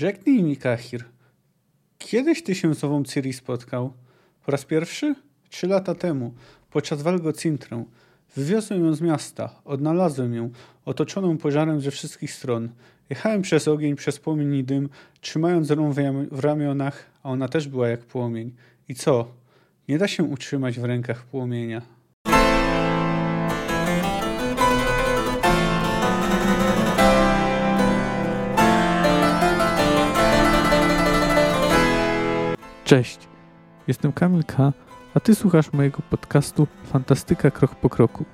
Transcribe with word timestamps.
Rzeknij 0.00 0.42
mi, 0.42 0.56
Kahir, 0.56 1.04
kiedyś 1.98 2.42
ty 2.42 2.54
się 2.54 2.74
z 2.74 2.84
ową 2.84 3.04
Ciri 3.04 3.32
spotkał? 3.32 3.92
Po 4.44 4.52
raz 4.52 4.64
pierwszy? 4.64 5.14
Trzy 5.48 5.66
lata 5.66 5.94
temu, 5.94 6.34
podczas 6.70 7.02
walki 7.02 7.32
Cintrę. 7.38 7.84
Wywiozłem 8.36 8.84
ją 8.84 8.94
z 8.94 9.00
miasta, 9.00 9.60
odnalazłem 9.64 10.34
ją, 10.34 10.50
otoczoną 10.84 11.38
pożarem 11.38 11.80
ze 11.80 11.90
wszystkich 11.90 12.32
stron. 12.32 12.68
Jechałem 13.10 13.42
przez 13.42 13.68
ogień, 13.68 13.96
przez 13.96 14.18
płomień 14.18 14.54
i 14.54 14.64
dym, 14.64 14.88
trzymając 15.20 15.70
ją 15.70 15.92
w 16.30 16.38
ramionach, 16.40 17.06
a 17.22 17.30
ona 17.30 17.48
też 17.48 17.68
była 17.68 17.88
jak 17.88 18.00
płomień. 18.00 18.54
I 18.88 18.94
co? 18.94 19.34
Nie 19.88 19.98
da 19.98 20.08
się 20.08 20.22
utrzymać 20.24 20.80
w 20.80 20.84
rękach 20.84 21.24
płomienia. 21.24 21.82
Cześć, 32.90 33.18
jestem 33.88 34.12
Kamil 34.12 34.44
K., 34.44 34.72
a 35.14 35.20
Ty 35.20 35.34
słuchasz 35.34 35.72
mojego 35.72 35.98
podcastu 36.10 36.66
Fantastyka 36.84 37.50
Krok 37.50 37.74
po 37.74 37.88
Kroku. 37.88 38.24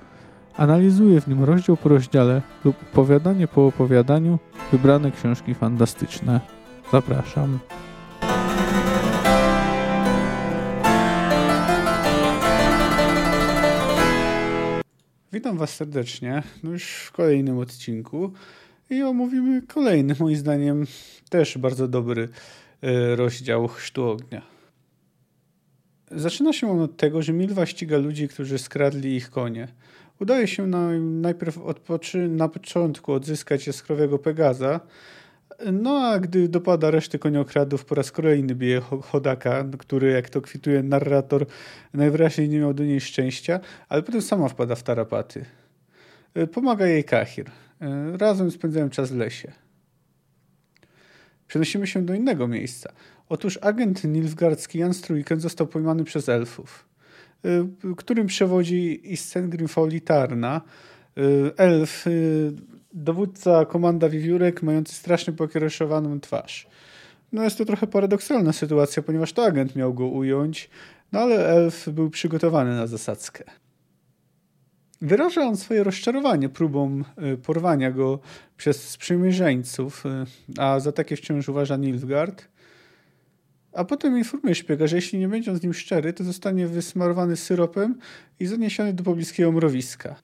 Analizuję 0.55 1.21
w 1.21 1.27
nim 1.27 1.43
rozdział 1.43 1.77
po 1.77 1.89
rozdziale 1.89 2.41
lub 2.65 2.75
opowiadanie 2.91 3.47
po 3.47 3.67
opowiadaniu 3.67 4.39
wybrane 4.71 5.11
książki 5.11 5.53
fantastyczne. 5.53 6.41
Zapraszam. 6.91 7.59
Witam 15.33 15.57
Was 15.57 15.75
serdecznie, 15.75 16.43
no 16.63 16.71
już 16.71 16.83
w 16.83 17.11
kolejnym 17.11 17.57
odcinku 17.57 18.33
i 18.89 19.03
omówimy 19.03 19.61
kolejny, 19.61 20.15
moim 20.19 20.35
zdaniem, 20.35 20.85
też 21.29 21.57
bardzo 21.57 21.87
dobry 21.87 22.29
rozdział 23.15 23.67
Chrztu 23.67 24.09
Ognia. 24.09 24.41
Zaczyna 26.11 26.53
się 26.53 26.71
on 26.71 26.79
od 26.79 26.97
tego, 26.97 27.21
że 27.21 27.33
Milwa 27.33 27.65
ściga 27.65 27.97
ludzi, 27.97 28.27
którzy 28.27 28.57
skradli 28.57 29.15
ich 29.15 29.29
konie. 29.29 29.67
Udaje 30.19 30.47
się 30.47 30.67
na, 30.67 30.91
najpierw 30.99 31.57
odpoczy, 31.57 32.27
na 32.27 32.49
początku 32.49 33.13
odzyskać 33.13 33.67
jaskrowego 33.67 34.19
Pegaza, 34.19 34.79
no 35.71 36.07
a 36.07 36.19
gdy 36.19 36.47
dopada 36.47 36.91
reszty 36.91 37.19
koniokradów, 37.19 37.85
po 37.85 37.95
raz 37.95 38.11
kolejny 38.11 38.55
bije 38.55 38.81
Chodaka, 38.81 39.65
który, 39.79 40.11
jak 40.11 40.29
to 40.29 40.41
kwituje 40.41 40.83
narrator, 40.83 41.45
najwyraźniej 41.93 42.49
nie 42.49 42.59
miał 42.59 42.73
do 42.73 42.83
niej 42.83 43.01
szczęścia, 43.01 43.59
ale 43.89 44.03
potem 44.03 44.21
sama 44.21 44.49
wpada 44.49 44.75
w 44.75 44.83
tarapaty. 44.83 45.45
E, 46.33 46.47
pomaga 46.47 46.87
jej 46.87 47.03
Kahir. 47.03 47.45
E, 47.81 48.17
razem 48.17 48.51
spędzają 48.51 48.89
czas 48.89 49.11
w 49.11 49.15
lesie. 49.15 49.51
Przenosimy 51.57 51.87
się 51.87 52.05
do 52.05 52.13
innego 52.13 52.47
miejsca. 52.47 52.91
Otóż 53.29 53.59
agent 53.61 54.03
nilfgaardzki 54.03 54.79
Jan 54.79 54.93
Struyken 54.93 55.39
został 55.39 55.67
pojmany 55.67 56.03
przez 56.03 56.29
elfów, 56.29 56.85
y, 57.45 57.95
którym 57.95 58.27
przewodzi 58.27 59.13
Issengrim 59.13 59.67
Folitarna, 59.67 60.61
y, 61.17 61.21
elf, 61.57 62.07
y, 62.07 62.53
dowódca 62.93 63.65
komanda 63.65 64.09
wiewiórek, 64.09 64.63
mający 64.63 64.95
strasznie 64.95 65.33
pokiereszowaną 65.33 66.19
twarz. 66.19 66.67
No 67.31 67.43
jest 67.43 67.57
to 67.57 67.65
trochę 67.65 67.87
paradoksalna 67.87 68.53
sytuacja, 68.53 69.03
ponieważ 69.03 69.33
to 69.33 69.45
agent 69.45 69.75
miał 69.75 69.93
go 69.93 70.07
ująć, 70.07 70.69
no 71.11 71.19
ale 71.19 71.47
elf 71.47 71.89
był 71.89 72.09
przygotowany 72.09 72.75
na 72.75 72.87
zasadzkę. 72.87 73.43
Wyraża 75.01 75.41
on 75.41 75.57
swoje 75.57 75.83
rozczarowanie 75.83 76.49
próbą 76.49 77.03
porwania 77.43 77.91
go 77.91 78.19
przez 78.57 78.89
sprzymierzeńców, 78.89 80.03
a 80.57 80.79
za 80.79 80.91
takie 80.91 81.15
wciąż 81.15 81.49
uważa 81.49 81.77
Nilfgaard. 81.77 82.47
A 83.73 83.85
potem 83.85 84.17
informuje 84.17 84.55
szpiega, 84.55 84.87
że 84.87 84.95
jeśli 84.95 85.19
nie 85.19 85.27
będzie 85.27 85.51
on 85.51 85.57
z 85.57 85.63
nim 85.63 85.73
szczery, 85.73 86.13
to 86.13 86.23
zostanie 86.23 86.67
wysmarowany 86.67 87.35
syropem 87.35 87.95
i 88.39 88.45
zaniesiony 88.45 88.93
do 88.93 89.03
pobliskiego 89.03 89.51
mrowiska. 89.51 90.15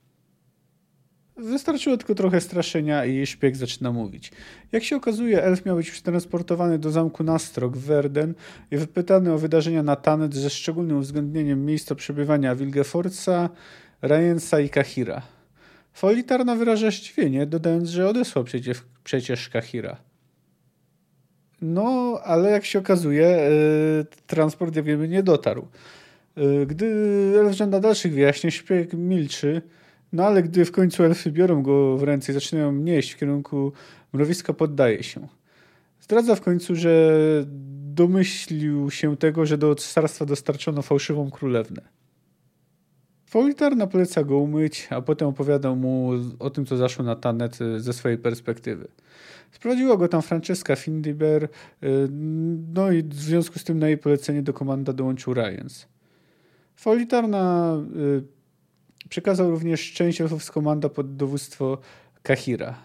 Wystarczyło 1.37 1.97
tylko 1.97 2.15
trochę 2.15 2.41
straszenia 2.41 3.05
i 3.05 3.25
szpieg 3.25 3.55
zaczyna 3.55 3.91
mówić. 3.91 4.31
Jak 4.71 4.83
się 4.83 4.95
okazuje, 4.95 5.43
elf 5.43 5.65
miał 5.65 5.75
być 5.75 5.91
przetransportowany 5.91 6.79
do 6.79 6.91
zamku 6.91 7.23
Nastrok 7.23 7.77
w 7.77 7.85
Verden 7.85 8.33
i 8.71 8.77
wypytany 8.77 9.33
o 9.33 9.37
wydarzenia 9.37 9.83
na 9.83 9.95
Tanet 9.95 10.35
ze 10.35 10.49
szczególnym 10.49 10.97
uwzględnieniem 10.97 11.65
miejsca 11.65 11.95
przebywania 11.95 12.55
Wilgefortza, 12.55 13.49
Ryansa 14.03 14.59
i 14.59 14.69
Kahira. 14.69 15.21
Folitarna 15.93 16.55
wyraża 16.55 16.91
zdziwienie, 16.91 17.45
dodając, 17.45 17.89
że 17.89 18.09
odesłał 18.09 18.43
przecież, 18.43 18.77
przecież 19.03 19.49
Kahira. 19.49 19.97
No, 21.61 22.19
ale 22.23 22.51
jak 22.51 22.65
się 22.65 22.79
okazuje, 22.79 23.27
e, 23.27 23.49
transport, 24.27 24.75
jak 24.75 24.85
wiemy, 24.85 25.07
nie 25.07 25.23
dotarł. 25.23 25.67
E, 26.37 26.65
gdy 26.65 26.87
elf 27.39 27.55
żąda 27.55 27.79
dalszych 27.79 28.13
wyjaśnień, 28.13 28.51
szpieg 28.51 28.93
milczy, 28.93 29.61
no 30.13 30.25
ale 30.25 30.43
gdy 30.43 30.65
w 30.65 30.71
końcu 30.71 31.03
elfy 31.03 31.31
biorą 31.31 31.63
go 31.63 31.97
w 31.97 32.03
ręce 32.03 32.31
i 32.31 32.35
zaczynają 32.35 32.71
nieść 32.71 33.11
w 33.11 33.17
kierunku 33.17 33.71
mrowiska, 34.13 34.53
poddaje 34.53 35.03
się. 35.03 35.27
Zdradza 35.99 36.35
w 36.35 36.41
końcu, 36.41 36.75
że 36.75 37.17
domyślił 37.93 38.91
się 38.91 39.17
tego, 39.17 39.45
że 39.45 39.57
do 39.57 39.75
cesarstwa 39.75 40.25
dostarczono 40.25 40.81
fałszywą 40.81 41.31
królewnę. 41.31 42.02
Faulitarna 43.33 43.87
poleca 43.87 44.23
go 44.23 44.37
umyć, 44.37 44.87
a 44.89 45.01
potem 45.01 45.27
opowiada 45.27 45.75
mu 45.75 46.11
o 46.39 46.49
tym, 46.49 46.65
co 46.65 46.77
zaszło 46.77 47.05
na 47.05 47.15
Tanet 47.15 47.59
ze 47.77 47.93
swojej 47.93 48.17
perspektywy. 48.17 48.87
Sprowadziła 49.51 49.97
go 49.97 50.07
tam 50.07 50.21
Francesca 50.21 50.75
Findiber, 50.75 51.43
y, 51.43 51.47
no 52.73 52.91
i 52.91 53.03
w 53.03 53.13
związku 53.13 53.59
z 53.59 53.63
tym 53.63 53.79
na 53.79 53.87
jej 53.87 53.97
polecenie 53.97 54.41
do 54.41 54.53
komanda 54.53 54.93
dołączył 54.93 55.33
Ryans. 55.33 55.87
Faulitarna 56.75 57.75
y, 57.95 59.09
przekazał 59.09 59.51
również 59.51 59.93
część 59.93 60.21
elfów 60.21 60.43
z 60.43 60.51
komanda 60.51 60.89
pod 60.89 61.15
dowództwo 61.15 61.77
Kahira. 62.23 62.75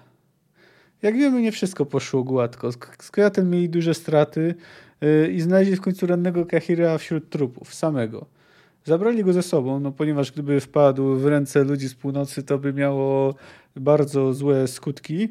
Jak 1.03 1.17
wiemy, 1.17 1.43
nie 1.43 1.53
wszystko 1.53 1.87
poszło 1.87 2.25
gładko. 2.25 2.73
Z 2.73 3.11
mieli 3.45 3.69
duże 3.69 3.95
straty 3.95 4.55
y, 5.03 5.33
i 5.33 5.41
znaleźli 5.41 5.77
w 5.77 5.81
końcu 5.81 6.07
rannego 6.07 6.47
Kahira 6.47 6.99
wśród 6.99 7.31
trupów, 7.31 7.75
samego. 7.75 8.38
Zabrali 8.89 9.25
go 9.25 9.33
ze 9.33 9.43
sobą, 9.43 9.81
no 9.81 9.93
ponieważ 9.93 10.33
gdyby 10.33 10.61
wpadł 10.61 11.15
w 11.17 11.27
ręce 11.27 11.65
ludzi 11.65 11.89
z 11.89 11.95
północy, 11.95 12.43
to 12.43 12.59
by 12.59 12.73
miało 12.73 13.35
bardzo 13.77 14.33
złe 14.35 14.69
skutki. 14.69 15.29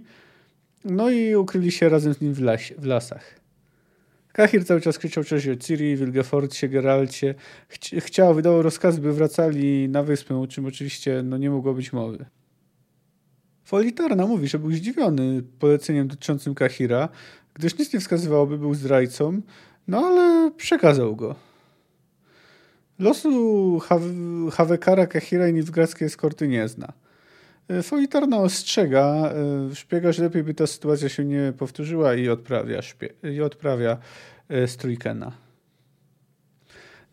No 0.85 1.09
i 1.09 1.35
ukryli 1.35 1.71
się 1.71 1.89
razem 1.89 2.13
z 2.13 2.21
nim 2.21 2.33
w, 2.33 2.39
w 2.77 2.85
lasach. 2.85 3.39
Kahir 4.33 4.65
cały 4.65 4.81
czas 4.81 4.97
krzyczał 4.97 5.23
coś 5.23 5.47
o 5.47 5.55
Ciri, 5.55 5.95
Wilgefortzie, 5.95 6.69
Geralcie. 6.69 7.35
Chci 7.67 8.01
chciał, 8.01 8.33
wydał 8.33 8.61
rozkaz, 8.61 8.99
by 8.99 9.13
wracali 9.13 9.89
na 9.89 10.03
wyspę, 10.03 10.41
o 10.41 10.47
czym 10.47 10.65
oczywiście 10.65 11.23
no, 11.23 11.37
nie 11.37 11.49
mogło 11.49 11.73
być 11.73 11.93
mowy. 11.93 12.25
Folitarna 13.63 14.27
mówi, 14.27 14.47
że 14.47 14.59
był 14.59 14.71
zdziwiony 14.71 15.43
poleceniem 15.59 16.07
dotyczącym 16.07 16.55
Kahira, 16.55 17.09
gdyż 17.53 17.77
nic 17.77 17.93
nie 17.93 17.99
wskazywało, 17.99 18.47
by 18.47 18.57
był 18.57 18.73
zdrajcą, 18.73 19.41
no 19.87 19.97
ale 19.97 20.51
przekazał 20.51 21.15
go. 21.15 21.46
Losu 22.99 23.79
Hawekara, 24.51 25.07
Kahira 25.07 25.47
i 25.47 25.53
Nilfgaardzkiej 25.53 26.05
eskorty 26.05 26.47
nie 26.47 26.67
zna. 26.67 26.93
E, 27.67 27.83
Folitarna 27.83 28.37
ostrzega 28.37 29.33
e, 29.71 29.75
szpiega, 29.75 30.11
że 30.11 30.23
lepiej 30.23 30.43
by 30.43 30.53
ta 30.53 30.67
sytuacja 30.67 31.09
się 31.09 31.25
nie 31.25 31.53
powtórzyła 31.57 32.15
i 32.15 32.29
odprawia, 32.29 32.81
i 33.33 33.41
odprawia 33.41 33.97
e, 34.49 34.67
Strujkena. 34.67 35.31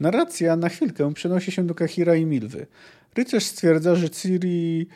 Narracja 0.00 0.56
na 0.56 0.68
chwilkę 0.68 1.14
przenosi 1.14 1.52
się 1.52 1.66
do 1.66 1.74
Kahira 1.74 2.14
i 2.14 2.26
Milwy. 2.26 2.66
Rycerz 3.16 3.44
stwierdza, 3.44 3.94
że 3.94 4.10
Ciri, 4.10 4.86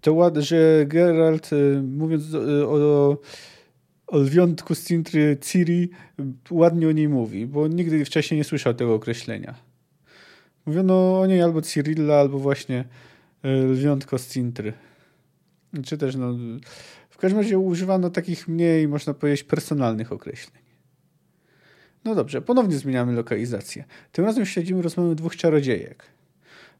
to 0.00 0.32
że 0.36 0.84
Geralt, 0.86 1.50
mówiąc 1.82 2.34
o, 2.34 2.38
o, 2.74 3.18
o 4.06 4.18
lwiątku 4.18 4.74
z 4.74 4.84
Cintry 4.84 5.36
Ciri, 5.40 5.90
ładnie 6.50 6.88
o 6.88 6.92
niej 6.92 7.08
mówi, 7.08 7.46
bo 7.46 7.68
nigdy 7.68 8.04
wcześniej 8.04 8.38
nie 8.38 8.44
słyszał 8.44 8.74
tego 8.74 8.94
określenia. 8.94 9.67
Mówiono 10.68 11.20
o 11.20 11.26
niej 11.26 11.42
albo 11.42 11.62
Cyrilla, 11.62 12.20
albo 12.20 12.38
właśnie 12.38 12.84
e, 13.42 13.48
Lwiątko 13.48 14.18
z 14.18 14.28
Cintry. 14.28 14.72
Czy 15.84 15.98
też, 15.98 16.16
no, 16.16 16.34
w 17.10 17.16
każdym 17.18 17.40
razie 17.40 17.58
używano 17.58 18.10
takich 18.10 18.48
mniej, 18.48 18.88
można 18.88 19.14
powiedzieć, 19.14 19.44
personalnych 19.44 20.12
określeń. 20.12 20.62
No 22.04 22.14
dobrze, 22.14 22.42
ponownie 22.42 22.76
zmieniamy 22.76 23.12
lokalizację. 23.12 23.84
Tym 24.12 24.24
razem 24.24 24.46
śledzimy 24.46 24.82
rozmowę 24.82 25.14
dwóch 25.14 25.36
czarodziejek. 25.36 26.04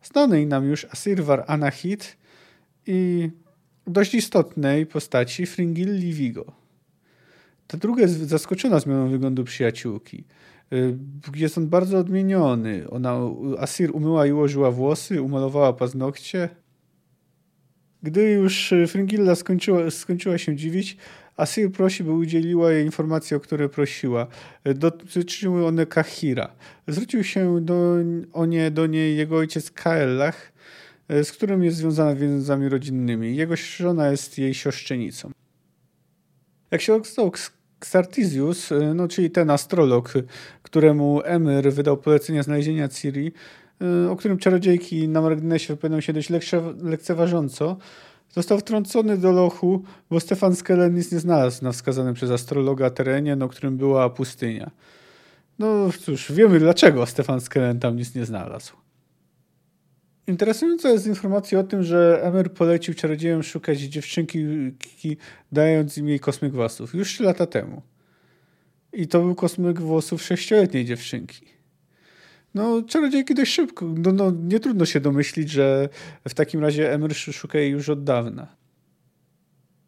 Znanej 0.03 0.47
nam 0.47 0.65
już 0.65 0.85
Asirwar 0.85 1.45
Anahit 1.47 2.17
i 2.87 3.31
dość 3.87 4.15
istotnej 4.15 4.87
postaci 4.87 5.47
Fringilli 5.47 6.13
Vigo. 6.13 6.53
Ta 7.67 7.79
druga 7.79 8.03
jest 8.03 8.19
zaskoczona 8.19 8.81
zmianą 8.81 9.11
wyglądu 9.11 9.45
przyjaciółki. 9.45 10.25
Y, 10.73 10.97
jest 11.37 11.59
on 11.59 11.69
bardzo 11.69 11.99
odmieniony. 11.99 12.91
Ona, 12.91 13.19
Asir 13.59 13.91
umyła 13.93 14.27
i 14.27 14.33
ułożyła 14.33 14.71
włosy, 14.71 15.23
umalowała 15.23 15.73
paznokcie. 15.73 16.49
Gdy 18.03 18.31
już 18.31 18.75
Fringilla 18.87 19.35
skończyła, 19.35 19.91
skończyła 19.91 20.39
się 20.39 20.57
dziwić, 20.57 20.97
Asir 21.37 21.73
prosi, 21.73 22.05
by 22.05 22.13
udzieliła 22.13 22.73
jej 22.73 22.85
informacji, 22.85 23.37
o 23.37 23.41
które 23.41 23.69
prosiła. 23.69 24.27
Dotyczyły 24.75 25.67
one 25.67 25.87
Kahira. 25.87 26.53
Zwrócił 26.89 27.25
się 27.25 27.61
do, 27.61 27.95
o 28.33 28.47
nie 28.47 28.71
do 28.71 28.87
niej 28.87 29.17
jego 29.17 29.37
ojciec 29.37 29.71
Kaellach, 29.71 30.53
z 31.09 31.33
którym 31.33 31.65
jest 31.65 31.77
związana 31.77 32.15
więzami 32.15 32.69
rodzinnymi. 32.69 33.37
Jego 33.37 33.57
żona 33.57 34.11
jest 34.11 34.39
jej 34.39 34.55
siostrzenicą. 34.55 35.31
Jak 36.71 36.81
się 36.81 36.95
okazał, 36.95 37.33
Xartizius, 37.81 38.71
no, 38.95 39.09
czyli 39.09 39.31
ten 39.31 39.51
astrolog, 39.51 40.13
któremu 40.69 41.23
Emir 41.25 41.73
wydał 41.73 41.97
polecenie 41.97 42.43
znalezienia 42.43 42.89
Ciri, 42.89 43.33
o 44.11 44.17
którym 44.17 44.39
czarodziejki 44.39 45.09
na 45.09 45.21
marginesie 45.21 45.75
wypowiadają 45.75 46.01
się 46.01 46.13
dość 46.13 46.31
lekceważąco, 46.83 47.77
Został 48.31 48.59
wtrącony 48.59 49.19
do 49.19 49.33
lochu, 49.33 49.83
bo 50.11 50.21
Stefan 50.21 50.57
Skellen 50.57 50.95
nic 50.95 51.13
nie 51.13 51.19
znalazł 51.19 51.65
na 51.65 51.73
wskazanym 51.73 52.15
przez 52.15 52.31
astrologa 52.31 52.91
terenie, 52.91 53.37
na 53.37 53.49
którym 53.49 53.77
była 53.77 54.11
pustynia. 54.11 54.71
No 55.59 55.91
cóż, 56.01 56.33
wiemy 56.33 56.59
dlaczego 56.59 57.07
Stefan 57.07 57.41
Skellen 57.41 57.81
tam 57.81 57.97
nic 57.97 58.15
nie 58.15 58.25
znalazł. 58.25 58.73
Interesująca 60.27 60.91
jest 60.91 61.07
informacja 61.07 61.59
o 61.59 61.65
tym, 61.65 61.83
że 61.83 62.21
Emer 62.23 62.53
polecił 62.53 62.95
czarodziejom 62.95 63.43
szukać 63.43 63.79
dziewczynki, 63.79 65.17
dając 65.53 65.99
im 65.99 66.09
jej 66.09 66.21
kosmyk 66.21 66.53
włosów 66.53 66.95
już 66.95 67.09
3 67.09 67.23
lata 67.25 67.47
temu. 67.47 67.83
I 68.93 69.09
to 69.09 69.21
był 69.21 69.35
kosmyk 69.35 69.81
włosów 69.81 70.23
sześcioletniej 70.23 70.85
dziewczynki. 70.85 71.47
No, 72.55 72.83
czarodziejki 72.83 73.35
dość 73.35 73.53
szybko. 73.53 73.87
No, 73.99 74.13
no, 74.13 74.31
nie 74.31 74.61
trudno 74.61 74.87
się 74.87 75.01
domyślić, 75.01 75.51
że 75.51 75.89
w 76.29 76.35
takim 76.35 76.61
razie 76.61 76.93
Emir 76.93 77.15
szuka 77.15 77.59
jej 77.59 77.71
już 77.71 77.89
od 77.89 78.05
dawna. 78.05 78.47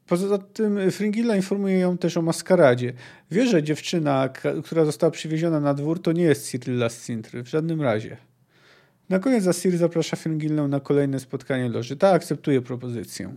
Poza 0.06 0.38
tym 0.38 0.90
Fringilla 0.90 1.36
informuje 1.36 1.78
ją 1.78 1.98
też 1.98 2.16
o 2.16 2.22
maskaradzie. 2.22 2.92
Wie, 3.30 3.46
że 3.46 3.62
dziewczyna, 3.62 4.28
która 4.64 4.84
została 4.84 5.10
przywieziona 5.10 5.60
na 5.60 5.74
dwór, 5.74 6.02
to 6.02 6.12
nie 6.12 6.22
jest 6.22 6.50
Cyrilla 6.50 6.88
z 6.88 7.10
w 7.44 7.46
żadnym 7.46 7.82
razie. 7.82 8.16
Na 9.08 9.18
koniec 9.18 9.46
Asir 9.46 9.76
zaprasza 9.76 10.16
Fringillę 10.16 10.68
na 10.68 10.80
kolejne 10.80 11.20
spotkanie 11.20 11.68
loży. 11.68 11.96
Ta 11.96 12.10
akceptuje 12.10 12.62
propozycję. 12.62 13.34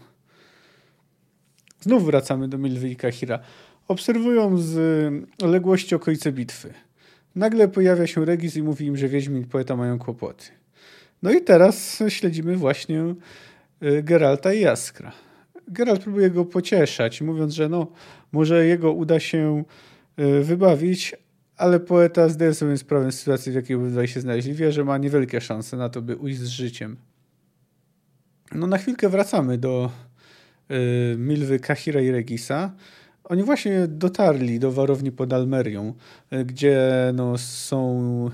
Znów 1.80 2.06
wracamy 2.06 2.48
do 2.48 2.58
Milwy 2.58 2.90
i 2.90 2.96
Kahira. 2.96 3.40
Obserwują 3.88 4.58
z 4.58 4.78
odległości 5.44 5.96
okolice 5.96 6.32
bitwy. 6.32 6.74
Nagle 7.36 7.68
pojawia 7.68 8.08
się 8.08 8.26
Regis 8.26 8.56
i 8.56 8.64
mówi 8.64 8.86
im, 8.86 8.98
że 8.98 9.08
Wiedźmin 9.08 9.46
poeta 9.46 9.76
mają 9.76 10.00
kłopoty. 10.00 10.46
No 11.24 11.32
i 11.32 11.42
teraz 11.42 12.04
śledzimy 12.08 12.58
właśnie 12.58 13.16
y, 13.84 14.04
Geralta 14.04 14.54
i 14.54 14.60
Jaskra. 14.60 15.12
Geralt 15.68 16.04
próbuje 16.04 16.30
go 16.30 16.46
pocieszać, 16.46 17.22
mówiąc, 17.22 17.54
że 17.54 17.70
no, 17.70 17.88
może 18.32 18.66
jego 18.66 18.92
uda 18.92 19.20
się 19.20 19.64
y, 20.20 20.44
wybawić, 20.44 21.16
ale 21.58 21.80
poeta 21.80 22.30
zdaje 22.30 22.54
sobie 22.54 22.78
sprawę 22.78 23.12
z 23.12 23.20
sytuacji, 23.20 23.52
w 23.52 23.56
jakiej 23.56 23.76
obydwaj 23.76 24.08
się 24.08 24.22
znaleźli. 24.22 24.54
Wie, 24.54 24.72
że 24.72 24.84
ma 24.84 24.98
niewielkie 24.98 25.42
szanse 25.42 25.78
na 25.78 25.90
to, 25.90 26.02
by 26.02 26.16
ujść 26.16 26.40
z 26.40 26.48
życiem. 26.48 26.98
No 28.52 28.68
na 28.68 28.78
chwilkę 28.78 29.10
wracamy 29.10 29.58
do 29.58 29.92
y, 30.72 31.18
Milwy 31.18 31.60
Kahira 31.60 32.02
i 32.02 32.12
Regisa. 32.12 32.72
Oni 33.24 33.44
właśnie 33.44 33.88
dotarli 33.88 34.60
do 34.60 34.72
warowni 34.72 35.12
pod 35.12 35.34
Almerią, 35.34 35.94
e, 36.30 36.46
gdzie 36.46 36.82
no, 37.14 37.38
są 37.38 38.30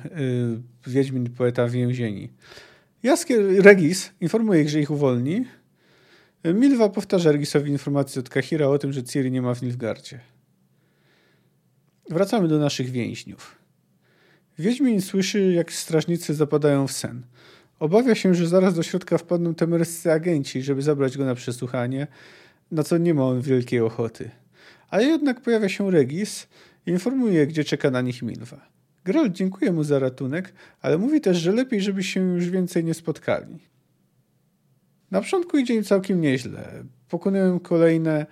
y, 0.85 0.89
Wiedźmin 0.91 1.25
i 1.25 1.29
poeta 1.29 1.67
więzieni. 1.67 2.29
Jaskier 3.03 3.63
Regis 3.63 4.11
informuje 4.21 4.61
ich, 4.61 4.69
że 4.69 4.79
ich 4.79 4.91
uwolni. 4.91 5.45
Milwa 6.43 6.89
powtarza 6.89 7.31
Regisowi 7.31 7.71
informację 7.71 8.19
od 8.19 8.29
Kahira 8.29 8.67
o 8.67 8.77
tym, 8.77 8.93
że 8.93 9.03
Ciri 9.03 9.31
nie 9.31 9.41
ma 9.41 9.53
w 9.53 9.61
Nilfgardzie. 9.61 10.19
Wracamy 12.09 12.47
do 12.47 12.59
naszych 12.59 12.89
więźniów. 12.89 13.55
Wiedźmin 14.59 15.01
słyszy, 15.01 15.53
jak 15.53 15.73
strażnicy 15.73 16.33
zapadają 16.33 16.87
w 16.87 16.91
sen. 16.91 17.21
Obawia 17.79 18.15
się, 18.15 18.35
że 18.35 18.47
zaraz 18.47 18.73
do 18.75 18.83
środka 18.83 19.17
wpadną 19.17 19.55
temerscy 19.55 20.11
agenci, 20.11 20.61
żeby 20.61 20.81
zabrać 20.81 21.17
go 21.17 21.25
na 21.25 21.35
przesłuchanie, 21.35 22.07
na 22.71 22.83
co 22.83 22.97
nie 22.97 23.13
ma 23.13 23.23
on 23.23 23.41
wielkiej 23.41 23.79
ochoty 23.79 24.31
ale 24.89 25.03
jednak 25.03 25.41
pojawia 25.41 25.69
się 25.69 25.91
Regis 25.91 26.47
i 26.85 26.91
informuje, 26.91 27.47
gdzie 27.47 27.63
czeka 27.63 27.91
na 27.91 28.01
nich 28.01 28.21
Milwa. 28.21 28.69
Geralt 29.05 29.33
dziękuję 29.33 29.71
mu 29.71 29.83
za 29.83 29.99
ratunek, 29.99 30.53
ale 30.81 30.97
mówi 30.97 31.21
też, 31.21 31.37
że 31.37 31.51
lepiej, 31.51 31.81
żeby 31.81 32.03
się 32.03 32.19
już 32.19 32.49
więcej 32.49 32.83
nie 32.83 32.93
spotkali. 32.93 33.59
Na 35.11 35.21
początku 35.21 35.57
idzie 35.57 35.75
im 35.75 35.83
całkiem 35.83 36.21
nieźle. 36.21 36.83
Pokonują 37.09 37.59
kolejne 37.59 38.25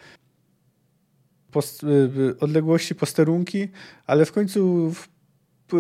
post 1.51 1.83
y, 1.83 2.39
odległości 2.39 2.95
posterunki, 2.95 3.67
ale 4.05 4.25
w 4.25 4.31
końcu 4.31 4.93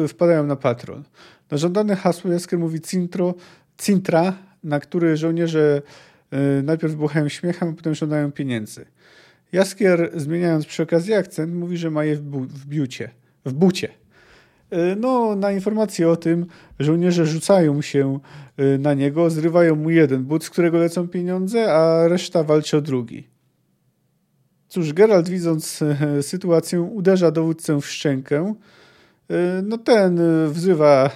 wpadają 0.07 0.45
na 0.45 0.55
patrol. 0.55 1.03
Na 1.51 1.57
żądane 1.57 1.95
hasło 1.95 2.31
Jaskier 2.31 2.59
mówi 2.59 2.81
Cintro, 2.81 3.35
Cintra, 3.77 4.37
na 4.63 4.79
który 4.79 5.17
żołnierze 5.17 5.81
y, 6.33 6.63
najpierw 6.63 6.95
buchają 6.95 7.29
śmiechem, 7.29 7.69
a 7.69 7.73
potem 7.73 7.95
żądają 7.95 8.31
pieniędzy. 8.31 8.85
Jaskier, 9.51 10.11
zmieniając 10.15 10.65
przy 10.65 10.83
okazji 10.83 11.13
akcent, 11.13 11.53
mówi, 11.53 11.77
że 11.77 11.91
ma 11.91 12.05
je 12.05 12.15
w, 12.15 12.21
bu 12.21 12.39
w 12.39 12.65
biucie, 12.65 13.09
w 13.45 13.53
bucie. 13.53 13.89
E, 14.69 14.95
no, 14.95 15.35
na 15.35 15.51
informację 15.51 16.09
o 16.09 16.15
tym 16.15 16.45
żołnierze 16.79 17.25
rzucają 17.25 17.81
się 17.81 18.19
e, 18.57 18.77
na 18.77 18.93
niego, 18.93 19.29
zrywają 19.29 19.75
mu 19.75 19.89
jeden 19.89 20.23
but, 20.23 20.43
z 20.43 20.49
którego 20.49 20.77
lecą 20.77 21.07
pieniądze, 21.07 21.73
a 21.73 22.07
reszta 22.07 22.43
walczy 22.43 22.77
o 22.77 22.81
drugi. 22.81 23.27
Cóż, 24.67 24.93
Geralt 24.93 25.29
widząc 25.29 25.81
e, 25.81 26.23
sytuację 26.23 26.81
uderza 26.81 27.31
dowódcę 27.31 27.81
w 27.81 27.85
szczękę. 27.85 28.53
No 29.63 29.77
ten 29.77 30.19
wzywa 30.49 31.09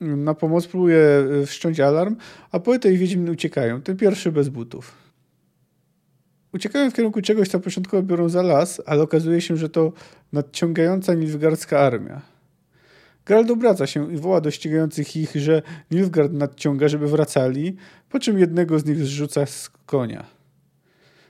na 0.00 0.34
pomoc, 0.34 0.66
próbuje 0.66 1.24
wszcząć 1.46 1.80
alarm, 1.80 2.16
a 2.52 2.60
poeta 2.60 2.88
i 2.88 2.96
Wiedźmin 2.96 3.30
uciekają. 3.30 3.82
Ten 3.82 3.96
pierwszy 3.96 4.32
bez 4.32 4.48
butów. 4.48 5.05
Uciekają 6.56 6.90
w 6.90 6.94
kierunku 6.94 7.22
czegoś, 7.22 7.48
co 7.48 7.60
początkowo 7.60 8.02
biorą 8.02 8.28
za 8.28 8.42
las, 8.42 8.82
ale 8.86 9.02
okazuje 9.02 9.40
się, 9.40 9.56
że 9.56 9.68
to 9.68 9.92
nadciągająca 10.32 11.14
nilfgardzka 11.14 11.80
armia. 11.80 12.22
Geralt 13.26 13.50
obraca 13.50 13.86
się 13.86 14.12
i 14.12 14.16
woła 14.16 14.40
do 14.40 14.50
ścigających 14.50 15.16
ich, 15.16 15.32
że 15.34 15.62
Nilfgaard 15.90 16.32
nadciąga, 16.32 16.88
żeby 16.88 17.08
wracali, 17.08 17.76
po 18.08 18.18
czym 18.18 18.38
jednego 18.38 18.78
z 18.78 18.84
nich 18.84 18.98
zrzuca 18.98 19.46
z 19.46 19.70
konia. 19.86 20.26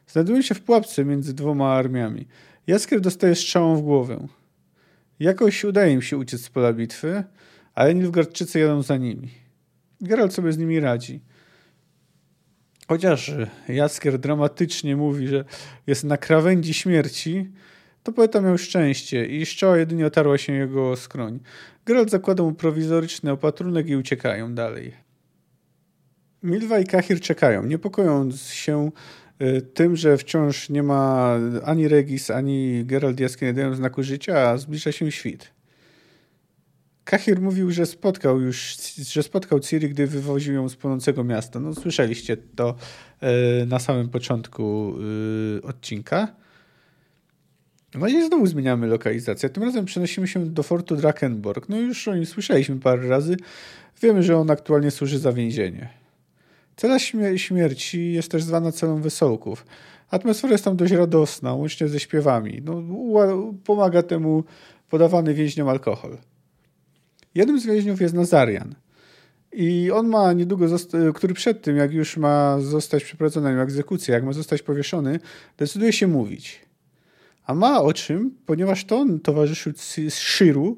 Znajdują 0.07 0.43
się 0.43 0.55
w 0.55 0.61
pułapce 0.61 1.05
między 1.05 1.35
dwoma 1.35 1.73
armiami. 1.73 2.27
Jaskier 2.67 3.01
dostaje 3.01 3.35
strzałą 3.35 3.77
w 3.77 3.83
głowę. 3.83 4.27
Jakoś 5.21 5.65
udaje 5.65 5.93
im 5.93 6.03
się 6.03 6.17
uciec 6.17 6.41
z 6.41 6.51
pola 6.51 6.73
bitwy, 6.73 7.25
ale 7.75 7.95
Nilfgaardczycy 7.95 8.59
jadą 8.59 8.83
za 8.83 8.97
nimi. 8.97 9.31
Geralt 10.01 10.35
sobie 10.35 10.53
z 10.53 10.59
nimi 10.59 10.81
radzi. 10.81 11.21
Chociaż 12.89 13.33
Jaskier 13.69 14.19
dramatycznie 14.19 14.97
mówi, 14.97 15.29
że 15.29 15.45
jest 15.87 16.05
na 16.05 16.17
krawędzi 16.17 16.75
śmierci, 16.75 17.51
to 18.03 18.13
poeta 18.13 18.41
miał 18.41 18.59
szczęście 18.59 19.27
i 19.27 19.47
szczała 19.47 19.79
jedynie 19.79 20.07
otarła 20.07 20.39
się 20.39 20.53
jego 20.53 20.97
skroń. 20.97 21.41
Geralt 21.87 22.11
zakłada 22.11 22.43
mu 22.43 22.53
prowizoryczny 22.53 23.33
opatrunek 23.33 23.89
i 23.89 23.97
uciekają 23.97 24.55
dalej. 24.55 24.93
Milwa 26.43 26.79
i 26.79 26.85
Kahir 26.85 27.21
czekają, 27.21 27.63
niepokojąc 27.63 28.43
się 28.43 28.91
y, 29.43 29.63
tym, 29.63 29.97
że 29.97 30.17
wciąż 30.17 30.69
nie 30.69 30.83
ma 30.83 31.35
ani 31.65 31.89
Regis, 31.89 32.31
ani 32.31 32.85
Geralt 32.85 33.21
Jaskier 33.21 33.49
nie 33.49 33.55
dają 33.55 33.75
znaku 33.75 34.03
życia, 34.03 34.49
a 34.49 34.59
zbliża 34.59 34.93
się 34.93 35.13
świt. 35.13 35.56
Kahir 37.07 37.41
mówił, 37.41 37.71
że 37.71 37.87
spotkał 37.87 38.41
już, 38.41 38.77
że 39.13 39.23
spotkał 39.23 39.61
Ciri, 39.61 39.89
gdy 39.89 40.07
wywoził 40.07 40.55
ją 40.55 40.69
z 40.69 40.77
płonącego 40.77 41.25
miasta. 41.25 41.61
No 41.61 41.75
słyszeliście 41.75 42.37
to 42.37 42.75
e, 43.21 43.67
na 43.67 43.79
samym 43.79 44.09
początku 44.09 44.95
e, 45.59 45.63
odcinka. 45.63 46.29
No 47.95 48.09
i 48.09 48.27
znowu 48.27 48.47
zmieniamy 48.47 48.87
lokalizację. 48.87 49.49
Tym 49.49 49.63
razem 49.63 49.85
przenosimy 49.85 50.29
się 50.29 50.47
do 50.47 50.63
fortu 50.63 50.97
Drakenborg. 50.97 51.69
No 51.69 51.81
już 51.81 52.09
o 52.09 52.15
nim 52.15 52.27
słyszeliśmy 52.27 52.81
parę 52.81 53.09
razy. 53.09 53.37
Wiemy, 54.03 54.23
że 54.23 54.37
on 54.37 54.51
aktualnie 54.51 54.91
służy 54.91 55.19
za 55.19 55.33
więzienie. 55.33 55.89
Cela 56.77 56.99
śmierci 57.37 58.13
jest 58.13 58.31
też 58.31 58.43
zwana 58.43 58.73
celą 58.73 59.01
wesołków. 59.03 59.67
Atmosfera 60.11 60.53
jest 60.53 60.65
tam 60.65 60.77
dość 60.77 60.93
radosna, 60.93 61.55
łącznie 61.55 61.89
ze 61.89 62.01
śpiewami. 62.01 62.63
No, 62.65 62.83
pomaga 63.65 64.03
temu 64.03 64.45
podawany 64.91 65.35
więźniom 65.35 65.69
alkohol. 65.69 66.17
Jednym 67.37 67.61
z 67.61 67.67
więźniów 67.67 68.01
jest 68.01 68.15
Nazarian. 68.15 68.75
I 69.53 69.91
on 69.91 70.09
ma 70.09 70.33
niedługo, 70.33 70.67
który 71.15 71.35
przed 71.35 71.63
tym, 71.63 71.77
jak 71.77 71.93
już 71.93 72.17
ma 72.17 72.61
zostać 72.61 73.05
przeprowadzona 73.05 73.63
egzekucja, 73.63 74.15
jak 74.15 74.25
ma 74.25 74.33
zostać 74.33 74.63
powieszony, 74.63 75.21
decyduje 75.59 75.93
się 75.93 76.07
mówić. 76.07 76.61
A 77.45 77.55
ma 77.55 77.83
o 77.83 77.93
czym, 77.93 78.31
ponieważ 78.47 78.85
to 78.85 78.99
on 78.99 79.21
towarzyszył 79.21 79.73
Shiru, 80.09 80.77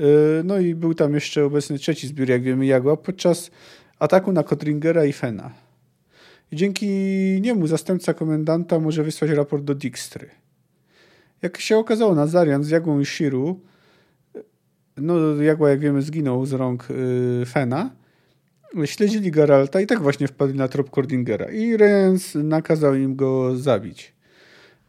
y, 0.00 0.04
no 0.44 0.58
i 0.58 0.74
był 0.74 0.94
tam 0.94 1.14
jeszcze 1.14 1.44
obecny 1.44 1.78
trzeci 1.78 2.08
zbiór, 2.08 2.28
jak 2.28 2.42
wiemy, 2.42 2.66
Jagła, 2.66 2.96
podczas 2.96 3.50
ataku 3.98 4.32
na 4.32 4.42
Kotringera 4.42 5.04
i 5.04 5.12
Fena. 5.12 5.50
i 6.52 6.56
dzięki 6.56 6.88
niemu 7.40 7.66
zastępca 7.66 8.14
komendanta 8.14 8.78
może 8.78 9.04
wysłać 9.04 9.30
raport 9.30 9.64
do 9.64 9.74
Dijkstry. 9.74 10.30
Jak 11.42 11.60
się 11.60 11.78
okazało, 11.78 12.14
Nazarian 12.14 12.64
z 12.64 12.70
Jagłą 12.70 13.00
i 13.00 13.06
Shiru, 13.06 13.60
no 14.96 15.42
Jagła 15.42 15.70
jak 15.70 15.80
wiemy 15.80 16.02
zginął 16.02 16.46
z 16.46 16.52
rąk 16.52 16.88
yy, 16.90 17.46
Fena, 17.46 17.90
śledzili 18.84 19.30
Geralta 19.30 19.80
i 19.80 19.86
tak 19.86 20.02
właśnie 20.02 20.28
wpadli 20.28 20.58
na 20.58 20.68
trop 20.68 20.90
Kordingera 20.90 21.46
i 21.46 21.76
Rens 21.76 22.34
nakazał 22.34 22.94
im 22.94 23.16
go 23.16 23.56
zabić. 23.56 24.12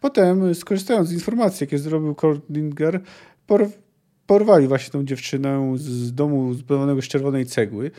Potem, 0.02 0.56
skorzystając 0.56 1.10
z 1.10 1.14
informacji, 1.14 1.64
jakie 1.64 1.78
zrobił 1.78 2.16
Kordinger, 2.16 3.02
por 3.48 3.68
porwali 4.28 4.68
właśnie 4.68 4.92
tą 4.92 5.06
dziewczynę 5.06 5.74
z 5.76 6.14
domu 6.14 6.54
zbudowanego 6.54 7.02
z 7.02 7.06
czerwonej 7.06 7.46
cegły, 7.46 7.92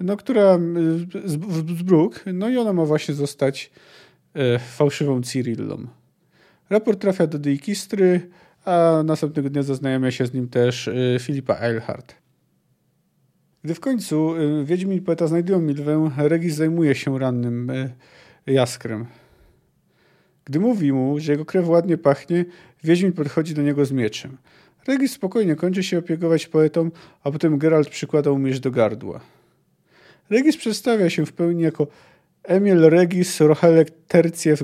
no, 0.00 0.16
która 0.16 0.58
z, 1.24 1.32
z 1.78 1.82
Bruk, 1.82 2.24
no 2.34 2.48
i 2.48 2.56
ona 2.56 2.72
ma 2.72 2.84
właśnie 2.84 3.14
zostać 3.14 3.70
e, 4.34 4.58
fałszywą 4.58 5.22
Cyrillą. 5.22 5.86
Raport 6.70 7.00
trafia 7.00 7.26
do 7.26 7.38
Deikistry, 7.38 8.30
a 8.64 9.02
następnego 9.04 9.50
dnia 9.50 9.62
zaznajomia 9.62 10.10
się 10.10 10.26
z 10.26 10.34
nim 10.34 10.48
też 10.48 10.88
e, 10.88 10.92
Filipa 11.20 11.58
Eilhart. 11.60 12.14
Gdy 13.64 13.74
w 13.74 13.80
końcu 13.80 14.34
e, 14.34 14.64
Wiedźmin 14.64 14.98
i 14.98 15.00
poeta 15.00 15.26
znajdują 15.26 15.60
Milwę, 15.60 16.10
Regis 16.16 16.54
zajmuje 16.54 16.94
się 16.94 17.18
rannym 17.18 17.70
e, 17.70 17.92
Jaskrem. 18.46 19.06
Gdy 20.44 20.60
mówi 20.60 20.92
mu, 20.92 21.20
że 21.20 21.32
jego 21.32 21.44
krew 21.44 21.68
ładnie 21.68 21.98
pachnie, 21.98 22.44
Wiedźmin 22.84 23.12
podchodzi 23.12 23.54
do 23.54 23.62
niego 23.62 23.84
z 23.84 23.92
mieczem. 23.92 24.36
Regis 24.86 25.12
spokojnie 25.12 25.56
kończy 25.56 25.82
się 25.82 25.98
opiekować 25.98 26.46
poetą, 26.46 26.90
a 27.24 27.30
potem 27.30 27.58
Geralt 27.58 27.88
przykłada 27.88 28.30
mu 28.30 28.38
miecz 28.38 28.58
do 28.58 28.70
gardła. 28.70 29.20
Regis 30.30 30.56
przedstawia 30.56 31.10
się 31.10 31.26
w 31.26 31.32
pełni 31.32 31.62
jako 31.62 31.86
Emil 32.42 32.80
Regis 32.80 33.40
Rochelek 33.40 33.90
Terciew 34.08 34.62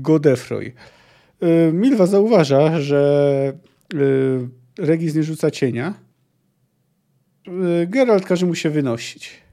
Godefroy. 0.00 0.72
Y, 1.42 1.72
Milwa 1.72 2.06
zauważa, 2.06 2.80
że 2.80 3.52
y, 3.94 4.48
Regis 4.78 5.14
nie 5.14 5.22
rzuca 5.22 5.50
cienia. 5.50 5.94
Y, 7.48 7.86
Geralt 7.86 8.24
każe 8.24 8.46
mu 8.46 8.54
się 8.54 8.70
wynosić. 8.70 9.44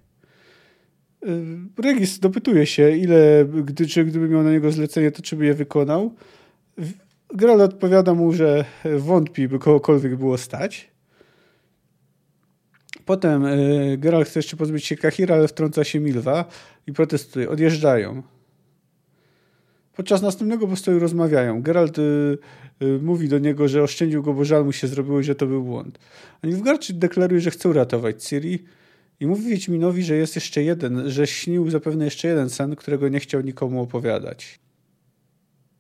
Regis 1.77 2.19
dopytuje 2.19 2.65
się, 2.65 2.97
ile, 2.97 3.45
gdy, 3.63 3.87
czy 3.87 4.05
gdyby 4.05 4.29
miał 4.29 4.43
na 4.43 4.51
niego 4.51 4.71
zlecenie, 4.71 5.11
to 5.11 5.21
czy 5.21 5.35
by 5.35 5.45
je 5.45 5.53
wykonał. 5.53 6.15
Geralt 7.35 7.61
odpowiada 7.61 8.13
mu, 8.13 8.33
że 8.33 8.65
wątpi, 8.97 9.47
by 9.47 9.59
kogokolwiek 9.59 10.15
było 10.15 10.37
stać. 10.37 10.91
Potem 13.05 13.45
Geralt 13.97 14.27
chce 14.27 14.39
jeszcze 14.39 14.57
pozbyć 14.57 14.85
się 14.85 14.95
Kahira, 14.95 15.35
ale 15.35 15.47
wtrąca 15.47 15.83
się 15.83 15.99
Milwa 15.99 16.45
i 16.87 16.93
protestuje. 16.93 17.49
Odjeżdżają. 17.49 18.23
Podczas 19.95 20.21
następnego 20.21 20.67
postoju 20.67 20.99
rozmawiają. 20.99 21.61
Geralt 21.61 21.99
y, 21.99 22.37
y, 22.81 22.99
mówi 23.01 23.27
do 23.27 23.39
niego, 23.39 23.67
że 23.67 23.83
oszczędził 23.83 24.23
go, 24.23 24.33
bo 24.33 24.45
żal 24.45 24.65
mu 24.65 24.71
się 24.71 24.87
zrobiło 24.87 25.19
i 25.19 25.23
że 25.23 25.35
to 25.35 25.47
był 25.47 25.63
błąd. 25.63 25.99
A 26.41 26.47
Nilfgaardczyk 26.47 26.97
deklaruje, 26.97 27.41
że 27.41 27.51
chce 27.51 27.69
uratować 27.69 28.23
Ciri 28.23 28.63
i 29.19 29.27
mówi 29.27 29.49
Wiedźminowi, 29.49 30.03
że 30.03 30.15
jest 30.15 30.35
jeszcze 30.35 30.63
jeden, 30.63 31.09
że 31.09 31.27
śnił 31.27 31.69
zapewne 31.69 32.05
jeszcze 32.05 32.27
jeden 32.27 32.49
sen, 32.49 32.75
którego 32.75 33.09
nie 33.09 33.19
chciał 33.19 33.41
nikomu 33.41 33.81
opowiadać. 33.81 34.59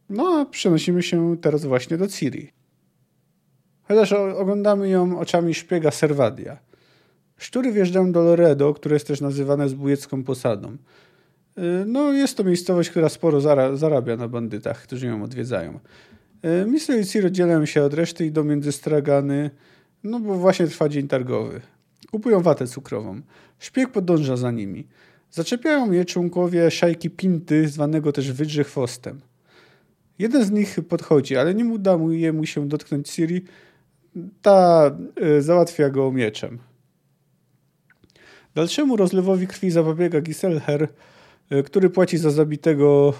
No 0.09 0.23
a 0.23 0.45
przenosimy 0.45 1.03
się 1.03 1.37
teraz 1.37 1.65
właśnie 1.65 1.97
do 1.97 2.07
Ciri. 2.07 2.51
Chociaż 3.83 4.13
oglądamy 4.13 4.89
ją 4.89 5.19
oczami 5.19 5.53
szpiega 5.53 5.91
Serwadia. 5.91 6.57
Szczury 7.37 7.71
wjeżdżają 7.71 8.11
do 8.11 8.23
Loredo, 8.23 8.73
które 8.73 8.95
jest 8.95 9.07
też 9.07 9.21
nazywane 9.21 9.69
zbójecką 9.69 10.23
posadą. 10.23 10.77
Y, 11.57 11.85
no, 11.85 12.13
jest 12.13 12.37
to 12.37 12.43
miejscowość, 12.43 12.89
która 12.89 13.09
sporo 13.09 13.41
zarabia 13.77 14.17
na 14.17 14.27
bandytach, 14.27 14.83
którzy 14.83 15.07
ją 15.07 15.23
odwiedzają. 15.23 15.79
Y, 16.45 16.65
Mister 16.65 16.99
i 16.99 17.05
Ciri 17.05 17.27
oddzielają 17.27 17.65
się 17.65 17.83
od 17.83 17.93
reszty 17.93 18.25
i 18.25 18.31
do 18.31 18.43
między 18.43 18.71
stragany, 18.71 19.49
no 20.03 20.19
bo 20.19 20.35
właśnie 20.35 20.67
trwa 20.67 20.89
dzień 20.89 21.07
targowy. 21.07 21.61
Kupują 22.11 22.41
watę 22.41 22.67
cukrową. 22.67 23.21
Szpieg 23.59 23.91
podąża 23.91 24.37
za 24.37 24.51
nimi. 24.51 24.87
Zaczepiają 25.31 25.91
je 25.91 26.05
członkowie 26.05 26.71
szajki 26.71 27.09
Pinty, 27.09 27.67
zwanego 27.67 28.11
też 28.11 28.31
Wydrze 28.31 28.63
Chwostem. 28.63 29.21
Jeden 30.19 30.45
z 30.45 30.51
nich 30.51 30.77
podchodzi, 30.89 31.37
ale 31.37 31.55
nie 31.55 31.65
udaje 31.65 32.33
mu 32.33 32.45
się 32.45 32.67
dotknąć 32.67 33.09
Ciri. 33.09 33.45
Ta 34.41 34.91
y, 35.37 35.41
załatwia 35.41 35.89
go 35.89 36.11
mieczem. 36.11 36.59
Dalszemu 38.55 38.95
rozlewowi 38.95 39.47
krwi 39.47 39.71
zapobiega 39.71 40.21
Giselher, 40.21 40.87
który 41.65 41.89
płaci 41.89 42.17
za 42.17 42.31
zabitego, 42.31 43.13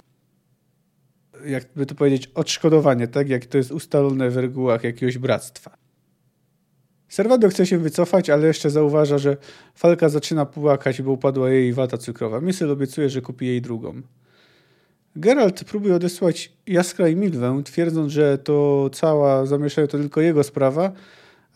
jakby 1.46 1.86
to 1.86 1.94
powiedzieć, 1.94 2.30
odszkodowanie, 2.34 3.08
tak 3.08 3.28
jak 3.28 3.46
to 3.46 3.58
jest 3.58 3.70
ustalone 3.70 4.30
w 4.30 4.36
regułach 4.36 4.84
jakiegoś 4.84 5.18
bractwa. 5.18 5.76
Serwado 7.08 7.48
chce 7.48 7.66
się 7.66 7.78
wycofać, 7.78 8.30
ale 8.30 8.46
jeszcze 8.46 8.70
zauważa, 8.70 9.18
że 9.18 9.36
Falka 9.74 10.08
zaczyna 10.08 10.46
płakać, 10.46 11.02
bo 11.02 11.12
upadła 11.12 11.50
jej 11.50 11.72
wata 11.72 11.98
cukrowa. 11.98 12.40
Mysl 12.40 12.70
obiecuje, 12.70 13.10
że 13.10 13.20
kupi 13.20 13.46
jej 13.46 13.62
drugą. 13.62 14.02
Geralt 15.16 15.64
próbuje 15.64 15.94
odesłać 15.94 16.52
Jaskra 16.66 17.08
i 17.08 17.16
Milwę, 17.16 17.62
twierdząc, 17.64 18.12
że 18.12 18.38
to 18.38 18.90
cała 18.92 19.46
zamieszanie 19.46 19.88
to 19.88 19.98
tylko 19.98 20.20
jego 20.20 20.42
sprawa, 20.42 20.92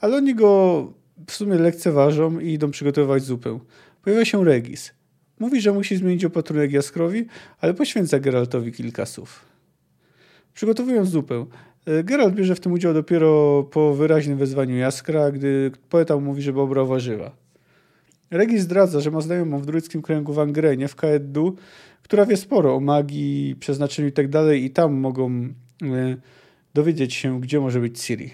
ale 0.00 0.16
oni 0.16 0.34
go 0.34 0.92
w 1.26 1.32
sumie 1.32 1.54
lekceważą 1.54 2.38
i 2.38 2.52
idą 2.52 2.70
przygotowywać 2.70 3.22
zupę. 3.22 3.58
Pojawia 4.02 4.24
się 4.24 4.44
Regis. 4.44 4.95
Mówi, 5.38 5.60
że 5.60 5.72
musi 5.72 5.96
zmienić 5.96 6.24
opatrunek 6.24 6.72
Jaskrowi, 6.72 7.26
ale 7.60 7.74
poświęca 7.74 8.18
Geraltowi 8.18 8.72
kilka 8.72 9.06
słów. 9.06 9.44
Przygotowując 10.54 11.08
zupę, 11.08 11.46
e, 11.86 12.04
Geralt 12.04 12.34
bierze 12.34 12.54
w 12.54 12.60
tym 12.60 12.72
udział 12.72 12.94
dopiero 12.94 13.62
po 13.62 13.94
wyraźnym 13.94 14.38
wezwaniu 14.38 14.76
Jaskra, 14.76 15.30
gdy 15.30 15.70
poeta 15.90 16.16
mówi, 16.16 16.42
żeby 16.42 16.60
obrał 16.60 16.86
warzywa. 16.86 17.36
Regis 18.30 18.62
zdradza, 18.62 19.00
że 19.00 19.10
ma 19.10 19.20
znajomą 19.20 19.58
w 19.58 19.66
druidzkim 19.66 20.02
kręgu 20.02 20.32
w 20.32 20.38
Angrenie, 20.38 20.88
w 20.88 20.96
Kaeddu, 20.96 21.56
która 22.02 22.26
wie 22.26 22.36
sporo 22.36 22.74
o 22.74 22.80
magii, 22.80 23.56
przeznaczeniu 23.60 24.08
itd. 24.08 24.46
Tak 24.46 24.56
i 24.56 24.70
tam 24.70 24.94
mogą 24.94 25.30
e, 25.82 26.16
dowiedzieć 26.74 27.14
się, 27.14 27.40
gdzie 27.40 27.60
może 27.60 27.80
być 27.80 28.02
Ciri. 28.02 28.30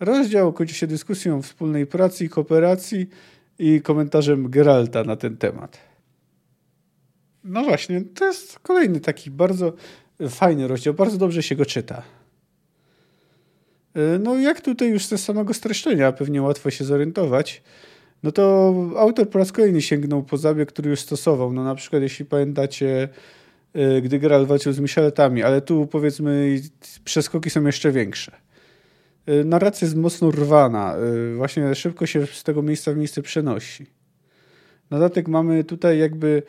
Rozdział 0.00 0.52
kończy 0.52 0.74
się 0.74 0.86
dyskusją 0.86 1.38
o 1.38 1.42
wspólnej 1.42 1.86
pracy 1.86 2.24
i 2.24 2.28
kooperacji 2.28 3.08
i 3.62 3.80
komentarzem 3.82 4.50
Geralta 4.50 5.04
na 5.04 5.16
ten 5.16 5.36
temat. 5.36 5.78
No 7.44 7.62
właśnie, 7.62 8.00
to 8.14 8.24
jest 8.24 8.58
kolejny 8.58 9.00
taki 9.00 9.30
bardzo 9.30 9.72
fajny 10.28 10.68
rozdział, 10.68 10.94
bardzo 10.94 11.18
dobrze 11.18 11.42
się 11.42 11.56
go 11.56 11.66
czyta. 11.66 12.02
E, 13.94 14.18
no 14.18 14.38
jak 14.38 14.60
tutaj 14.60 14.90
już 14.90 15.06
ze 15.06 15.18
samego 15.18 15.54
streszczenia 15.54 16.12
pewnie 16.12 16.42
łatwo 16.42 16.70
się 16.70 16.84
zorientować, 16.84 17.62
no 18.22 18.32
to 18.32 18.74
autor 18.96 19.30
po 19.30 19.38
raz 19.38 19.52
kolejny 19.52 19.82
sięgnął 19.82 20.22
po 20.22 20.36
zabieg, 20.36 20.68
który 20.68 20.90
już 20.90 21.00
stosował. 21.00 21.52
No 21.52 21.64
na 21.64 21.74
przykład 21.74 22.02
jeśli 22.02 22.24
pamiętacie, 22.24 23.08
e, 23.74 24.00
gdy 24.00 24.18
Geralt 24.18 24.48
walczył 24.48 24.72
z 24.72 24.80
Micheletami, 24.80 25.42
ale 25.42 25.60
tu 25.60 25.86
powiedzmy 25.86 26.60
przeskoki 27.04 27.50
są 27.50 27.66
jeszcze 27.66 27.92
większe. 27.92 28.32
E, 29.26 29.44
narracja 29.44 29.86
jest 29.86 29.96
mocno 29.96 30.30
rwana. 30.30 30.96
E, 30.96 31.34
właśnie 31.34 31.74
szybko 31.74 32.06
się 32.06 32.26
z 32.26 32.42
tego 32.42 32.62
miejsca 32.62 32.92
w 32.92 32.96
miejsce 32.96 33.22
przenosi. 33.22 33.86
Na 34.90 34.98
dodatek 34.98 35.28
mamy 35.28 35.64
tutaj 35.64 35.98
jakby 35.98 36.42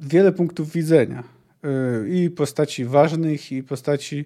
wiele 0.00 0.32
punktów 0.32 0.72
widzenia. 0.72 1.24
I 2.08 2.30
postaci 2.30 2.84
ważnych, 2.84 3.52
i 3.52 3.62
postaci 3.62 4.24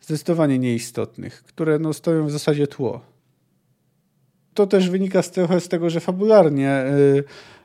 zdecydowanie 0.00 0.58
nieistotnych, 0.58 1.42
które 1.42 1.78
no, 1.78 1.92
stoją 1.92 2.26
w 2.26 2.30
zasadzie 2.30 2.66
tło 2.66 3.16
to 4.56 4.66
też 4.66 4.90
wynika 4.90 5.22
z, 5.22 5.30
trochę 5.30 5.60
z 5.60 5.68
tego, 5.68 5.90
że 5.90 6.00
fabularnie 6.00 6.84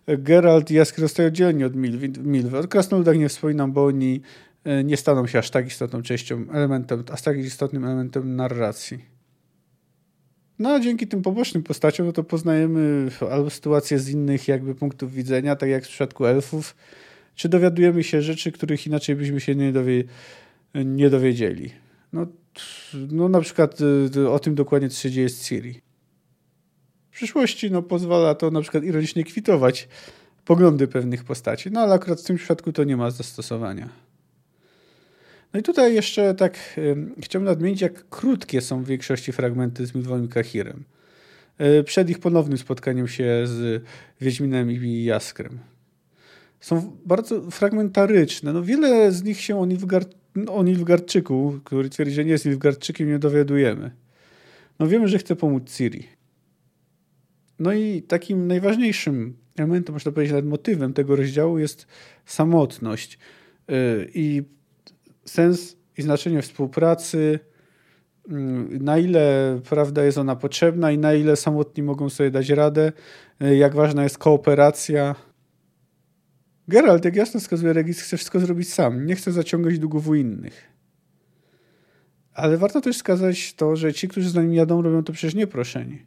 y, 0.09 0.17
Geralt 0.17 0.71
i 0.71 0.73
Jaskier 0.73 1.01
zostają 1.01 1.27
oddzieleni 1.27 1.63
od 1.63 1.75
Milwy. 1.75 2.59
O 2.59 2.67
krasnoludach 2.67 3.17
nie 3.17 3.29
wspominam, 3.29 3.71
bo 3.71 3.85
oni 3.85 4.15
y, 4.15 4.21
nie 4.83 4.97
staną 4.97 5.27
się 5.27 5.39
aż 5.39 5.49
tak 5.49 5.67
istotną 5.67 6.01
częścią, 6.01 6.45
elementem, 6.51 7.03
aż 7.11 7.21
tak 7.21 7.37
istotnym 7.37 7.85
elementem 7.85 8.35
narracji. 8.35 9.05
No 10.59 10.69
a 10.69 10.79
dzięki 10.79 11.07
tym 11.07 11.21
pobocznym 11.21 11.63
postaciom 11.63 12.05
no 12.05 12.13
to 12.13 12.23
poznajemy 12.23 13.09
albo 13.31 13.49
sytuacje 13.49 13.99
z 13.99 14.09
innych 14.09 14.47
jakby 14.47 14.75
punktów 14.75 15.13
widzenia, 15.13 15.55
tak 15.55 15.69
jak 15.69 15.85
w 15.85 15.87
przypadku 15.87 16.25
elfów, 16.25 16.75
czy 17.35 17.49
dowiadujemy 17.49 18.03
się 18.03 18.21
rzeczy, 18.21 18.51
których 18.51 18.87
inaczej 18.87 19.15
byśmy 19.15 19.39
się 19.39 19.55
nie, 19.55 19.71
dowie, 19.71 20.03
nie 20.75 21.09
dowiedzieli. 21.09 21.71
No, 22.13 22.27
no 23.11 23.29
na 23.29 23.41
przykład 23.41 23.77
y, 24.15 24.29
o 24.29 24.39
tym 24.39 24.55
dokładnie, 24.55 24.89
co 24.89 25.01
się 25.01 25.11
dzieje 25.11 25.29
z 25.29 25.43
Ciri 25.43 25.81
w 27.11 27.13
przyszłości 27.13 27.71
no, 27.71 27.81
pozwala 27.81 28.35
to 28.35 28.51
na 28.51 28.61
przykład 28.61 28.83
ironicznie 28.83 29.23
kwitować 29.23 29.87
poglądy 30.45 30.87
pewnych 30.87 31.23
postaci. 31.23 31.71
No 31.71 31.81
ale 31.81 31.93
akurat 31.93 32.21
w 32.21 32.23
tym 32.23 32.35
przypadku 32.35 32.73
to 32.73 32.83
nie 32.83 32.97
ma 32.97 33.11
zastosowania. 33.11 33.89
No 35.53 35.59
i 35.59 35.63
tutaj 35.63 35.95
jeszcze 35.95 36.35
tak 36.35 36.79
chciałbym 37.21 37.45
nadmienić, 37.45 37.81
jak 37.81 38.09
krótkie 38.09 38.61
są 38.61 38.83
w 38.83 38.87
większości 38.87 39.31
fragmenty 39.31 39.85
z 39.85 39.95
Milwą 39.95 40.27
Kahirem. 40.27 40.83
Y, 41.61 41.83
przed 41.83 42.09
ich 42.09 42.19
ponownym 42.19 42.57
spotkaniem 42.57 43.07
się 43.07 43.41
z 43.45 43.83
Wiedźminem 44.21 44.71
i 44.71 45.03
Jaskrem. 45.03 45.59
są 46.59 46.97
bardzo 47.05 47.51
fragmentaryczne. 47.51 48.53
No 48.53 48.63
wiele 48.63 49.11
z 49.11 49.23
nich 49.23 49.41
się 49.41 49.59
o, 49.59 49.65
Nilfgaard, 49.65 50.15
o 50.47 50.63
Nilfgaardczyku, 50.63 51.59
który 51.63 51.89
twierdzi, 51.89 52.13
że 52.13 52.25
nie 52.25 52.31
jest 52.31 52.45
Nilfgaardczykiem, 52.45 53.07
nie 53.07 53.19
dowiadujemy. 53.19 53.91
No 54.79 54.87
wiemy, 54.87 55.07
że 55.07 55.17
chce 55.17 55.35
pomóc 55.35 55.75
Ciri. 55.77 56.07
No 57.59 57.73
i 57.73 58.01
takim 58.01 58.47
najważniejszym 58.47 59.37
elementem, 59.57 59.93
można 59.93 60.11
powiedzieć, 60.11 60.31
nawet 60.31 60.45
motywem 60.45 60.93
tego 60.93 61.15
rozdziału 61.15 61.59
jest 61.59 61.87
samotność 62.25 63.19
y, 63.69 64.09
i 64.13 64.43
sens 65.25 65.77
i 65.97 66.01
znaczenie 66.01 66.41
współpracy, 66.41 67.39
mm, 68.29 68.83
na 68.83 68.97
ile 68.97 69.59
prawda 69.69 70.03
jest 70.03 70.17
ona 70.17 70.35
potrzebna 70.35 70.91
i 70.91 70.97
na 70.97 71.13
ile 71.13 71.35
samotni 71.35 71.83
mogą 71.83 72.09
sobie 72.09 72.31
dać 72.31 72.49
radę, 72.49 72.91
y, 73.43 73.55
jak 73.55 73.75
ważna 73.75 74.03
jest 74.03 74.17
kooperacja. 74.17 75.15
Geralt, 76.67 77.05
jak 77.05 77.15
jasno 77.15 77.39
wskazuje 77.39 77.73
Regis, 77.73 78.01
chce 78.01 78.17
wszystko 78.17 78.39
zrobić 78.39 78.73
sam, 78.73 79.05
nie 79.05 79.15
chce 79.15 79.31
zaciągać 79.31 79.79
długów 79.79 80.07
u 80.07 80.15
innych. 80.15 80.71
Ale 82.33 82.57
warto 82.57 82.81
też 82.81 82.95
wskazać 82.95 83.53
to, 83.53 83.75
że 83.75 83.93
ci, 83.93 84.07
którzy 84.07 84.29
z 84.29 84.35
nami 84.35 84.55
jadą, 84.55 84.81
robią 84.81 85.03
to 85.03 85.13
przecież 85.13 85.35
nieproszeni. 85.35 86.05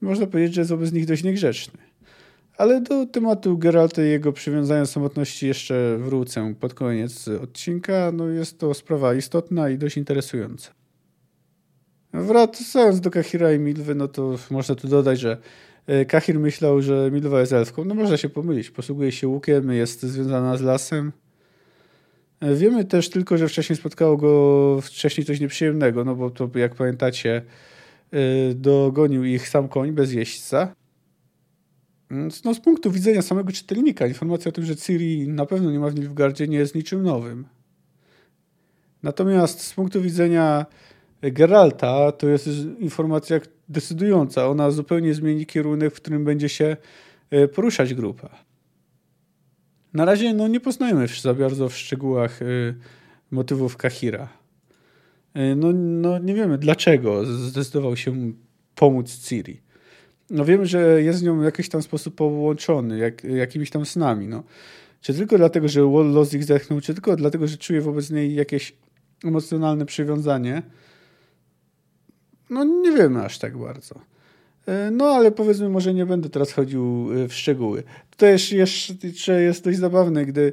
Można 0.00 0.26
powiedzieć, 0.26 0.54
że 0.54 0.60
jest 0.60 0.70
wobec 0.70 0.92
nich 0.92 1.06
dość 1.06 1.22
niegrzeczny. 1.22 1.89
Ale 2.60 2.80
do 2.80 3.06
tematu 3.06 3.58
Geralta 3.58 4.02
i 4.04 4.08
jego 4.08 4.32
przywiązania 4.32 4.86
samotności 4.86 5.46
jeszcze 5.46 5.96
wrócę 5.98 6.54
pod 6.60 6.74
koniec 6.74 7.28
odcinka. 7.28 8.12
No 8.12 8.28
jest 8.28 8.58
to 8.58 8.74
sprawa 8.74 9.14
istotna 9.14 9.70
i 9.70 9.78
dość 9.78 9.96
interesująca. 9.96 10.70
Wracając 12.12 13.00
do 13.00 13.10
Kahira 13.10 13.52
i 13.52 13.58
Milwy, 13.58 13.94
no 13.94 14.08
to 14.08 14.36
można 14.50 14.74
tu 14.74 14.88
dodać, 14.88 15.20
że 15.20 15.38
e, 15.86 16.04
Kahir 16.04 16.38
myślał, 16.38 16.82
że 16.82 17.10
Milwa 17.12 17.40
jest 17.40 17.52
elfką. 17.52 17.84
No 17.84 17.94
można 17.94 18.16
się 18.16 18.28
pomylić. 18.28 18.70
Posługuje 18.70 19.12
się 19.12 19.28
łukiem, 19.28 19.72
jest 19.72 20.02
związana 20.02 20.56
z 20.56 20.62
lasem. 20.62 21.12
E, 22.40 22.54
wiemy 22.54 22.84
też 22.84 23.10
tylko, 23.10 23.38
że 23.38 23.48
wcześniej 23.48 23.76
spotkało 23.76 24.16
go 24.16 24.80
wcześniej 24.82 25.24
coś 25.24 25.40
nieprzyjemnego, 25.40 26.04
no 26.04 26.14
bo 26.14 26.30
to 26.30 26.50
jak 26.54 26.74
pamiętacie 26.74 27.42
e, 28.12 28.54
dogonił 28.54 29.24
ich 29.24 29.48
sam 29.48 29.68
koń 29.68 29.92
bez 29.92 30.12
jeźdźca. 30.12 30.79
No, 32.44 32.54
z 32.54 32.60
punktu 32.60 32.90
widzenia 32.90 33.22
samego 33.22 33.52
czytelnika, 33.52 34.06
informacja 34.06 34.48
o 34.48 34.52
tym, 34.52 34.64
że 34.64 34.76
Ciri 34.76 35.28
na 35.28 35.46
pewno 35.46 35.70
nie 35.70 35.78
ma 35.78 35.90
w 35.90 35.94
Nilfgaardzie, 35.94 36.48
nie 36.48 36.58
jest 36.58 36.74
niczym 36.74 37.02
nowym. 37.02 37.46
Natomiast 39.02 39.60
z 39.60 39.74
punktu 39.74 40.02
widzenia 40.02 40.66
Geralta 41.22 42.12
to 42.12 42.28
jest 42.28 42.48
informacja 42.78 43.40
decydująca. 43.68 44.48
Ona 44.48 44.70
zupełnie 44.70 45.14
zmieni 45.14 45.46
kierunek, 45.46 45.94
w 45.94 45.96
którym 45.96 46.24
będzie 46.24 46.48
się 46.48 46.76
e, 47.30 47.48
poruszać 47.48 47.94
grupa. 47.94 48.44
Na 49.94 50.04
razie 50.04 50.34
no, 50.34 50.48
nie 50.48 50.60
poznajemy 50.60 51.06
za 51.22 51.34
bardzo 51.34 51.68
w 51.68 51.76
szczegółach 51.76 52.42
y, 52.42 52.74
motywów 53.30 53.76
Kahira. 53.76 54.28
Y, 55.36 55.56
no, 55.56 55.72
no, 55.72 56.18
nie 56.18 56.34
wiemy 56.34 56.58
dlaczego 56.58 57.24
zdecydował 57.24 57.96
się 57.96 58.32
pomóc 58.74 59.18
Ciri 59.18 59.69
no 60.30 60.44
wiemy, 60.44 60.66
że 60.66 61.02
jest 61.02 61.18
z 61.18 61.22
nią 61.22 61.40
w 61.40 61.44
jakiś 61.44 61.68
tam 61.68 61.82
sposób 61.82 62.14
połączony, 62.14 62.98
jak, 62.98 63.24
jakimiś 63.24 63.70
tam 63.70 63.86
snami. 63.86 64.28
No. 64.28 64.42
Czy 65.00 65.14
tylko 65.14 65.38
dlatego, 65.38 65.68
że 65.68 65.80
los 66.04 66.34
ich 66.34 66.44
zechnął, 66.44 66.80
czy 66.80 66.94
tylko 66.94 67.16
dlatego, 67.16 67.46
że 67.46 67.56
czuje 67.56 67.80
wobec 67.80 68.10
niej 68.10 68.34
jakieś 68.34 68.76
emocjonalne 69.24 69.86
przywiązanie. 69.86 70.62
No 72.50 72.64
nie 72.64 72.92
wiemy 72.92 73.24
aż 73.24 73.38
tak 73.38 73.58
bardzo. 73.58 73.94
E, 74.66 74.90
no 74.90 75.04
ale 75.04 75.32
powiedzmy, 75.32 75.68
może 75.68 75.94
nie 75.94 76.06
będę 76.06 76.30
teraz 76.30 76.52
chodził 76.52 77.08
e, 77.12 77.28
w 77.28 77.34
szczegóły. 77.34 77.82
To 78.10 78.16
też 78.16 78.52
jeszcze 78.52 79.42
jest 79.42 79.64
dość 79.64 79.78
zabawne, 79.78 80.26
gdy 80.26 80.52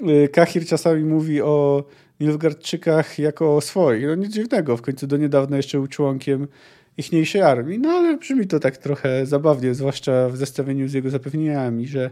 e, 0.00 0.28
Kahir 0.28 0.66
czasami 0.66 1.04
mówi 1.04 1.42
o 1.42 1.84
Nilfgaardczykach 2.20 3.18
jako 3.18 3.56
o 3.56 3.60
swoich. 3.60 4.06
No 4.06 4.14
nic 4.14 4.32
dziwnego, 4.32 4.76
w 4.76 4.82
końcu 4.82 5.06
do 5.06 5.16
niedawna 5.16 5.56
jeszcze 5.56 5.78
był 5.78 5.86
członkiem 5.86 6.48
ichniejszej 6.96 7.42
armii. 7.42 7.78
No 7.78 7.88
ale 7.88 8.16
brzmi 8.16 8.46
to 8.46 8.60
tak 8.60 8.76
trochę 8.76 9.26
zabawnie, 9.26 9.74
zwłaszcza 9.74 10.28
w 10.28 10.36
zestawieniu 10.36 10.88
z 10.88 10.92
jego 10.92 11.10
zapewnieniami, 11.10 11.86
że 11.86 12.10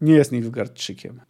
nie 0.00 0.12
jest 0.12 0.32
Nilfgaardczykiem. 0.32 1.20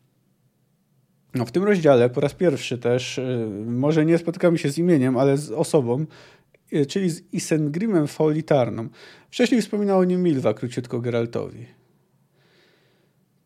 No, 1.34 1.46
w 1.46 1.52
tym 1.52 1.64
rozdziale 1.64 2.10
po 2.10 2.20
raz 2.20 2.34
pierwszy 2.34 2.78
też, 2.78 3.18
y, 3.18 3.48
może 3.66 4.04
nie 4.04 4.18
spotkamy 4.18 4.58
się 4.58 4.70
z 4.70 4.78
imieniem, 4.78 5.16
ale 5.16 5.36
z 5.36 5.50
osobą, 5.50 6.06
y, 6.72 6.86
czyli 6.86 7.10
z 7.10 7.32
Isengrimem 7.32 8.06
Faulitarną. 8.06 8.88
Wcześniej 9.30 9.62
wspominał 9.62 9.98
o 9.98 10.04
nim 10.04 10.22
Milwa 10.22 10.54
króciutko 10.54 11.00
Geraltowi. 11.00 11.66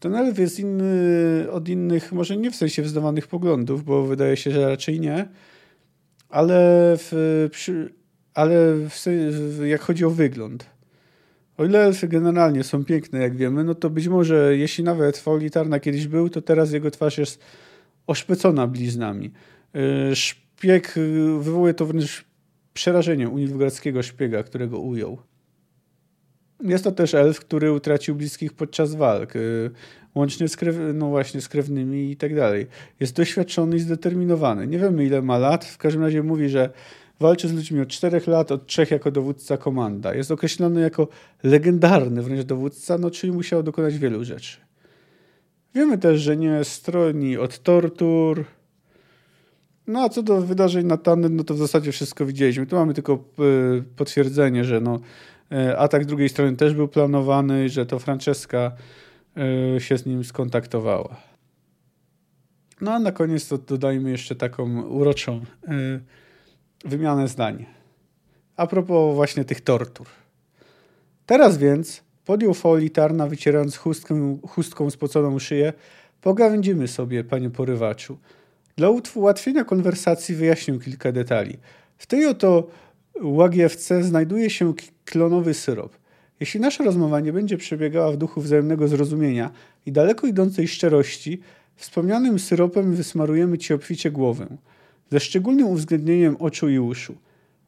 Ten 0.01 0.15
elf 0.15 0.39
jest 0.39 0.61
inny 0.61 1.47
od 1.51 1.69
innych, 1.69 2.13
może 2.13 2.37
nie 2.37 2.51
w 2.51 2.57
sensie 2.57 2.83
wzdawanych 2.83 3.27
poglądów, 3.27 3.85
bo 3.85 4.07
wydaje 4.07 4.37
się, 4.37 4.51
że 4.51 4.69
raczej 4.69 5.01
nie, 5.01 5.29
ale 6.29 6.55
w, 6.97 7.49
przy, 7.53 7.95
ale 8.35 8.75
w, 8.75 9.61
jak 9.67 9.81
chodzi 9.81 10.05
o 10.05 10.11
wygląd. 10.11 10.75
O 11.57 11.65
ile 11.65 11.85
elfy 11.85 12.09
generalnie 12.09 12.65
są 12.65 12.85
piękne, 12.85 13.19
jak 13.21 13.37
wiemy, 13.37 13.65
no 13.65 13.75
to 13.75 13.91
być 13.91 14.09
może, 14.09 14.57
jeśli 14.57 14.85
nawet 14.85 15.19
Faulitarna 15.19 15.81
kiedyś 15.81 16.07
był, 16.07 16.29
to 16.29 16.43
teraz 16.43 16.73
jego 16.73 16.91
twarz 16.91 17.19
jest 17.19 17.41
oszpecona 18.07 18.67
bliznami. 18.67 19.33
Y, 20.11 20.17
szpieg 20.17 20.97
y, 20.97 21.01
wywołuje 21.41 21.75
to 21.75 21.87
wręcz 21.87 22.25
przerażenie 22.75 23.29
u 23.29 23.39
szpiega, 24.03 24.43
którego 24.43 24.79
ujął. 24.79 25.19
Jest 26.61 26.85
to 26.85 26.93
też 26.93 27.15
elf, 27.15 27.41
który 27.41 27.73
utracił 27.73 28.15
bliskich 28.15 28.53
podczas 28.53 28.95
walk, 28.95 29.37
y, 29.37 29.71
łącznie 30.15 30.49
z, 30.49 30.57
krew, 30.57 30.77
no 30.95 31.09
właśnie 31.09 31.41
z 31.41 31.49
krewnymi 31.49 32.11
i 32.11 32.17
tak 32.17 32.35
dalej. 32.35 32.67
Jest 33.01 33.17
doświadczony 33.17 33.77
i 33.77 33.81
zdeterminowany. 33.81 34.67
Nie 34.67 34.79
wiemy 34.79 35.05
ile 35.05 35.23
ma 35.23 35.39
lat, 35.39 35.65
w 35.65 35.79
każdym 35.79 36.03
razie 36.03 36.23
mówi, 36.23 36.49
że 36.49 36.71
Walczy 37.25 37.49
z 37.49 37.53
ludźmi 37.53 37.81
od 37.81 37.89
czterech 37.89 38.27
lat, 38.27 38.53
od 38.53 38.67
trzech 38.67 38.91
jako 38.91 39.11
dowódca 39.11 39.57
komanda. 39.57 40.15
Jest 40.15 40.31
określony 40.31 40.81
jako 40.81 41.09
legendarny 41.43 42.23
wręcz 42.23 42.45
dowódca, 42.45 42.99
no 42.99 43.11
czyli 43.11 43.33
musiał 43.33 43.63
dokonać 43.63 43.99
wielu 43.99 44.25
rzeczy. 44.25 44.57
Wiemy 45.75 45.99
też, 45.99 46.21
że 46.21 46.37
nie 46.37 46.65
stroni 46.65 47.37
od 47.37 47.63
tortur. 47.63 48.45
No 49.87 50.01
a 50.01 50.09
co 50.09 50.23
do 50.23 50.41
wydarzeń 50.41 50.87
na 50.87 50.97
Tannet, 50.97 51.33
no 51.33 51.45
to 51.45 51.55
w 51.55 51.59
zasadzie 51.59 51.93
wszystko 51.93 52.27
widzieliśmy. 52.27 52.67
Tu 52.67 52.77
mamy 52.77 52.95
tylko 52.95 53.13
e, 53.13 53.19
potwierdzenie, 53.97 54.65
że 54.65 54.81
no, 54.81 55.01
e, 55.53 55.79
atak 55.79 56.05
drugiej 56.05 56.29
strony 56.29 56.57
też 56.57 56.75
był 56.75 56.89
planowany, 56.89 57.69
że 57.69 57.87
to 57.87 57.99
Francesca 57.99 58.73
e, 59.77 59.81
się 59.81 59.99
z 59.99 60.07
nim 60.07 60.25
skontaktowała. 60.25 61.17
No 62.81 62.93
a 62.93 62.99
na 62.99 63.13
koniec 63.13 63.49
to 63.49 63.59
dodajmy 63.59 64.11
jeszcze 64.11 64.35
taką 64.35 64.83
uroczą 64.83 65.41
wymianę 66.85 67.29
zdań. 67.29 67.67
A 68.57 68.67
propos 68.67 69.15
właśnie 69.15 69.45
tych 69.45 69.61
tortur. 69.61 70.07
Teraz 71.27 71.59
więc 71.59 72.03
podjął 72.25 72.55
Faulitarna, 72.55 73.27
wycierając 73.27 73.77
chustkę, 73.77 74.39
chustką 74.49 74.91
spoconą 74.91 75.39
szyję. 75.39 75.73
Pogawędzimy 76.21 76.89
sobie, 76.89 77.25
panie 77.25 77.51
porywaczu. 77.51 78.19
Dla 78.77 78.89
ułatwienia 79.15 79.65
konwersacji 79.65 80.35
wyjaśnię 80.35 80.79
kilka 80.79 81.13
detali. 81.13 81.59
W 81.99 82.07
tej 82.07 82.27
oto 82.27 82.67
łagiewce 83.23 84.03
znajduje 84.03 84.51
się 84.51 84.75
klonowy 85.05 85.55
syrop. 85.55 85.97
Jeśli 86.41 86.61
nasza 86.61 86.85
rozmowa 86.85 87.21
nie 87.21 87.33
będzie 87.33 87.57
przebiegała 87.57 88.13
w 88.13 88.17
duchu 88.17 88.41
wzajemnego 88.41 88.89
zrozumienia 88.89 89.51
i 89.87 89.93
daleko 89.93 90.27
idącej 90.27 90.69
szczerości, 90.69 91.41
wspomnianym 91.77 92.39
syropem 92.39 92.95
wysmarujemy 92.95 93.59
ci 93.59 93.75
obficie 93.75 94.11
głowę 94.11 94.47
ze 95.11 95.21
szczególnym 95.21 95.67
uwzględnieniem 95.67 96.37
oczu 96.37 96.69
i 96.69 96.79
uszu. 96.79 97.15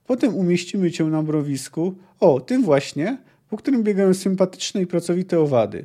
Potem 0.06 0.34
umieścimy 0.34 0.90
cię 0.90 1.04
na 1.04 1.22
mrowisku, 1.22 1.94
o, 2.20 2.40
tym 2.40 2.62
właśnie, 2.62 3.18
po 3.50 3.56
którym 3.56 3.82
biegają 3.82 4.14
sympatyczne 4.14 4.82
i 4.82 4.86
pracowite 4.86 5.40
owady. 5.40 5.84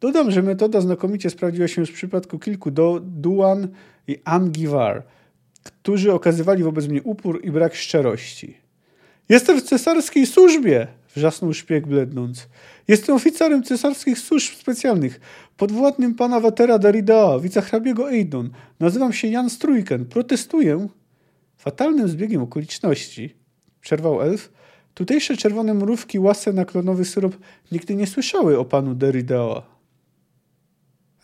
Dodam, 0.00 0.30
że 0.30 0.42
metoda 0.42 0.80
znakomicie 0.80 1.30
sprawdziła 1.30 1.68
się 1.68 1.86
w 1.86 1.92
przypadku 1.92 2.38
kilku 2.38 2.70
do, 2.70 3.00
Duan 3.02 3.68
i 4.06 4.18
Angivar, 4.24 5.02
którzy 5.62 6.12
okazywali 6.12 6.62
wobec 6.62 6.88
mnie 6.88 7.02
upór 7.02 7.40
i 7.44 7.50
brak 7.50 7.74
szczerości. 7.74 8.56
Jestem 9.28 9.60
w 9.60 9.62
cesarskiej 9.62 10.26
służbie! 10.26 10.99
Wrzasnął 11.14 11.52
szpieg 11.52 11.86
blednąc. 11.86 12.48
Jestem 12.88 13.14
oficerem 13.14 13.62
cesarskich 13.62 14.18
służb 14.18 14.54
specjalnych, 14.54 15.20
podwładnym 15.56 16.14
pana 16.14 16.40
Watera 16.40 16.78
Darida, 16.78 17.38
wicehrabiego 17.38 18.12
Eidon. 18.12 18.50
Nazywam 18.80 19.12
się 19.12 19.28
Jan 19.28 19.50
Strójken. 19.50 20.04
Protestuję. 20.04 20.88
Fatalnym 21.56 22.08
zbiegiem 22.08 22.42
okoliczności, 22.42 23.34
przerwał 23.80 24.22
elf, 24.22 24.52
tutejsze 24.94 25.36
czerwone 25.36 25.74
mrówki 25.74 26.18
łasce 26.18 26.52
na 26.52 26.64
klonowy 26.64 27.04
syrop 27.04 27.36
nigdy 27.72 27.96
nie 27.96 28.06
słyszały 28.06 28.58
o 28.58 28.64
panu 28.64 28.94
Derridao. 28.94 29.62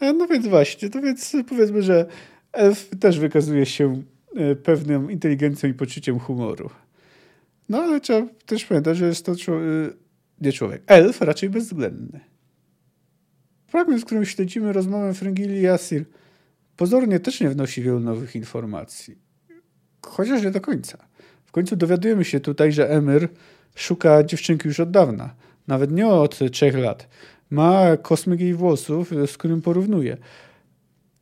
E, 0.01 0.13
no 0.13 0.27
więc 0.27 0.47
właśnie, 0.47 0.91
to 0.91 1.01
więc 1.01 1.37
powiedzmy, 1.49 1.83
że 1.83 2.07
elf 2.53 2.91
też 3.01 3.19
wykazuje 3.19 3.67
się 3.67 4.03
e, 4.37 4.57
pewną 4.57 5.09
inteligencją 5.09 5.71
i 5.71 5.75
poczuciem 5.75 6.19
humoru. 6.19 6.71
No 7.69 7.79
ale 7.79 8.01
trzeba 8.01 8.29
też 8.47 8.65
pamiętać, 8.65 8.97
że 8.97 9.07
jest 9.07 9.27
to 9.27 9.37
człowiek, 9.37 9.97
nie 10.41 10.53
człowiek, 10.53 10.83
elf 10.87 11.21
raczej 11.21 11.51
bezwzględny. 11.51 12.21
fragment, 13.67 14.03
w 14.03 14.05
którym 14.05 14.25
śledzimy 14.25 14.73
rozmowę 14.73 15.15
Frengili 15.15 15.61
i 15.61 15.69
Asir, 15.69 16.05
pozornie 16.77 17.21
też 17.21 17.41
nie 17.41 17.49
wnosi 17.49 17.83
wielu 17.83 18.01
nowych 18.01 18.37
informacji. 18.37 19.19
Chociaż 20.07 20.43
nie 20.43 20.51
do 20.51 20.61
końca. 20.61 20.99
W 21.45 21.53
końcu 21.53 21.77
dowiadujemy 21.77 22.25
się 22.25 22.41
tutaj, 22.41 22.73
że 22.73 22.91
Emir 22.91 23.29
szuka 23.75 24.25
dziewczynki 24.25 24.69
już 24.69 24.81
od 24.81 24.91
dawna. 24.91 25.35
Nawet 25.67 25.93
nie 25.93 26.09
od 26.09 26.39
trzech 26.53 26.77
lat. 26.77 27.09
Ma 27.51 27.97
kosmyk 27.97 28.41
jej 28.41 28.55
włosów, 28.55 29.11
z 29.27 29.37
którym 29.37 29.63
porównuje. 29.63 30.17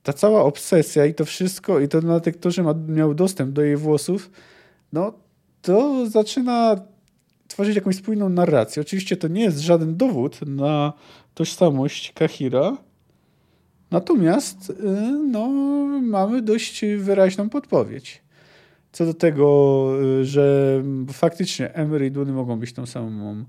Ta 0.02 0.12
cała 0.12 0.42
obsesja 0.42 1.06
i 1.06 1.14
to 1.14 1.24
wszystko, 1.24 1.80
i 1.80 1.88
to 1.88 2.00
na 2.00 2.20
że 2.46 2.62
ma, 2.62 2.74
miał 2.88 3.14
dostęp 3.14 3.52
do 3.52 3.62
jej 3.62 3.76
włosów, 3.76 4.30
no 4.92 5.23
to 5.64 6.06
zaczyna 6.10 6.76
tworzyć 7.48 7.76
jakąś 7.76 7.96
spójną 7.96 8.28
narrację. 8.28 8.82
Oczywiście 8.82 9.16
to 9.16 9.28
nie 9.28 9.42
jest 9.42 9.58
żaden 9.58 9.96
dowód 9.96 10.40
na 10.46 10.92
tożsamość 11.34 12.12
Kahira, 12.12 12.76
natomiast 13.90 14.70
y, 14.70 14.74
no, 15.30 15.48
mamy 16.02 16.42
dość 16.42 16.84
wyraźną 16.98 17.48
podpowiedź 17.48 18.24
co 18.94 19.06
do 19.06 19.14
tego, 19.14 19.88
y, 20.20 20.24
że 20.24 20.82
faktycznie 21.12 21.74
Emery 21.74 22.06
i 22.06 22.10
Duny 22.10 22.32
mogą 22.32 22.58
być 22.58 22.72
tą 22.72 22.86
samą 22.86 23.44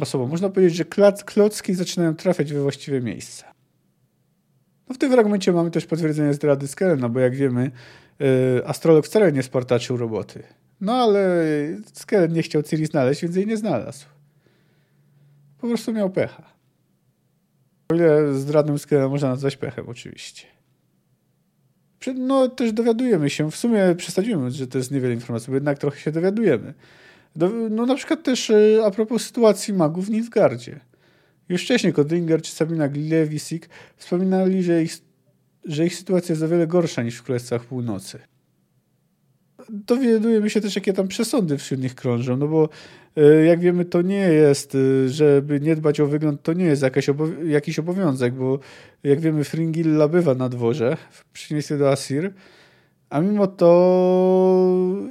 osobą. 0.00 0.26
Można 0.26 0.48
powiedzieć, 0.48 0.76
że 0.76 0.84
klocki 1.24 1.74
zaczynają 1.74 2.14
trafiać 2.14 2.52
we 2.52 2.62
właściwe 2.62 3.00
miejsca. 3.00 3.54
No 4.88 4.94
w 4.94 4.98
tym 4.98 5.12
fragmencie 5.12 5.52
mamy 5.52 5.70
też 5.70 5.86
potwierdzenie 5.86 6.34
zdrady 6.34 6.68
Skelena, 6.68 7.08
bo 7.08 7.20
jak 7.20 7.36
wiemy, 7.36 7.70
y, 8.20 8.66
astrolog 8.66 9.06
wcale 9.06 9.32
nie 9.32 9.42
spartaczył 9.42 9.96
roboty. 9.96 10.42
No 10.84 10.92
ale 10.92 11.46
Skelen 11.92 12.32
nie 12.32 12.42
chciał 12.42 12.62
Ciri 12.62 12.86
znaleźć, 12.86 13.22
więc 13.22 13.36
jej 13.36 13.46
nie 13.46 13.56
znalazł. 13.56 14.06
Po 15.58 15.68
prostu 15.68 15.92
miał 15.92 16.10
pecha. 16.10 16.42
O 17.88 17.94
ile 17.94 18.34
zdradę 18.34 18.78
Skelena 18.78 19.08
można 19.08 19.28
nazwać 19.28 19.56
pechem, 19.56 19.88
oczywiście. 19.88 20.46
No 22.14 22.48
też 22.48 22.72
dowiadujemy 22.72 23.30
się, 23.30 23.50
w 23.50 23.56
sumie 23.56 23.94
przesadziłem, 23.96 24.50
że 24.50 24.66
to 24.66 24.78
jest 24.78 24.90
niewiele 24.90 25.14
informacji, 25.14 25.50
bo 25.50 25.54
jednak 25.54 25.78
trochę 25.78 26.00
się 26.00 26.12
dowiadujemy. 26.12 26.74
No 27.70 27.86
na 27.86 27.94
przykład 27.94 28.22
też 28.22 28.50
e, 28.50 28.84
a 28.84 28.90
propos 28.90 29.22
sytuacji 29.22 29.74
magów 29.74 30.06
w 30.06 30.10
Nilfgardzie. 30.10 30.80
Już 31.48 31.62
wcześniej 31.62 31.92
Kodlinger 31.92 32.42
czy 32.42 32.52
Sabina 32.52 32.88
Glilewisik 32.88 33.68
wspominali, 33.96 34.62
że 34.62 34.82
ich, 34.82 34.98
że 35.64 35.86
ich 35.86 35.94
sytuacja 35.94 36.32
jest 36.32 36.42
o 36.42 36.48
wiele 36.48 36.66
gorsza 36.66 37.02
niż 37.02 37.16
w 37.16 37.22
Królestwach 37.22 37.64
Północy 37.64 38.18
dowiadujemy 39.70 40.50
się 40.50 40.60
też, 40.60 40.76
jakie 40.76 40.92
tam 40.92 41.08
przesądy 41.08 41.58
wśród 41.58 41.80
nich 41.80 41.94
krążą, 41.94 42.36
no 42.36 42.48
bo 42.48 42.68
e, 43.16 43.44
jak 43.44 43.60
wiemy, 43.60 43.84
to 43.84 44.02
nie 44.02 44.28
jest, 44.28 44.74
e, 44.74 45.08
żeby 45.08 45.60
nie 45.60 45.76
dbać 45.76 46.00
o 46.00 46.06
wygląd, 46.06 46.42
to 46.42 46.52
nie 46.52 46.64
jest 46.64 46.82
jakaś 46.82 47.10
jakiś 47.46 47.78
obowiązek, 47.78 48.34
bo 48.34 48.58
jak 49.04 49.20
wiemy, 49.20 49.44
Fringilla 49.44 50.08
bywa 50.08 50.34
na 50.34 50.48
dworze, 50.48 50.96
w 51.10 51.24
przeciwieństwie 51.24 51.78
do 51.78 51.90
Asir, 51.90 52.32
a 53.10 53.20
mimo 53.20 53.46
to 53.46 53.70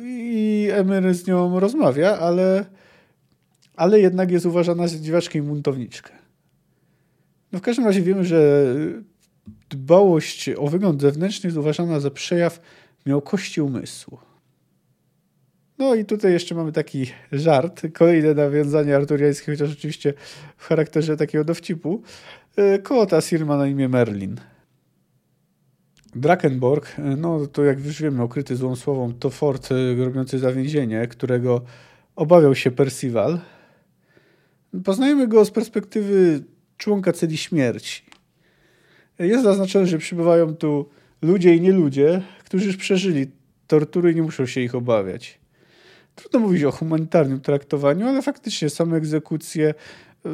i 0.04 0.70
Emir 0.72 1.13
z 1.13 1.28
nią 1.28 1.60
rozmawia, 1.60 2.20
ale, 2.20 2.66
ale 3.76 4.00
jednak 4.00 4.32
jest 4.32 4.46
uważana 4.46 4.88
za 4.88 5.00
dziwaczkę 5.00 5.39
i 5.39 5.42
buntowniczkę. 5.42 6.12
No 7.52 7.60
w 7.60 7.62
każdym 7.62 7.86
razie 7.86 8.02
wiemy, 8.02 8.26
że 8.26 8.66
dbałość 9.70 10.50
o 10.58 10.68
wygląd 10.68 11.02
zewnętrzny 11.02 11.48
jest 11.48 11.58
uważana 11.58 12.00
za 12.00 12.12
przejaw 12.12 12.62
miałkości 13.06 13.62
umysłu. 13.62 14.20
No 15.84 15.96
i 15.96 16.06
tutaj 16.06 16.32
jeszcze 16.32 16.56
mamy 16.56 16.72
taki 16.72 17.06
żart, 17.32 17.82
kolejne 17.93 18.34
nawiązanie 18.34 18.96
arturiańskie, 18.96 19.52
chociaż 19.52 19.72
oczywiście 19.72 20.13
w 20.58 20.65
charakterze 20.65 21.17
takiego 21.17 21.43
dowcipu. 21.43 22.02
E, 22.56 22.80
Kołota 22.80 23.17
Asir 23.17 23.46
ma 23.46 23.58
na 23.58 23.67
imię 23.67 23.89
Merlin. 23.89 24.36
Drakenborg, 26.15 27.00
e, 27.00 27.02
no 27.02 27.48
to 27.48 27.63
jak 27.63 27.86
już 27.86 28.02
wiemy, 28.02 28.24
okryty 28.24 28.56
złą 28.56 28.76
słową, 28.76 29.13
to 29.13 29.30
fort 29.30 29.69
e, 29.72 30.06
robiący 30.06 30.39
zawięzienie, 30.39 31.08
którego 31.08 31.62
obawiał 32.15 32.56
się 32.56 32.72
Percival. 32.72 33.39
Poznajemy 34.84 35.28
go 35.28 35.46
z 35.46 35.52
perspektywy 35.52 36.43
członka 36.78 37.13
celi 37.13 37.38
śmierci. 37.38 38.04
Jest 39.19 39.43
zaznaczone, 39.43 39.88
że 39.88 39.98
przybywają 39.98 40.56
tu 40.56 40.89
ludzie 41.22 41.56
i 41.56 41.62
nie 41.62 41.72
ludzie, 41.72 42.22
którzy 42.46 42.67
już 42.67 42.78
przeżyli 42.78 43.28
tortury 43.67 44.12
i 44.12 44.15
nie 44.15 44.24
muszą 44.24 44.46
się 44.46 44.62
ich 44.62 44.76
obawiać. 44.76 45.42
Trudno 46.15 46.39
mówić 46.39 46.63
o 46.63 46.71
humanitarnym 46.71 47.41
traktowaniu, 47.41 48.08
ale 48.08 48.21
faktycznie 48.21 48.69
same 48.69 48.97
egzekucje 48.97 49.69
y, 49.69 50.30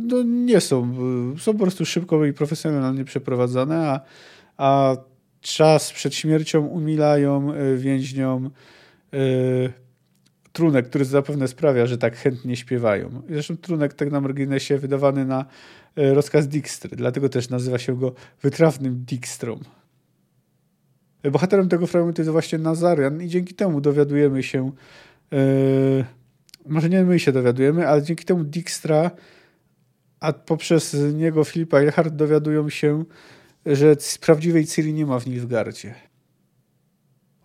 no, 0.00 0.22
nie 0.22 0.60
są, 0.60 0.94
y, 1.36 1.40
są 1.40 1.52
po 1.52 1.58
prostu 1.58 1.84
szybko 1.86 2.26
i 2.26 2.32
profesjonalnie 2.32 3.04
przeprowadzane, 3.04 3.86
a, 3.86 4.00
a 4.56 4.96
czas 5.40 5.92
przed 5.92 6.14
śmiercią 6.14 6.66
umilają 6.66 7.54
y, 7.54 7.76
więźniom 7.76 8.50
trunek, 10.52 10.88
który 10.88 11.04
zapewne 11.04 11.48
sprawia, 11.48 11.86
że 11.86 11.98
tak 11.98 12.16
chętnie 12.16 12.56
śpiewają. 12.56 13.22
Zresztą 13.30 13.56
trunek 13.56 13.94
tak 13.94 14.10
na 14.10 14.20
marginesie 14.20 14.78
wydawany 14.78 15.24
na 15.24 15.44
rozkaz 15.96 16.48
Dijkstry, 16.48 16.96
dlatego 16.96 17.28
też 17.28 17.48
nazywa 17.48 17.78
się 17.78 17.98
go 17.98 18.12
wytrawnym 18.42 19.04
Dijkstrą. 19.04 19.58
Bohaterem 21.32 21.68
tego 21.68 21.86
fragmentu 21.86 22.22
jest 22.22 22.30
właśnie 22.30 22.58
Nazarian 22.58 23.22
i 23.22 23.28
dzięki 23.28 23.54
temu 23.54 23.80
dowiadujemy 23.80 24.42
się, 24.42 24.72
Yy, 24.72 25.11
może 26.66 26.88
nie 26.88 27.04
my 27.04 27.18
się 27.18 27.32
dowiadujemy, 27.32 27.88
ale 27.88 28.02
dzięki 28.02 28.24
temu 28.24 28.44
Dijkstra, 28.44 29.10
a 30.20 30.32
poprzez 30.32 30.96
niego 31.14 31.44
Filipa 31.44 31.78
Eilhart 31.78 32.14
dowiadują 32.14 32.68
się, 32.70 33.04
że 33.66 33.96
prawdziwej 34.20 34.66
Ciri 34.66 34.92
nie 34.92 35.06
ma 35.06 35.18
w 35.18 35.26
Nilfgardzie. 35.26 35.94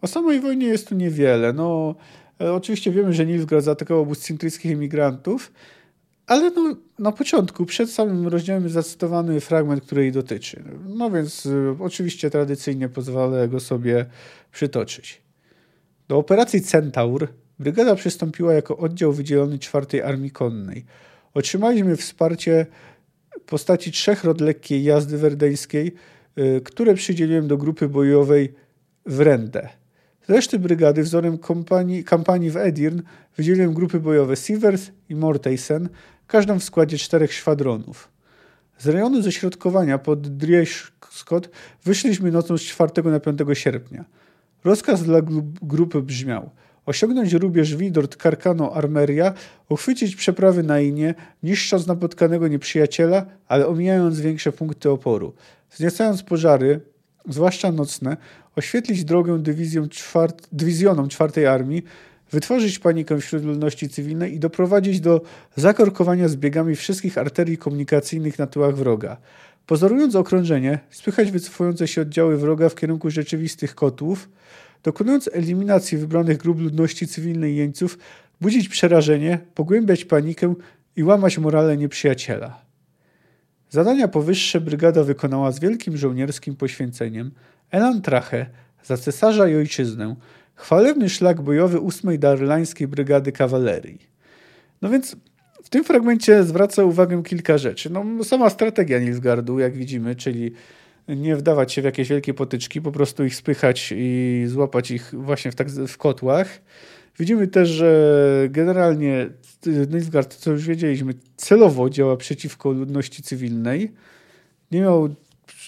O 0.01 0.07
samej 0.07 0.39
wojnie 0.39 0.67
jest 0.67 0.87
tu 0.87 0.95
niewiele. 0.95 1.53
No, 1.53 1.95
e, 2.41 2.53
oczywiście 2.53 2.91
wiemy, 2.91 3.13
że 3.13 3.25
Nilfgaard 3.25 3.65
zaatakował 3.65 4.03
obóz 4.03 4.25
cintryjskich 4.25 4.71
emigrantów, 4.71 5.51
ale 6.27 6.51
no, 6.51 6.75
na 6.99 7.11
początku, 7.11 7.65
przed 7.65 7.89
samym 7.89 8.27
rozdziałem 8.27 8.69
zacytowany 8.69 9.41
fragment, 9.41 9.83
który 9.83 10.01
jej 10.01 10.11
dotyczy. 10.11 10.63
No 10.85 11.11
więc 11.11 11.45
y, 11.45 11.75
oczywiście 11.79 12.29
tradycyjnie 12.29 12.89
pozwolę 12.89 13.47
go 13.47 13.59
sobie 13.59 14.05
przytoczyć. 14.51 15.21
Do 16.07 16.17
operacji 16.17 16.61
Centaur 16.61 17.27
Brygada 17.59 17.95
przystąpiła 17.95 18.53
jako 18.53 18.77
oddział 18.77 19.13
wydzielony 19.13 19.59
czwartej 19.59 20.01
Armii 20.01 20.31
Konnej. 20.31 20.85
Otrzymaliśmy 21.33 21.95
wsparcie 21.95 22.65
postaci 23.45 23.91
trzech 23.91 24.23
rod 24.23 24.41
lekkiej 24.41 24.83
jazdy 24.83 25.17
werdeńskiej, 25.17 25.93
y, 26.37 26.61
które 26.61 26.93
przydzieliłem 26.93 27.47
do 27.47 27.57
grupy 27.57 27.89
bojowej 27.89 28.53
w 29.05 29.19
Rendę. 29.19 29.69
Z 30.27 30.29
reszty 30.29 30.59
brygady 30.59 31.03
wzorem 31.03 31.37
kampanii, 31.37 32.03
kampanii 32.03 32.51
w 32.51 32.57
Edirn 32.57 33.01
wydzieliłem 33.37 33.73
grupy 33.73 33.99
bojowe 33.99 34.35
Sivers 34.35 34.91
i 35.09 35.15
Mortaysen, 35.15 35.89
każdą 36.27 36.59
w 36.59 36.63
składzie 36.63 36.97
czterech 36.97 37.33
szwadronów. 37.33 38.09
Z 38.77 38.87
rejonu 38.87 39.21
ześrodkowania 39.21 39.97
pod 39.97 40.37
Drieskot 40.37 41.49
wyszliśmy 41.83 42.31
nocą 42.31 42.57
z 42.57 42.61
4 42.61 43.03
na 43.03 43.19
5 43.19 43.39
sierpnia. 43.53 44.05
Rozkaz 44.63 45.03
dla 45.03 45.21
grupy 45.61 46.01
brzmiał– 46.01 46.49
osiągnąć 46.87 47.33
rubież 47.33 47.75
Widort 47.75 48.15
Karkano 48.15 48.73
Armeria, 48.73 49.33
uchwycić 49.69 50.15
przeprawy 50.15 50.63
na 50.63 50.79
Inie, 50.79 51.15
niszcząc 51.43 51.87
napotkanego 51.87 52.47
nieprzyjaciela, 52.47 53.25
ale 53.47 53.67
omijając 53.67 54.19
większe 54.19 54.51
punkty 54.51 54.89
oporu. 54.89 55.33
Zniecając 55.71 56.23
pożary, 56.23 56.79
zwłaszcza 57.29 57.71
nocne, 57.71 58.17
oświetlić 58.55 59.05
drogę 59.05 59.43
czwart, 59.89 60.47
dywizjonom 60.51 61.09
czwartej 61.09 61.45
armii, 61.47 61.83
wytworzyć 62.31 62.79
panikę 62.79 63.19
wśród 63.19 63.43
ludności 63.43 63.89
cywilnej 63.89 64.33
i 64.33 64.39
doprowadzić 64.39 64.99
do 64.99 65.21
zakorkowania 65.55 66.27
zbiegami 66.27 66.75
wszystkich 66.75 67.17
arterii 67.17 67.57
komunikacyjnych 67.57 68.39
na 68.39 68.47
tyłach 68.47 68.75
wroga. 68.75 69.17
Pozorując 69.65 70.15
okrążenie, 70.15 70.79
spychać 70.89 71.31
wycofujące 71.31 71.87
się 71.87 72.01
oddziały 72.01 72.37
wroga 72.37 72.69
w 72.69 72.75
kierunku 72.75 73.09
rzeczywistych 73.09 73.75
kotłów, 73.75 74.29
dokonując 74.87 75.29
eliminacji 75.33 75.97
wybranych 75.97 76.37
grup 76.37 76.59
ludności 76.59 77.07
cywilnej 77.07 77.55
jeńców, 77.55 77.97
budzić 78.41 78.69
przerażenie, 78.69 79.39
pogłębiać 79.55 80.05
panikę 80.05 80.53
i 80.95 81.03
łamać 81.03 81.37
morale 81.37 81.77
nieprzyjaciela. 81.77 82.61
Zadania 83.69 84.07
powyższe 84.07 84.61
brygada 84.61 85.03
wykonała 85.03 85.51
z 85.51 85.59
wielkim 85.59 85.97
żołnierskim 85.97 86.55
poświęceniem. 86.55 87.31
Elan 87.71 88.01
Trache 88.01 88.45
za 88.83 88.97
cesarza 88.97 89.47
i 89.47 89.55
ojczyznę, 89.55 90.15
chwalebny 90.55 91.09
szlak 91.09 91.41
bojowy 91.41 91.79
8 91.81 92.19
Darlańskiej 92.19 92.87
Brygady 92.87 93.31
Kawalerii. 93.31 93.99
No 94.81 94.89
więc 94.89 95.15
w 95.63 95.69
tym 95.69 95.83
fragmencie 95.83 96.43
zwraca 96.43 96.83
uwagę 96.83 97.23
kilka 97.23 97.57
rzeczy. 97.57 97.89
No, 97.89 98.23
sama 98.23 98.49
strategia 98.49 98.99
Nilfgaardu, 98.99 99.59
jak 99.59 99.73
widzimy, 99.73 100.15
czyli 100.15 100.51
nie 101.07 101.35
wdawać 101.35 101.73
się 101.73 101.81
w 101.81 101.85
jakieś 101.85 102.09
wielkie 102.09 102.33
potyczki, 102.33 102.81
po 102.81 102.91
prostu 102.91 103.25
ich 103.25 103.35
spychać 103.35 103.93
i 103.97 104.43
złapać 104.47 104.91
ich 104.91 105.11
właśnie 105.13 105.51
w, 105.51 105.55
tak, 105.55 105.69
w 105.69 105.97
kotłach. 105.97 106.61
Widzimy 107.19 107.47
też, 107.47 107.69
że 107.69 108.47
generalnie 108.49 109.29
Nilfgaard, 109.91 110.35
co 110.35 110.51
już 110.51 110.67
wiedzieliśmy, 110.67 111.13
celowo 111.35 111.89
działa 111.89 112.17
przeciwko 112.17 112.71
ludności 112.71 113.23
cywilnej. 113.23 113.93
nie, 114.71 114.81
miał, 114.81 115.15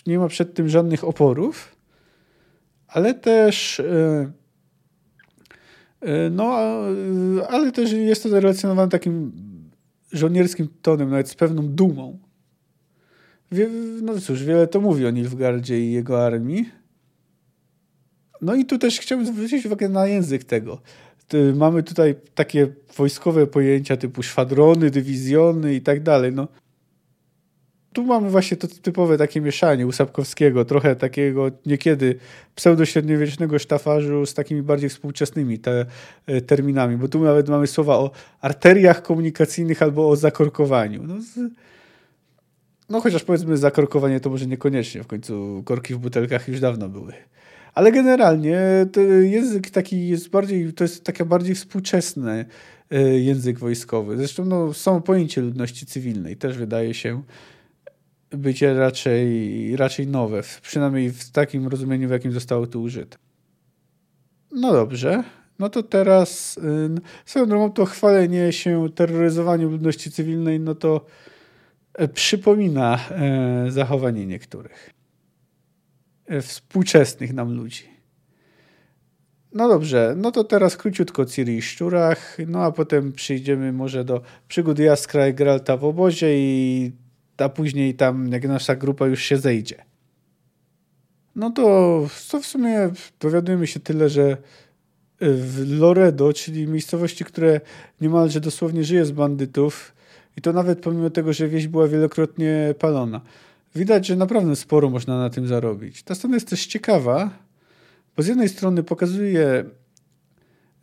nie 0.07 0.19
ma 0.19 0.27
przed 0.27 0.53
tym 0.53 0.69
żadnych 0.69 1.03
oporów, 1.03 1.75
ale 2.87 3.13
też 3.13 3.79
e, 3.79 4.31
e, 6.01 6.29
no, 6.29 6.57
ale 7.49 7.71
też 7.71 7.91
jest 7.91 8.23
to 8.23 8.39
relacjonowane 8.39 8.89
takim 8.89 9.31
żołnierskim 10.11 10.67
tonem, 10.81 11.09
nawet 11.09 11.29
z 11.29 11.35
pewną 11.35 11.67
dumą. 11.67 12.19
No 14.01 14.19
cóż, 14.19 14.43
wiele 14.43 14.67
to 14.67 14.81
mówi 14.81 15.05
o 15.05 15.09
Nilfgardzie 15.09 15.79
i 15.79 15.91
jego 15.91 16.25
armii. 16.25 16.69
No 18.41 18.55
i 18.55 18.65
tu 18.65 18.77
też 18.77 18.99
chciałbym 18.99 19.27
zwrócić 19.27 19.65
uwagę 19.65 19.89
na 19.89 20.07
język 20.07 20.43
tego. 20.43 20.81
Mamy 21.55 21.83
tutaj 21.83 22.15
takie 22.35 22.67
wojskowe 22.97 23.47
pojęcia 23.47 23.97
typu 23.97 24.23
szwadrony, 24.23 24.89
dywizjony 24.89 25.75
i 25.75 25.81
tak 25.81 26.03
dalej. 26.03 26.31
No, 26.33 26.47
tu 27.93 28.03
mamy 28.03 28.29
właśnie 28.29 28.57
to 28.57 28.67
typowe 28.67 29.17
takie 29.17 29.41
mieszanie 29.41 29.87
u 29.87 29.91
Sapkowskiego, 29.91 30.65
trochę 30.65 30.95
takiego 30.95 31.51
niekiedy 31.65 32.15
pseudośredniowiecznego 32.55 33.59
sztafarzu 33.59 34.25
z 34.25 34.33
takimi 34.33 34.61
bardziej 34.61 34.89
współczesnymi 34.89 35.59
te, 35.59 35.85
e, 36.27 36.41
terminami, 36.41 36.97
bo 36.97 37.07
tu 37.07 37.23
nawet 37.23 37.49
mamy 37.49 37.67
słowa 37.67 37.97
o 37.97 38.11
arteriach 38.41 39.01
komunikacyjnych 39.01 39.81
albo 39.81 40.09
o 40.09 40.15
zakorkowaniu. 40.15 41.03
No, 41.03 41.21
z, 41.21 41.51
no 42.89 43.01
chociaż 43.01 43.23
powiedzmy 43.23 43.57
zakorkowanie 43.57 44.19
to 44.19 44.29
może 44.29 44.45
niekoniecznie, 44.45 45.03
w 45.03 45.07
końcu 45.07 45.63
korki 45.65 45.95
w 45.95 45.97
butelkach 45.97 46.47
już 46.47 46.59
dawno 46.59 46.89
były. 46.89 47.13
Ale 47.73 47.91
generalnie 47.91 48.59
język 49.21 49.69
taki 49.69 50.07
jest 50.07 50.29
bardziej, 50.29 50.73
to 50.73 50.83
jest 50.83 51.03
takie 51.03 51.25
bardziej 51.25 51.55
współczesny 51.55 52.45
e, 52.91 53.19
język 53.19 53.59
wojskowy. 53.59 54.17
Zresztą 54.17 54.45
no, 54.45 54.73
są 54.73 55.01
pojęcie 55.01 55.41
ludności 55.41 55.85
cywilnej, 55.85 56.37
też 56.37 56.57
wydaje 56.57 56.93
się 56.93 57.23
być 58.31 58.61
raczej, 58.61 59.75
raczej 59.75 60.07
nowe, 60.07 60.41
przynajmniej 60.61 61.11
w 61.11 61.31
takim 61.31 61.67
rozumieniu, 61.67 62.07
w 62.07 62.11
jakim 62.11 62.31
zostało 62.31 62.67
tu 62.67 62.81
użyte. 62.81 63.17
No 64.51 64.73
dobrze, 64.73 65.23
no 65.59 65.69
to 65.69 65.83
teraz 65.83 66.57
y, 66.57 66.61
swoją 67.25 67.45
drogą 67.45 67.71
to 67.71 67.85
chwalenie 67.85 68.53
się 68.53 68.89
terroryzowaniu 68.95 69.69
ludności 69.69 70.11
cywilnej, 70.11 70.59
no 70.59 70.75
to 70.75 71.05
przypomina 72.13 72.99
e, 73.11 73.65
zachowanie 73.71 74.25
niektórych 74.25 74.89
e, 76.25 76.41
współczesnych 76.41 77.33
nam 77.33 77.53
ludzi. 77.55 77.83
No 79.53 79.67
dobrze, 79.67 80.13
no 80.17 80.31
to 80.31 80.43
teraz 80.43 80.77
króciutko 80.77 81.21
o 81.21 81.25
Ciri 81.25 81.57
i 81.57 81.61
Szczurach, 81.61 82.37
no 82.47 82.63
a 82.63 82.71
potem 82.71 83.13
przyjdziemy 83.13 83.73
może 83.73 84.05
do 84.05 84.21
przygód 84.47 84.79
Jaskra 84.79 85.27
i 85.27 85.33
Geralta 85.33 85.77
w 85.77 85.83
obozie 85.83 86.27
i 86.39 86.91
a 87.37 87.49
później 87.49 87.95
tam, 87.95 88.31
jak 88.31 88.47
nasza 88.47 88.75
grupa 88.75 89.07
już 89.07 89.23
się 89.23 89.37
zejdzie. 89.37 89.85
No 91.35 91.49
to, 91.49 91.63
to 92.31 92.41
w 92.41 92.45
sumie 92.45 92.89
dowiadujemy 93.19 93.67
się 93.67 93.79
tyle, 93.79 94.09
że 94.09 94.37
w 95.21 95.79
Loredo, 95.79 96.33
czyli 96.33 96.67
miejscowości, 96.67 97.25
które 97.25 97.61
niemalże 98.01 98.39
dosłownie 98.39 98.83
żyje 98.83 99.05
z 99.05 99.11
bandytów, 99.11 99.95
i 100.39 100.41
to 100.41 100.53
nawet 100.53 100.81
pomimo 100.81 101.09
tego, 101.09 101.33
że 101.33 101.47
wieś 101.47 101.67
była 101.67 101.87
wielokrotnie 101.87 102.75
palona. 102.79 103.21
Widać, 103.75 104.07
że 104.07 104.15
naprawdę 104.15 104.55
sporo 104.55 104.89
można 104.89 105.19
na 105.19 105.29
tym 105.29 105.47
zarobić. 105.47 106.03
Ta 106.03 106.15
strona 106.15 106.35
jest 106.35 106.49
też 106.49 106.65
ciekawa, 106.65 107.29
bo 108.17 108.23
z 108.23 108.27
jednej 108.27 108.49
strony 108.49 108.83
pokazuje 108.83 109.65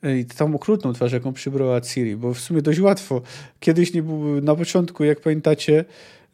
i 0.03 0.25
tą 0.25 0.55
okrutną 0.55 0.93
twarz, 0.93 1.13
jaką 1.13 1.33
przybrała 1.33 1.81
Ciri, 1.81 2.17
bo 2.17 2.35
w 2.35 2.41
sumie 2.41 2.63
dość 2.63 2.81
łatwo. 2.81 3.23
Kiedyś 3.61 3.95
nie 3.95 4.03
był, 4.03 4.41
na 4.41 4.55
początku, 4.55 5.05
jak 5.05 5.21
pamiętacie, 5.21 5.85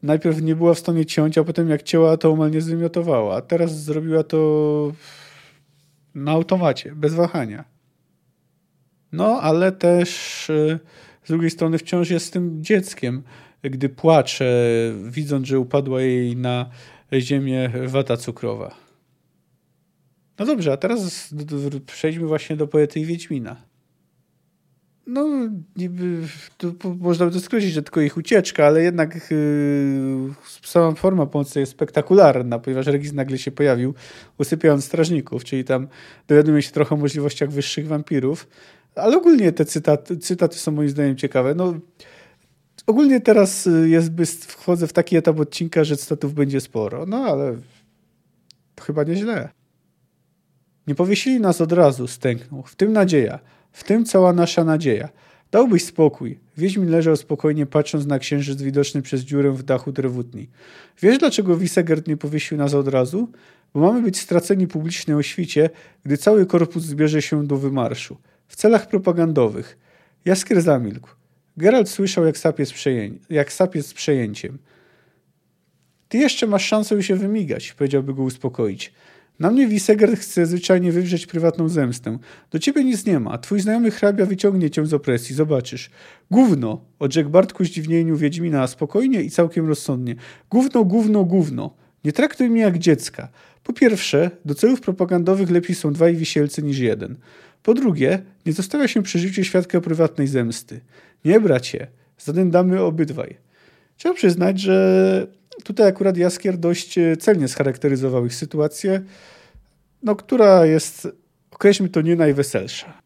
najpierw 0.03 0.43
nie 0.43 0.57
była 0.57 0.75
w 0.75 0.79
stanie 0.79 1.07
ciąć, 1.07 1.39
a 1.39 1.45
potem 1.45 1.69
jak 1.69 1.83
cięła, 1.83 2.17
to 2.17 2.31
omal 2.31 2.51
nie 2.51 2.61
zwymiotowała. 2.61 3.37
A 3.37 3.41
teraz 3.41 3.83
zrobiła 3.83 4.23
to 4.23 4.93
na 6.15 6.33
automacie, 6.33 6.93
bez 6.95 7.15
wahania. 7.15 7.65
No, 9.13 9.41
ale 9.41 9.73
też 9.73 10.51
y, 10.51 10.79
z 11.25 11.29
drugiej 11.29 11.51
strony 11.51 11.79
wciąż 11.79 12.11
jest 12.11 12.33
tym 12.33 12.65
dzieckiem, 12.65 13.23
gdy 13.63 13.89
płacze, 13.89 14.65
widząc, 15.05 15.47
że 15.47 15.59
upadła 15.59 16.01
jej 16.01 16.37
na 16.37 16.71
ziemię 17.13 17.71
wata 17.87 18.17
cukrowa. 18.17 18.75
No 20.39 20.47
dobrze, 20.47 20.73
a 20.73 20.77
teraz 20.77 21.35
przejdźmy 21.87 22.27
właśnie 22.27 22.57
do 22.57 22.67
poety 22.67 23.01
i 23.01 23.05
Wiedźmina 23.05 23.73
no, 25.07 25.49
niby, 25.77 26.19
to 26.59 26.73
można 27.01 27.27
by 27.27 27.33
to 27.33 27.41
skrócić, 27.41 27.73
że 27.73 27.83
tylko 27.83 28.01
ich 28.01 28.17
ucieczka, 28.17 28.67
ale 28.67 28.83
jednak 28.83 29.31
yy, 29.31 30.35
sama 30.63 30.95
forma 30.95 31.27
pomocy 31.27 31.61
jest 31.61 31.73
spektakularna, 31.73 32.59
ponieważ 32.59 32.87
Regis 32.87 33.13
nagle 33.13 33.39
się 33.39 33.51
pojawił, 33.51 33.95
usypiając 34.39 34.85
strażników, 34.85 35.45
czyli 35.45 35.65
tam 35.65 35.89
dowiadujemy 36.29 36.63
się 36.63 36.71
trochę 36.71 36.95
o 36.95 36.99
możliwościach 36.99 37.51
wyższych 37.51 37.89
wampirów, 37.89 38.49
ale 38.95 39.17
ogólnie 39.17 39.53
te 39.53 39.65
cytaty, 39.65 40.17
cytaty 40.17 40.59
są 40.59 40.73
moim 40.73 40.89
zdaniem 40.89 41.17
ciekawe. 41.17 41.55
No, 41.55 41.75
ogólnie 42.87 43.21
teraz 43.21 43.67
y, 43.67 43.89
jest, 43.89 44.45
wchodzę 44.45 44.87
w 44.87 44.93
taki 44.93 45.17
etap 45.17 45.41
odcinka, 45.41 45.85
że 45.85 45.97
cytatów 45.97 46.35
będzie 46.35 46.61
sporo, 46.61 47.07
no 47.07 47.17
ale 47.17 47.57
chyba 48.81 49.05
nieźle. 49.05 49.49
Nie 50.87 50.95
powiesili 50.95 51.41
nas 51.41 51.61
od 51.61 51.73
razu, 51.73 52.07
stęknął, 52.07 52.63
w 52.63 52.77
tym 52.77 52.93
nadzieja– 52.93 53.39
w 53.73 53.85
tym 53.85 54.05
cała 54.05 54.33
nasza 54.33 54.65
nadzieja. 54.65 55.09
Dałbyś 55.51 55.85
spokój. 55.85 56.39
Wiedźmin 56.57 56.91
leżał 56.91 57.17
spokojnie, 57.17 57.67
patrząc 57.67 58.07
na 58.07 58.19
księżyc 58.19 58.63
widoczny 58.63 59.03
przez 59.03 59.21
dziurę 59.21 59.51
w 59.51 59.63
dachu 59.63 59.93
drewutni. 59.93 60.49
Wiesz, 61.03 61.19
dlaczego 61.19 61.57
Wisegard 61.57 62.09
nie 62.09 62.17
powiesił 62.17 62.59
nas 62.59 62.75
od 62.75 62.89
razu? 62.89 63.29
Bo 63.75 63.81
mamy 63.81 64.03
być 64.03 64.21
straceni 64.21 64.67
publicznie 64.67 65.17
o 65.17 65.23
świcie, 65.23 65.71
gdy 66.05 66.17
cały 66.17 66.47
korpus 66.47 66.83
zbierze 66.83 67.23
się 67.23 67.47
do 67.47 67.57
wymarszu. 67.57 68.17
W 68.53 68.57
celach 68.57 68.89
propagandowych. 68.89 69.79
Jaskier 70.25 70.63
zamilkł. 70.63 71.09
Geralt 71.57 71.89
słyszał, 71.89 72.25
jak 72.25 72.39
sapie 72.39 72.67
z, 72.67 72.73
jak 73.31 73.53
sapie 73.53 73.83
z 73.83 73.95
przejęciem. 73.95 74.59
Ty 76.09 76.19
jeszcze 76.19 76.47
masz 76.47 76.67
szansę 76.67 77.03
się 77.03 77.17
wymigać, 77.17 77.73
powiedziałby 77.73 78.15
go 78.15 78.23
uspokoić. 78.23 78.93
Na 79.39 79.51
mnie 79.51 79.69
Wisegard 79.69 80.19
chce 80.19 80.47
zwyczajnie 80.47 80.93
wywrzeć 80.93 81.27
prywatną 81.27 81.69
zemstę. 81.69 82.19
Do 82.51 82.59
ciebie 82.59 82.85
nic 82.85 83.07
nie 83.07 83.21
ma. 83.21 83.39
Twój 83.39 83.61
znajomy 83.61 83.91
hrabia 83.91 84.27
wyciągnie 84.27 84.71
cię 84.71 84.87
z 84.87 84.95
opresji, 84.95 85.35
zobaczysz. 85.35 85.91
Gówno, 86.31 86.85
odrzekł 86.99 87.31
Bart 87.31 87.53
ku 87.53 87.65
Wiedźmina 88.17 88.67
spokojnie 88.67 89.23
i 89.23 89.31
całkiem 89.31 89.69
rozsądnie. 89.69 90.17
Gówno, 90.51 90.85
gówno, 90.85 91.25
gówno. 91.25 91.75
Nie 92.05 92.13
traktuj 92.13 92.51
mnie 92.51 92.61
jak 92.61 92.79
dziecka. 92.79 93.29
Po 93.65 93.73
pierwsze, 93.73 94.31
do 94.45 94.55
celów 94.55 94.81
propagandowych 94.81 95.51
lepiej 95.51 95.77
są 95.77 95.93
dwaj 95.93 96.17
wisielcy 96.17 96.63
niż 96.63 96.79
jeden. 96.79 97.17
Po 97.63 97.75
drugie, 97.75 98.23
nie 98.47 98.53
zostawia 98.53 98.89
się 98.89 99.03
przy 99.03 99.19
życiu 99.19 99.45
świadka 99.45 99.81
prywatnej 99.81 100.27
zemsty. 100.27 100.81
Nie, 101.25 101.41
bracie, 101.41 101.87
zadędamy 102.19 102.81
obydwaj. 102.81 103.37
Trzeba 103.97 104.15
przyznać, 104.15 104.61
że 104.61 105.27
tutaj 105.65 105.89
akurat 105.89 106.17
Jaskier 106.17 106.59
dość 106.59 106.99
celnie 107.21 107.49
scharakteryzował 107.49 108.27
ich 108.27 108.35
sytuację 108.35 109.03
no, 110.03 110.17
która 110.17 110.67
jest, 110.67 111.09
określmy 111.51 111.89
to, 111.89 112.01
nie 112.01 112.17
najweselsza. 112.17 113.03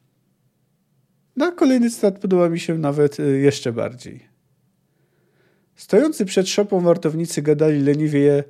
No, 1.37 1.53
kolejny 1.53 1.91
cytat 1.91 2.19
podoba 2.19 2.49
mi 2.49 2.61
się 2.61 2.79
nawet 2.79 3.21
y, 3.21 3.41
jeszcze 3.41 3.73
bardziej. 3.73 4.29
Stojący 5.77 6.25
przed 6.25 6.49
szopą 6.49 6.81
wartownicy 6.81 7.43
gadali 7.43 7.81
leniwie, 7.81 8.45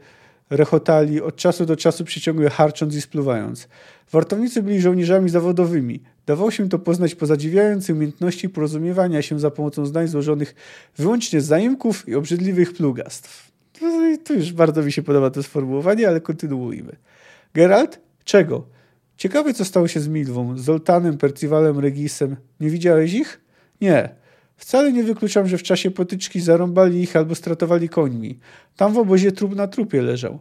rechotali, 0.50 1.20
od 1.20 1.36
czasu 1.36 1.66
do 1.66 1.76
czasu 1.76 2.04
przyciągły 2.04 2.50
harcząc 2.50 2.94
i 2.94 3.00
spluwając. 3.00 3.68
Wartownicy 4.12 4.62
byli 4.62 4.80
żołnierzami 4.80 5.30
zawodowymi. 5.30 6.02
Dawało 6.26 6.50
się 6.50 6.68
to 6.68 6.78
poznać 6.78 7.14
po 7.14 7.26
zadziwiającej 7.26 7.94
umiejętności 7.94 8.48
porozumiewania 8.48 9.22
się 9.22 9.40
za 9.40 9.50
pomocą 9.50 9.86
zdań 9.86 10.08
złożonych 10.08 10.54
wyłącznie 10.96 11.40
z 11.40 11.46
zaimków 11.46 12.08
i 12.08 12.14
obrzydliwych 12.14 12.74
plugastw. 12.74 13.52
Tu 14.24 14.34
już 14.34 14.52
bardzo 14.52 14.82
mi 14.82 14.92
się 14.92 15.02
podoba 15.02 15.30
to 15.30 15.42
sformułowanie, 15.42 16.08
ale 16.08 16.20
kontynuujmy. 16.20 16.96
Geralt 17.54 18.06
Czego? 18.26 18.66
Ciekawe, 19.16 19.54
co 19.54 19.64
stało 19.64 19.88
się 19.88 20.00
z 20.00 20.08
Milwą, 20.08 20.58
Zoltanem, 20.58 21.18
Percivalem, 21.18 21.78
Regisem. 21.78 22.36
Nie 22.60 22.70
widziałeś 22.70 23.12
ich? 23.14 23.40
Nie. 23.80 24.14
Wcale 24.56 24.92
nie 24.92 25.02
wykluczam, 25.04 25.48
że 25.48 25.58
w 25.58 25.62
czasie 25.62 25.90
potyczki 25.90 26.40
zarąbali 26.40 27.02
ich 27.02 27.16
albo 27.16 27.34
stratowali 27.34 27.88
końmi. 27.88 28.38
Tam 28.76 28.92
w 28.92 28.98
obozie 28.98 29.32
trup 29.32 29.54
na 29.54 29.68
trupie 29.68 30.02
leżał. 30.02 30.38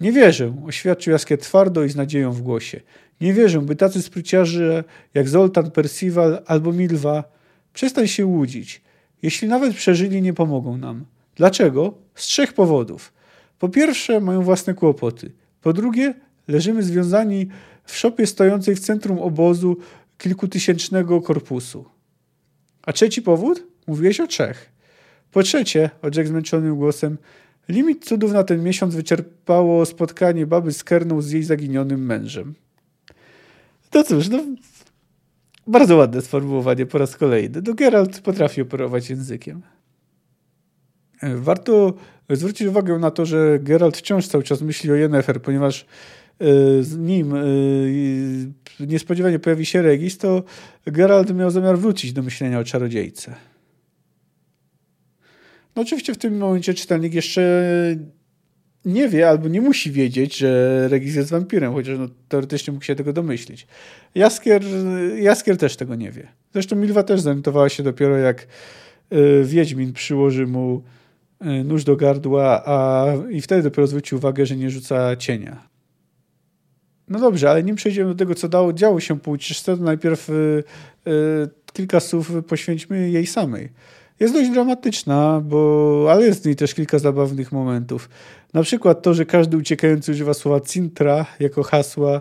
Nie 0.00 0.12
wierzę, 0.12 0.54
oświadczył 0.66 1.12
Jaskier 1.12 1.38
twardo 1.38 1.84
i 1.84 1.88
z 1.88 1.96
nadzieją 1.96 2.32
w 2.32 2.42
głosie. 2.42 2.80
Nie 3.20 3.34
wierzę, 3.34 3.60
by 3.60 3.76
tacy 3.76 4.02
spryciarze 4.02 4.84
jak 5.14 5.28
Zoltan, 5.28 5.70
Percival 5.70 6.42
albo 6.46 6.72
Milwa 6.72 7.24
przestań 7.72 8.08
się 8.08 8.26
łudzić. 8.26 8.82
Jeśli 9.22 9.48
nawet 9.48 9.74
przeżyli, 9.74 10.22
nie 10.22 10.34
pomogą 10.34 10.76
nam. 10.76 11.04
Dlaczego? 11.36 11.94
Z 12.14 12.26
trzech 12.26 12.52
powodów. 12.52 13.12
Po 13.58 13.68
pierwsze, 13.68 14.20
mają 14.20 14.42
własne 14.42 14.74
kłopoty. 14.74 15.32
Po 15.60 15.72
drugie, 15.72 16.14
Leżymy 16.48 16.82
związani 16.82 17.48
w 17.84 17.96
szopie 17.96 18.26
stojącej 18.26 18.76
w 18.76 18.80
centrum 18.80 19.18
obozu 19.18 19.76
kilkutysięcznego 20.18 21.20
korpusu. 21.20 21.84
A 22.82 22.92
trzeci 22.92 23.22
powód? 23.22 23.66
Mówiłeś 23.86 24.20
o 24.20 24.26
trzech. 24.26 24.72
Po 25.30 25.42
trzecie, 25.42 25.90
odrzekł 26.02 26.28
zmęczonym 26.28 26.76
głosem, 26.76 27.18
Limit 27.68 28.04
cudów 28.04 28.32
na 28.32 28.44
ten 28.44 28.64
miesiąc 28.64 28.94
wyczerpało 28.94 29.86
spotkanie 29.86 30.46
baby 30.46 30.72
z 30.72 30.84
Kerną 30.84 31.22
z 31.22 31.30
jej 31.30 31.42
zaginionym 31.42 32.06
mężem. 32.06 32.54
To 33.90 34.04
cóż, 34.04 34.28
no 34.28 34.44
bardzo 35.66 35.96
ładne 35.96 36.22
sformułowanie 36.22 36.86
po 36.86 36.98
raz 36.98 37.16
kolejny. 37.16 37.62
No 37.66 37.74
Geralt 37.74 38.20
potrafi 38.20 38.62
operować 38.62 39.10
językiem. 39.10 39.62
Warto 41.22 41.94
zwrócić 42.30 42.66
uwagę 42.66 42.98
na 42.98 43.10
to, 43.10 43.26
że 43.26 43.58
Geralt 43.58 43.96
wciąż 43.96 44.28
cały 44.28 44.44
czas 44.44 44.62
myśli 44.62 44.92
o 44.92 44.94
Yennefer, 44.94 45.42
ponieważ 45.42 45.82
e, 45.82 45.86
z 46.80 46.98
nim 46.98 47.34
e, 47.34 47.40
niespodziewanie 48.86 49.38
pojawi 49.38 49.66
się 49.66 49.82
Regis, 49.82 50.18
to 50.18 50.42
Geralt 50.86 51.34
miał 51.34 51.50
zamiar 51.50 51.78
wrócić 51.78 52.12
do 52.12 52.22
myślenia 52.22 52.58
o 52.58 52.64
czarodziejce. 52.64 53.34
No 55.76 55.82
oczywiście 55.82 56.14
w 56.14 56.18
tym 56.18 56.38
momencie 56.38 56.74
czytelnik 56.74 57.14
jeszcze 57.14 57.52
nie 58.84 59.08
wie 59.08 59.28
albo 59.28 59.48
nie 59.48 59.60
musi 59.60 59.90
wiedzieć, 59.90 60.36
że 60.36 60.88
Regis 60.88 61.14
jest 61.14 61.30
wampirem, 61.30 61.72
chociaż 61.72 61.98
no, 61.98 62.08
teoretycznie 62.28 62.72
mógł 62.72 62.84
się 62.84 62.94
tego 62.94 63.12
domyślić. 63.12 63.66
Jaskier, 64.14 64.62
Jaskier 65.16 65.56
też 65.56 65.76
tego 65.76 65.94
nie 65.94 66.10
wie. 66.10 66.28
Zresztą 66.52 66.76
Milwa 66.76 67.02
też 67.02 67.20
zorientowała 67.20 67.68
się 67.68 67.82
dopiero 67.82 68.16
jak 68.16 68.46
y, 69.12 69.44
Wiedźmin 69.44 69.92
przyłoży 69.92 70.46
mu 70.46 70.82
y, 71.42 71.64
nóż 71.64 71.84
do 71.84 71.96
gardła, 71.96 72.62
a 72.66 73.06
i 73.30 73.40
wtedy 73.40 73.62
dopiero 73.62 73.86
zwrócił 73.86 74.18
uwagę, 74.18 74.46
że 74.46 74.56
nie 74.56 74.70
rzuca 74.70 75.16
cienia. 75.16 75.71
No 77.12 77.18
dobrze, 77.18 77.50
ale 77.50 77.62
nim 77.62 77.76
przejdziemy 77.76 78.10
do 78.10 78.16
tego, 78.16 78.34
co 78.34 78.48
dało, 78.48 78.72
działo 78.72 79.00
się 79.00 79.20
po 79.20 79.30
ucieczce, 79.30 79.76
to 79.76 79.82
najpierw 79.82 80.30
y, 80.30 80.32
y, 81.06 81.12
kilka 81.72 82.00
słów 82.00 82.32
poświęćmy 82.48 83.10
jej 83.10 83.26
samej. 83.26 83.68
Jest 84.20 84.34
dość 84.34 84.50
dramatyczna, 84.50 85.40
bo, 85.44 86.06
ale 86.10 86.26
jest 86.26 86.42
w 86.42 86.46
niej 86.46 86.56
też 86.56 86.74
kilka 86.74 86.98
zabawnych 86.98 87.52
momentów. 87.52 88.08
Na 88.52 88.62
przykład 88.62 89.02
to, 89.02 89.14
że 89.14 89.26
każdy 89.26 89.56
uciekający 89.56 90.12
używa 90.12 90.34
słowa 90.34 90.60
cintra 90.60 91.26
jako 91.40 91.62
hasła. 91.62 92.20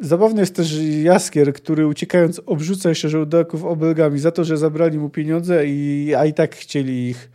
Zabawny 0.00 0.40
jest 0.40 0.56
też 0.56 0.78
Jaskier, 1.02 1.52
który 1.52 1.86
uciekając 1.86 2.40
obrzuca 2.46 2.88
jeszcze 2.88 3.08
żołdaków 3.08 3.64
obelgami 3.64 4.18
za 4.18 4.30
to, 4.30 4.44
że 4.44 4.56
zabrali 4.56 4.98
mu 4.98 5.10
pieniądze, 5.10 5.66
i, 5.66 6.14
a 6.18 6.26
i 6.26 6.34
tak 6.34 6.56
chcieli 6.56 7.08
ich 7.08 7.30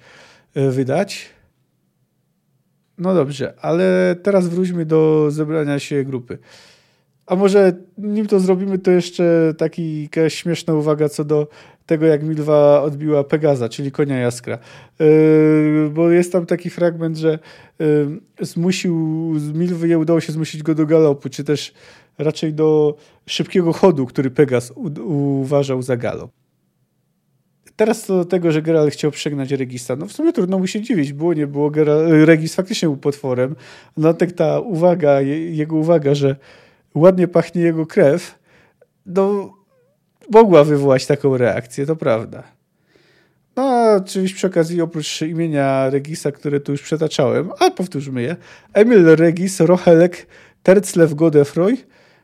e, 0.55 0.69
wydać. 0.69 1.34
No 2.97 3.13
dobrze, 3.13 3.53
ale 3.61 4.15
teraz 4.23 4.47
wróćmy 4.47 4.85
do 4.85 5.27
zebrania 5.31 5.79
się 5.79 6.03
grupy. 6.03 6.37
A 7.25 7.35
może 7.35 7.73
nim 7.97 8.27
to 8.27 8.39
zrobimy, 8.39 8.79
to 8.79 8.91
jeszcze 8.91 9.53
taki, 9.57 10.09
śmieszna 10.27 10.73
uwaga 10.73 11.09
co 11.09 11.25
do 11.25 11.47
tego, 11.85 12.05
jak 12.05 12.23
Milwa 12.23 12.81
odbiła 12.81 13.23
Pegaza, 13.23 13.69
czyli 13.69 13.91
konia 13.91 14.17
jaskra. 14.17 14.57
Yy, 14.99 15.89
bo 15.93 16.09
jest 16.09 16.31
tam 16.31 16.45
taki 16.45 16.69
fragment, 16.69 17.17
że 17.17 17.39
yy, 17.79 18.19
zmusił, 18.41 19.33
z 19.39 19.51
Milwy 19.51 19.87
je 19.87 19.99
udało 19.99 20.19
się 20.19 20.33
zmusić 20.33 20.63
go 20.63 20.75
do 20.75 20.85
galopu, 20.85 21.29
czy 21.29 21.43
też 21.43 21.73
raczej 22.17 22.53
do 22.53 22.95
szybkiego 23.27 23.73
chodu, 23.73 24.05
który 24.05 24.31
Pegaz 24.31 24.73
uważał 25.05 25.81
za 25.81 25.97
galop. 25.97 26.44
Teraz 27.75 28.03
co 28.03 28.17
do 28.17 28.25
tego, 28.25 28.51
że 28.51 28.61
Geralt 28.61 28.93
chciał 28.93 29.11
przegnać 29.11 29.51
Regisa. 29.51 29.95
No 29.95 30.05
w 30.05 30.11
sumie 30.11 30.33
trudno 30.33 30.59
mu 30.59 30.67
się 30.67 30.81
dziwić. 30.81 31.13
Było, 31.13 31.33
nie 31.33 31.47
było. 31.47 31.71
Regis 32.25 32.55
faktycznie 32.55 32.87
był 32.87 32.97
potworem. 32.97 33.55
No 33.97 34.13
tak 34.13 34.31
ta 34.31 34.59
uwaga, 34.59 35.21
jego 35.21 35.75
uwaga, 35.75 36.15
że 36.15 36.35
ładnie 36.95 37.27
pachnie 37.27 37.61
jego 37.61 37.85
krew, 37.85 38.39
no 39.05 39.53
mogła 40.31 40.63
wywołać 40.63 41.05
taką 41.05 41.37
reakcję, 41.37 41.85
to 41.85 41.95
prawda. 41.95 42.43
No, 43.55 43.63
a 43.63 43.95
oczywiście 43.95 44.37
przy 44.37 44.47
okazji, 44.47 44.81
oprócz 44.81 45.21
imienia 45.21 45.89
Regisa, 45.89 46.31
które 46.31 46.59
tu 46.59 46.71
już 46.71 46.81
przetaczałem, 46.81 47.49
a 47.59 47.71
powtórzmy 47.71 48.21
je, 48.21 48.35
Emil 48.73 49.05
Regis 49.05 49.59
Rochelek 49.59 50.27
Terclew 50.63 51.13
Godefroy 51.13 51.77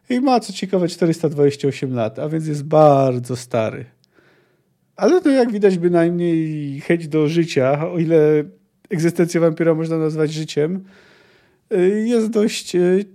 i 0.09 0.21
ma, 0.21 0.39
co 0.39 0.53
ciekawe, 0.53 0.87
428 0.87 1.93
lat, 1.93 2.19
a 2.19 2.29
więc 2.29 2.47
jest 2.47 2.63
bardzo 2.63 3.35
stary. 3.35 3.85
Ale 5.01 5.21
to 5.21 5.29
jak 5.29 5.51
widać 5.51 5.77
bynajmniej 5.77 6.79
chęć 6.81 7.07
do 7.07 7.27
życia, 7.27 7.89
o 7.89 7.99
ile 7.99 8.43
egzystencję 8.89 9.39
wampira 9.39 9.75
można 9.75 9.97
nazwać 9.97 10.33
życiem, 10.33 10.83
y, 11.73 12.05
jest 12.07 12.29
dość 12.29 12.75
y, 12.75 13.05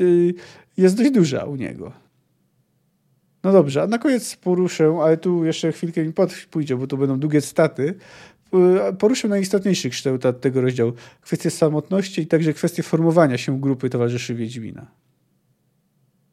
y, 0.00 0.34
jest 0.76 0.96
dość 0.96 1.10
duża 1.10 1.44
u 1.44 1.56
niego. 1.56 1.92
No 3.44 3.52
dobrze, 3.52 3.82
a 3.82 3.86
na 3.86 3.98
koniec 3.98 4.36
poruszę, 4.36 4.98
ale 5.02 5.16
tu 5.16 5.44
jeszcze 5.44 5.72
chwilkę 5.72 6.04
mi 6.04 6.12
pójdzie, 6.50 6.76
bo 6.76 6.86
to 6.86 6.96
będą 6.96 7.20
długie 7.20 7.40
staty. 7.40 7.94
Poruszę 8.98 9.28
najistotniejszy 9.28 9.90
kształt 9.90 10.22
tego 10.40 10.60
rozdziału. 10.60 10.92
Kwestię 11.20 11.50
samotności 11.50 12.22
i 12.22 12.26
także 12.26 12.52
kwestię 12.52 12.82
formowania 12.82 13.38
się 13.38 13.60
grupy 13.60 13.90
towarzyszy 13.90 14.34
Wiedźmina. 14.34 14.86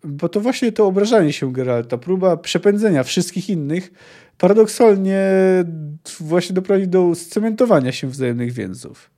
Bo 0.08 0.30
to 0.30 0.42
właśnie 0.42 0.72
to 0.72 0.88
obrażanie 0.88 1.34
się 1.34 1.54
Geralta, 1.54 1.98
próba 1.98 2.38
przepędzenia 2.38 3.04
wszystkich 3.04 3.50
innych, 3.50 3.92
paradoksalnie 4.38 5.22
właśnie 6.20 6.54
doprowadzi 6.54 6.88
do 6.88 7.16
scementowania 7.16 7.92
się 7.92 8.08
wzajemnych 8.08 8.52
więzów. 8.52 9.10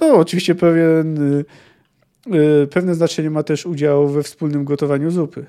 No, 0.00 0.06
oczywiście 0.06 0.54
pewien, 0.54 1.32
y, 1.32 1.44
y, 2.34 2.66
pewne 2.66 2.94
znaczenie 2.94 3.30
ma 3.30 3.42
też 3.42 3.66
udział 3.66 4.08
we 4.08 4.22
wspólnym 4.22 4.64
gotowaniu 4.64 5.10
zupy. 5.10 5.46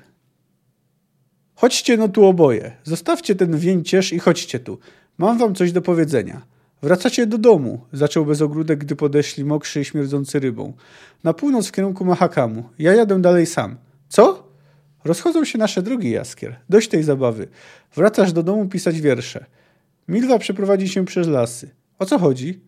Chodźcie 1.54 1.96
no 1.96 2.08
tu 2.08 2.24
oboje. 2.24 2.72
Zostawcie 2.84 3.34
ten 3.34 3.58
więcierz 3.58 4.12
i 4.12 4.18
chodźcie 4.18 4.58
tu. 4.60 4.78
Mam 5.18 5.38
wam 5.38 5.54
coś 5.54 5.72
do 5.72 5.82
powiedzenia. 5.82 6.42
Wracacie 6.82 7.26
do 7.26 7.38
domu, 7.38 7.80
zaczął 7.92 8.26
bez 8.26 8.42
ogródek, 8.42 8.78
gdy 8.78 8.96
podeszli 8.96 9.44
mokrzy 9.44 9.80
i 9.80 9.84
śmierdzący 9.84 10.40
rybą. 10.40 10.72
Na 11.24 11.32
północ 11.32 11.68
w 11.68 11.72
kierunku 11.72 12.04
Mahakamu. 12.04 12.68
Ja 12.78 12.94
jadę 12.94 13.20
dalej 13.20 13.46
sam. 13.46 13.76
Co? 14.08 14.51
Rozchodzą 15.04 15.44
się 15.44 15.58
nasze 15.58 15.82
drogi, 15.82 16.10
Jaskier. 16.10 16.56
Dość 16.68 16.88
tej 16.88 17.02
zabawy. 17.02 17.48
Wracasz 17.94 18.32
do 18.32 18.42
domu 18.42 18.68
pisać 18.68 19.00
wiersze. 19.00 19.46
Milwa 20.08 20.38
przeprowadzi 20.38 20.88
się 20.88 21.04
przez 21.04 21.28
lasy. 21.28 21.70
O 21.98 22.06
co 22.06 22.18
chodzi? 22.18 22.60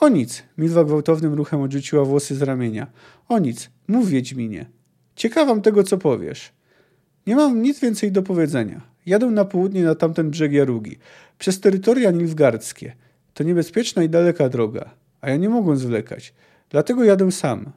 O 0.00 0.08
nic. 0.08 0.42
Milwa 0.58 0.84
gwałtownym 0.84 1.34
ruchem 1.34 1.60
odrzuciła 1.60 2.04
włosy 2.04 2.34
z 2.34 2.42
ramienia. 2.42 2.86
O 3.28 3.38
nic. 3.38 3.70
Mów, 3.88 4.08
Wiedźminie. 4.08 4.66
Ciekawam 5.16 5.62
tego, 5.62 5.82
co 5.82 5.98
powiesz. 5.98 6.52
Nie 7.26 7.36
mam 7.36 7.62
nic 7.62 7.80
więcej 7.80 8.12
do 8.12 8.22
powiedzenia. 8.22 8.80
Jadę 9.06 9.26
na 9.26 9.44
południe 9.44 9.84
na 9.84 9.94
tamten 9.94 10.30
brzeg 10.30 10.52
Jarugi, 10.52 10.98
przez 11.38 11.60
terytoria 11.60 12.10
nilfgardzkie. 12.10 12.92
To 13.34 13.44
niebezpieczna 13.44 14.02
i 14.02 14.08
daleka 14.08 14.48
droga, 14.48 14.90
a 15.20 15.30
ja 15.30 15.36
nie 15.36 15.48
mogłem 15.48 15.76
zwlekać. 15.76 16.34
Dlatego 16.70 17.04
jadę 17.04 17.32
sam. 17.32 17.72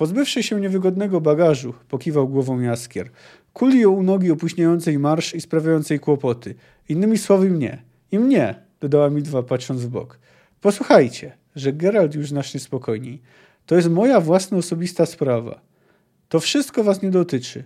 Pozbywszy 0.00 0.42
się 0.42 0.60
niewygodnego 0.60 1.20
bagażu, 1.20 1.74
pokiwał 1.88 2.28
głową 2.28 2.60
Jaskier. 2.60 3.10
Kuli 3.52 3.86
u 3.86 4.02
nogi 4.02 4.30
opóźniającej 4.30 4.98
marsz 4.98 5.34
i 5.34 5.40
sprawiającej 5.40 6.00
kłopoty. 6.00 6.54
Innymi 6.88 7.18
słowy 7.18 7.50
mnie. 7.50 7.82
I 8.12 8.18
mnie, 8.18 8.54
dodała 8.80 9.10
Midwa 9.10 9.42
patrząc 9.42 9.80
w 9.80 9.88
bok. 9.88 10.18
Posłuchajcie, 10.60 11.32
że 11.56 11.72
Geralt 11.72 12.14
już 12.14 12.28
znacznie 12.28 12.60
spokojniej. 12.60 13.22
To 13.66 13.76
jest 13.76 13.90
moja 13.90 14.20
własna 14.20 14.58
osobista 14.58 15.06
sprawa. 15.06 15.60
To 16.28 16.40
wszystko 16.40 16.84
was 16.84 17.02
nie 17.02 17.10
dotyczy. 17.10 17.64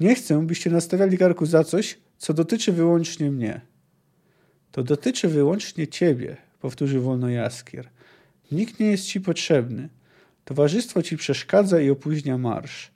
Nie 0.00 0.14
chcę, 0.14 0.46
byście 0.46 0.70
nastawiali 0.70 1.18
karku 1.18 1.46
za 1.46 1.64
coś, 1.64 1.98
co 2.18 2.34
dotyczy 2.34 2.72
wyłącznie 2.72 3.30
mnie. 3.30 3.60
To 4.72 4.82
dotyczy 4.82 5.28
wyłącznie 5.28 5.88
ciebie, 5.88 6.36
powtórzył 6.60 7.02
wolno 7.02 7.28
Jaskier. 7.28 7.88
Nikt 8.52 8.80
nie 8.80 8.90
jest 8.90 9.04
ci 9.04 9.20
potrzebny. 9.20 9.88
Towarzystwo 10.50 11.02
ci 11.02 11.16
przeszkadza 11.16 11.80
i 11.80 11.90
opóźnia 11.90 12.38
marsz. 12.38 12.90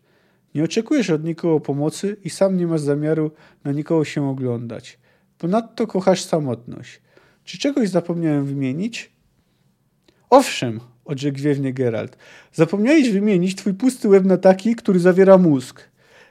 Nie 0.54 0.64
oczekujesz 0.64 1.10
od 1.10 1.24
nikogo 1.24 1.60
pomocy 1.60 2.16
i 2.24 2.30
sam 2.30 2.56
nie 2.56 2.66
masz 2.66 2.80
zamiaru 2.80 3.30
na 3.64 3.72
nikogo 3.72 4.04
się 4.04 4.28
oglądać. 4.28 4.98
Ponadto 5.38 5.86
kochasz 5.86 6.24
samotność. 6.24 7.00
Czy 7.44 7.58
czegoś 7.58 7.88
zapomniałem 7.88 8.44
wymienić? 8.44 9.12
Owszem, 10.30 10.80
odrzekł 11.04 11.36
gwiewnie 11.36 11.72
Geralt. 11.72 12.16
Zapomniałeś 12.52 13.10
wymienić 13.10 13.54
twój 13.54 13.74
pusty 13.74 14.08
łeb 14.08 14.24
na 14.24 14.36
taki, 14.36 14.74
który 14.76 15.00
zawiera 15.00 15.38
mózg. 15.38 15.88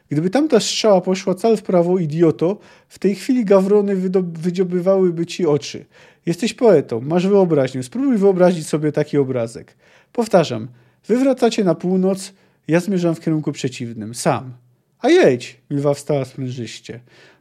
Gdyby 0.10 0.30
tamta 0.30 0.60
strzała 0.60 1.02
poszła 1.02 1.36
cal 1.36 1.58
w 1.58 1.64
prawo, 1.64 2.00
idioto, 2.00 2.60
w 2.88 3.00
tej 3.00 3.16
chwili 3.16 3.46
gawrony 3.46 3.96
wydziobywałyby 4.24 5.26
ci 5.26 5.46
oczy. 5.46 5.86
Jesteś 6.26 6.54
poetą, 6.54 7.02
masz 7.02 7.28
wyobraźnię, 7.28 7.84
spróbuj 7.84 8.18
wyobrazić 8.18 8.68
sobie 8.68 8.92
taki 8.92 9.18
obrazek. 9.18 9.76
Powtarzam, 10.14 10.68
wy 11.08 11.18
wracacie 11.18 11.64
na 11.64 11.76
północ, 11.76 12.34
ja 12.68 12.80
zmierzam 12.80 13.16
w 13.16 13.20
kierunku 13.20 13.52
przeciwnym, 13.52 14.16
sam. 14.16 14.54
A 15.00 15.10
jedź, 15.10 15.60
Milwa 15.72 15.94
wstała 15.94 16.26
sprężyście. 16.26 17.00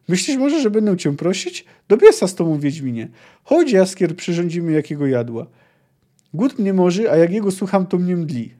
Myślisz 0.08 0.36
może, 0.36 0.60
że 0.62 0.70
będę 0.70 0.96
cię 0.96 1.16
prosić? 1.16 1.64
Do 1.88 1.96
biesa 1.96 2.28
z 2.28 2.34
tobą, 2.34 2.58
Wiedźminie. 2.58 3.08
Chodź, 3.44 3.72
Jaskier, 3.72 4.16
przyrządzimy 4.16 4.72
jakiego 4.72 5.06
jadła. 5.06 5.46
Głód 6.34 6.58
mnie 6.58 6.72
może, 6.72 7.12
a 7.12 7.16
jak 7.16 7.32
jego 7.32 7.50
słucham, 7.50 7.86
to 7.86 7.98
mnie 7.98 8.16
mdli. 8.16 8.54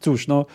Cóż, 0.00 0.26
no, 0.26 0.46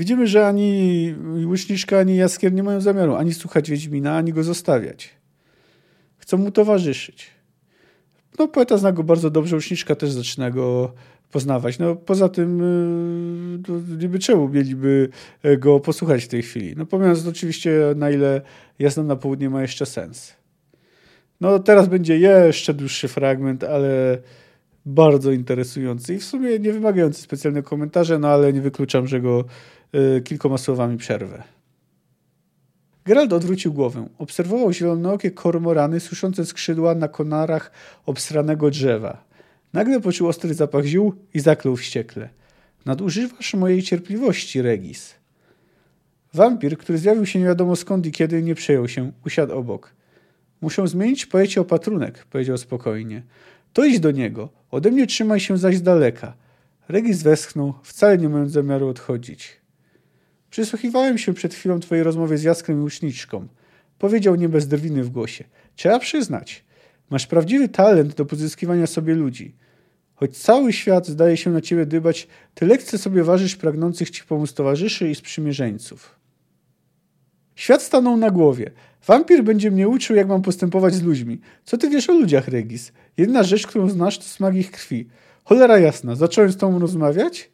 Widzimy, 0.00 0.26
że 0.26 0.46
ani 0.46 1.14
Łyszniczka, 1.46 1.98
ani 1.98 2.16
Jaskier 2.16 2.52
nie 2.52 2.62
mają 2.62 2.80
zamiaru 2.80 3.14
ani 3.14 3.34
słuchać 3.34 3.70
Wiedźmina, 3.70 4.16
ani 4.16 4.32
go 4.32 4.42
zostawiać. 4.42 5.10
Chcą 6.18 6.38
mu 6.38 6.50
towarzyszyć. 6.50 7.30
no, 8.38 8.48
poeta 8.48 8.78
zna 8.78 8.92
go 8.92 9.02
bardzo 9.02 9.30
dobrze, 9.30 9.56
uczniczka 9.56 9.94
też 9.94 10.10
zaczyna 10.10 10.50
go 10.50 10.94
poznawać. 11.30 11.78
No, 11.78 11.96
poza 11.96 12.28
tym 12.28 12.60
y, 13.68 13.96
niby 13.98 14.18
czemu 14.18 14.48
mieliby 14.48 15.08
go 15.58 15.80
posłuchać 15.80 16.24
w 16.24 16.28
tej 16.28 16.42
chwili? 16.42 16.74
No 16.76 16.86
pomijając 16.86 17.26
oczywiście, 17.26 17.80
na 17.96 18.10
ile 18.10 18.40
jazda 18.78 19.02
na 19.02 19.16
południe 19.16 19.50
ma 19.50 19.62
jeszcze 19.62 19.86
sens. 19.86 20.34
No 21.40 21.58
teraz 21.58 21.88
będzie 21.88 22.18
jeszcze 22.18 22.74
dłuższy 22.74 23.08
fragment, 23.08 23.64
ale 23.64 24.18
bardzo 24.86 25.32
interesujący 25.32 26.14
i 26.14 26.18
w 26.18 26.24
sumie 26.24 26.58
nie 26.58 26.72
wymagający 26.72 27.22
specjalnego 27.22 27.68
komentarza, 27.68 28.18
no 28.18 28.28
ale 28.28 28.52
nie 28.52 28.60
wykluczam, 28.60 29.06
że 29.06 29.20
go 29.20 29.44
y, 29.94 30.20
kilkoma 30.20 30.58
słowami 30.58 30.96
przerwę. 30.98 31.42
Gerald 33.04 33.32
odwrócił 33.32 33.72
głowę. 33.72 34.08
Obserwował 34.18 34.72
zielonookie 34.72 35.30
kormorany 35.30 36.00
suszące 36.00 36.46
skrzydła 36.46 36.94
na 36.94 37.08
konarach 37.08 37.70
obsranego 38.06 38.70
drzewa. 38.70 39.24
Nagle 39.72 40.00
poczuł 40.00 40.28
ostry 40.28 40.54
zapach 40.54 40.84
ziół 40.84 41.14
i 41.34 41.40
zaklął 41.40 41.76
wściekle. 41.76 42.28
Nadużywasz 42.86 43.54
mojej 43.54 43.82
cierpliwości, 43.82 44.62
Regis. 44.62 45.14
Wampir, 46.34 46.78
który 46.78 46.98
zjawił 46.98 47.26
się 47.26 47.38
nie 47.38 47.44
wiadomo 47.44 47.76
skąd 47.76 48.06
i 48.06 48.12
kiedy, 48.12 48.42
nie 48.42 48.54
przejął 48.54 48.88
się. 48.88 49.12
Usiadł 49.26 49.54
obok. 49.54 49.92
Muszę 50.60 50.88
zmienić 50.88 51.26
poecie 51.26 51.60
opatrunek, 51.60 52.24
powiedział 52.24 52.58
spokojnie. 52.58 53.22
To 53.72 53.84
idź 53.84 54.00
do 54.00 54.10
niego. 54.10 54.48
Ode 54.70 54.90
mnie 54.90 55.06
trzymaj 55.06 55.40
się 55.40 55.58
zaś 55.58 55.76
z 55.76 55.82
daleka. 55.82 56.34
Regis 56.88 57.22
westchnął, 57.22 57.74
wcale 57.82 58.18
nie 58.18 58.28
mając 58.28 58.52
zamiaru 58.52 58.88
odchodzić. 58.88 59.60
Przysłuchiwałem 60.50 61.18
się 61.18 61.34
przed 61.34 61.54
chwilą 61.54 61.80
twojej 61.80 62.04
rozmowie 62.04 62.38
z 62.38 62.42
Jaskrem 62.42 62.78
i 62.78 62.82
Łuczniczką. 62.82 63.48
Powiedział 63.98 64.34
nie 64.34 64.48
bez 64.48 64.68
drwiny 64.68 65.04
w 65.04 65.10
głosie. 65.10 65.44
Trzeba 65.76 65.98
przyznać. 65.98 66.64
Masz 67.10 67.26
prawdziwy 67.26 67.68
talent 67.68 68.14
do 68.14 68.24
pozyskiwania 68.24 68.86
sobie 68.86 69.14
ludzi. 69.14 69.54
Choć 70.14 70.38
cały 70.38 70.72
świat 70.72 71.06
zdaje 71.06 71.36
się 71.36 71.50
na 71.50 71.60
ciebie 71.60 71.86
dybać, 71.86 72.28
ty 72.54 72.66
lekce 72.66 72.98
sobie 72.98 73.24
ważysz 73.24 73.56
pragnących 73.56 74.10
ci 74.10 74.24
pomóc 74.24 74.54
towarzyszy 74.54 75.10
i 75.10 75.14
sprzymierzeńców. 75.14 76.20
Świat 77.54 77.82
stanął 77.82 78.16
na 78.16 78.30
głowie. 78.30 78.70
Wampir 79.06 79.44
będzie 79.44 79.70
mnie 79.70 79.88
uczył, 79.88 80.16
jak 80.16 80.28
mam 80.28 80.42
postępować 80.42 80.94
z 80.94 81.02
ludźmi. 81.02 81.40
Co 81.64 81.78
ty 81.78 81.90
wiesz 81.90 82.10
o 82.10 82.12
ludziach, 82.12 82.48
Regis? 82.48 82.92
Jedna 83.16 83.42
rzecz, 83.42 83.66
którą 83.66 83.88
znasz, 83.88 84.18
to 84.18 84.24
smak 84.24 84.54
ich 84.54 84.70
krwi. 84.70 85.08
Cholera 85.44 85.78
jasna, 85.78 86.14
zacząłem 86.14 86.52
z 86.52 86.56
tobą 86.56 86.78
rozmawiać? 86.78 87.50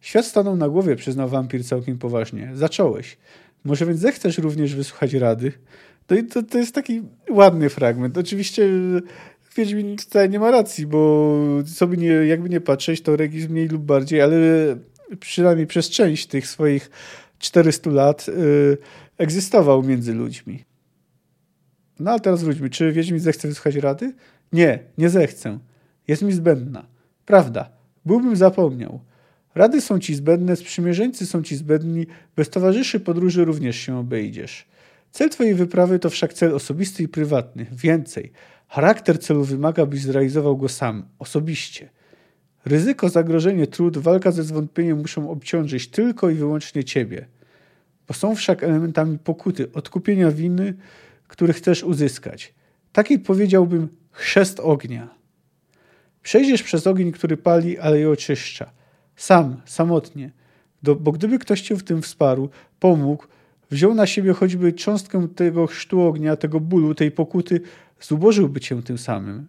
Świat 0.00 0.26
stanął 0.26 0.56
na 0.56 0.68
głowie, 0.68 0.96
przyznał 0.96 1.28
wampir 1.28 1.64
całkiem 1.64 1.98
poważnie. 1.98 2.50
Zacząłeś. 2.54 3.18
Może 3.64 3.86
więc 3.86 4.00
zechcesz 4.00 4.38
również 4.38 4.74
wysłuchać 4.74 5.14
rady? 5.14 5.52
No 6.10 6.16
i 6.16 6.24
to, 6.24 6.42
to 6.42 6.58
jest 6.58 6.74
taki 6.74 7.02
ładny 7.30 7.68
fragment. 7.68 8.18
Oczywiście 8.18 8.68
Wiedźmin 9.56 9.98
wcale 9.98 10.28
nie 10.28 10.38
ma 10.38 10.50
racji, 10.50 10.86
bo 10.86 11.38
sobie 11.66 11.96
nie, 11.96 12.08
jakby 12.08 12.48
nie 12.48 12.60
patrzeć, 12.60 13.00
to 13.00 13.16
Regis 13.16 13.48
mniej 13.48 13.68
lub 13.68 13.82
bardziej, 13.82 14.20
ale 14.20 14.36
przynajmniej 15.20 15.66
przez 15.66 15.90
część 15.90 16.26
tych 16.26 16.46
swoich 16.46 16.90
400 17.38 17.90
lat 17.90 18.28
y, 18.28 18.78
egzystował 19.18 19.82
między 19.82 20.14
ludźmi. 20.14 20.64
No 22.00 22.10
ale 22.10 22.20
teraz 22.20 22.42
wróćmy. 22.42 22.70
Czy 22.70 22.92
Wiedźmin 22.92 23.20
zechce 23.20 23.48
wysłuchać 23.48 23.76
rady? 23.76 24.14
Nie, 24.52 24.78
nie 24.98 25.08
zechcę. 25.08 25.58
Jest 26.08 26.22
mi 26.22 26.32
zbędna. 26.32 26.86
Prawda. 27.26 27.70
Byłbym 28.04 28.36
zapomniał. 28.36 29.00
Rady 29.58 29.80
są 29.80 29.98
ci 29.98 30.14
zbędne, 30.14 30.56
sprzymierzeńcy 30.56 31.26
są 31.26 31.42
ci 31.42 31.56
zbędni, 31.56 32.06
bez 32.36 32.50
towarzyszy 32.50 33.00
podróży 33.00 33.44
również 33.44 33.76
się 33.76 33.98
obejdziesz. 33.98 34.66
Cel 35.10 35.30
twojej 35.30 35.54
wyprawy 35.54 35.98
to 35.98 36.10
wszak 36.10 36.34
cel 36.34 36.54
osobisty 36.54 37.02
i 37.02 37.08
prywatny. 37.08 37.66
Więcej. 37.72 38.32
Charakter 38.68 39.20
celu 39.20 39.44
wymaga, 39.44 39.86
byś 39.86 40.02
zrealizował 40.02 40.56
go 40.56 40.68
sam, 40.68 41.04
osobiście. 41.18 41.88
Ryzyko, 42.64 43.08
zagrożenie, 43.08 43.66
trud, 43.66 43.98
walka 43.98 44.32
ze 44.32 44.42
zwątpieniem 44.42 44.98
muszą 44.98 45.30
obciążyć 45.30 45.88
tylko 45.88 46.30
i 46.30 46.34
wyłącznie 46.34 46.84
ciebie. 46.84 47.26
Bo 48.08 48.14
są 48.14 48.34
wszak 48.34 48.62
elementami 48.62 49.18
pokuty, 49.18 49.72
odkupienia 49.72 50.30
winy, 50.30 50.74
który 51.28 51.52
chcesz 51.52 51.84
uzyskać. 51.84 52.54
Taki 52.92 53.18
powiedziałbym 53.18 53.88
chrzest 54.10 54.60
ognia. 54.60 55.08
Przejdziesz 56.22 56.62
przez 56.62 56.86
ogień, 56.86 57.12
który 57.12 57.36
pali, 57.36 57.78
ale 57.78 57.98
je 57.98 58.10
oczyszcza. 58.10 58.77
Sam, 59.18 59.60
samotnie. 59.64 60.30
Do, 60.82 60.94
bo 60.94 61.12
gdyby 61.12 61.38
ktoś 61.38 61.60
cię 61.60 61.76
w 61.76 61.82
tym 61.82 62.02
wsparł, 62.02 62.48
pomógł, 62.80 63.26
wziął 63.70 63.94
na 63.94 64.06
siebie 64.06 64.32
choćby 64.32 64.72
cząstkę 64.72 65.28
tego 65.28 65.66
chrztu 65.66 66.00
ognia, 66.00 66.36
tego 66.36 66.60
bólu, 66.60 66.94
tej 66.94 67.10
pokuty, 67.10 67.60
zubożyłby 68.00 68.60
cię 68.60 68.82
tym 68.82 68.98
samym. 68.98 69.46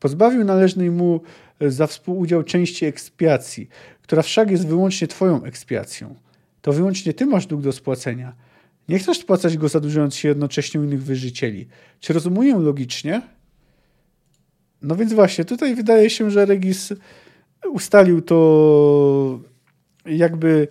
Pozbawił 0.00 0.44
należnej 0.44 0.90
mu 0.90 1.20
e, 1.60 1.70
za 1.70 1.86
współudział 1.86 2.42
części 2.42 2.86
ekspiacji, 2.86 3.68
która 4.02 4.22
wszak 4.22 4.50
jest 4.50 4.66
wyłącznie 4.66 5.08
twoją 5.08 5.44
ekspiacją. 5.44 6.14
To 6.62 6.72
wyłącznie 6.72 7.14
ty 7.14 7.26
masz 7.26 7.46
dług 7.46 7.62
do 7.62 7.72
spłacenia. 7.72 8.32
Nie 8.88 8.98
chcesz 8.98 9.18
spłacać 9.18 9.58
go 9.58 9.68
zadłużając 9.68 10.14
się 10.14 10.28
jednocześnie 10.28 10.80
innych 10.80 11.02
wyżycieli. 11.02 11.68
Czy 12.00 12.12
rozumuję 12.12 12.58
logicznie? 12.58 13.22
No 14.82 14.96
więc 14.96 15.12
właśnie, 15.12 15.44
tutaj 15.44 15.74
wydaje 15.74 16.10
się, 16.10 16.30
że 16.30 16.46
Regis 16.46 16.92
ustalił 17.68 18.22
to 18.22 19.40
jakby 20.06 20.68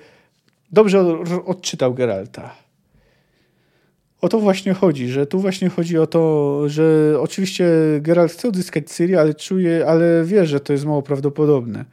dobrze 0.72 1.20
odczytał 1.46 1.94
Geralta. 1.94 2.56
O 4.22 4.30
to 4.30 4.40
właśnie 4.40 4.74
chodzi, 4.74 5.08
że 5.08 5.26
tu 5.26 5.40
właśnie 5.40 5.70
chodzi 5.70 5.98
o 5.98 6.08
to, 6.08 6.64
że 6.70 7.16
oczywiście 7.20 7.66
Geralt 8.02 8.32
chce 8.32 8.48
odzyskać 8.48 8.90
Cyrię, 8.90 9.20
ale 9.20 9.34
czuje, 9.34 9.86
ale 9.88 10.24
wie, 10.26 10.46
że 10.46 10.60
to 10.60 10.74
jest 10.74 10.86
mało 10.86 11.02
prawdopodobne. 11.02 11.86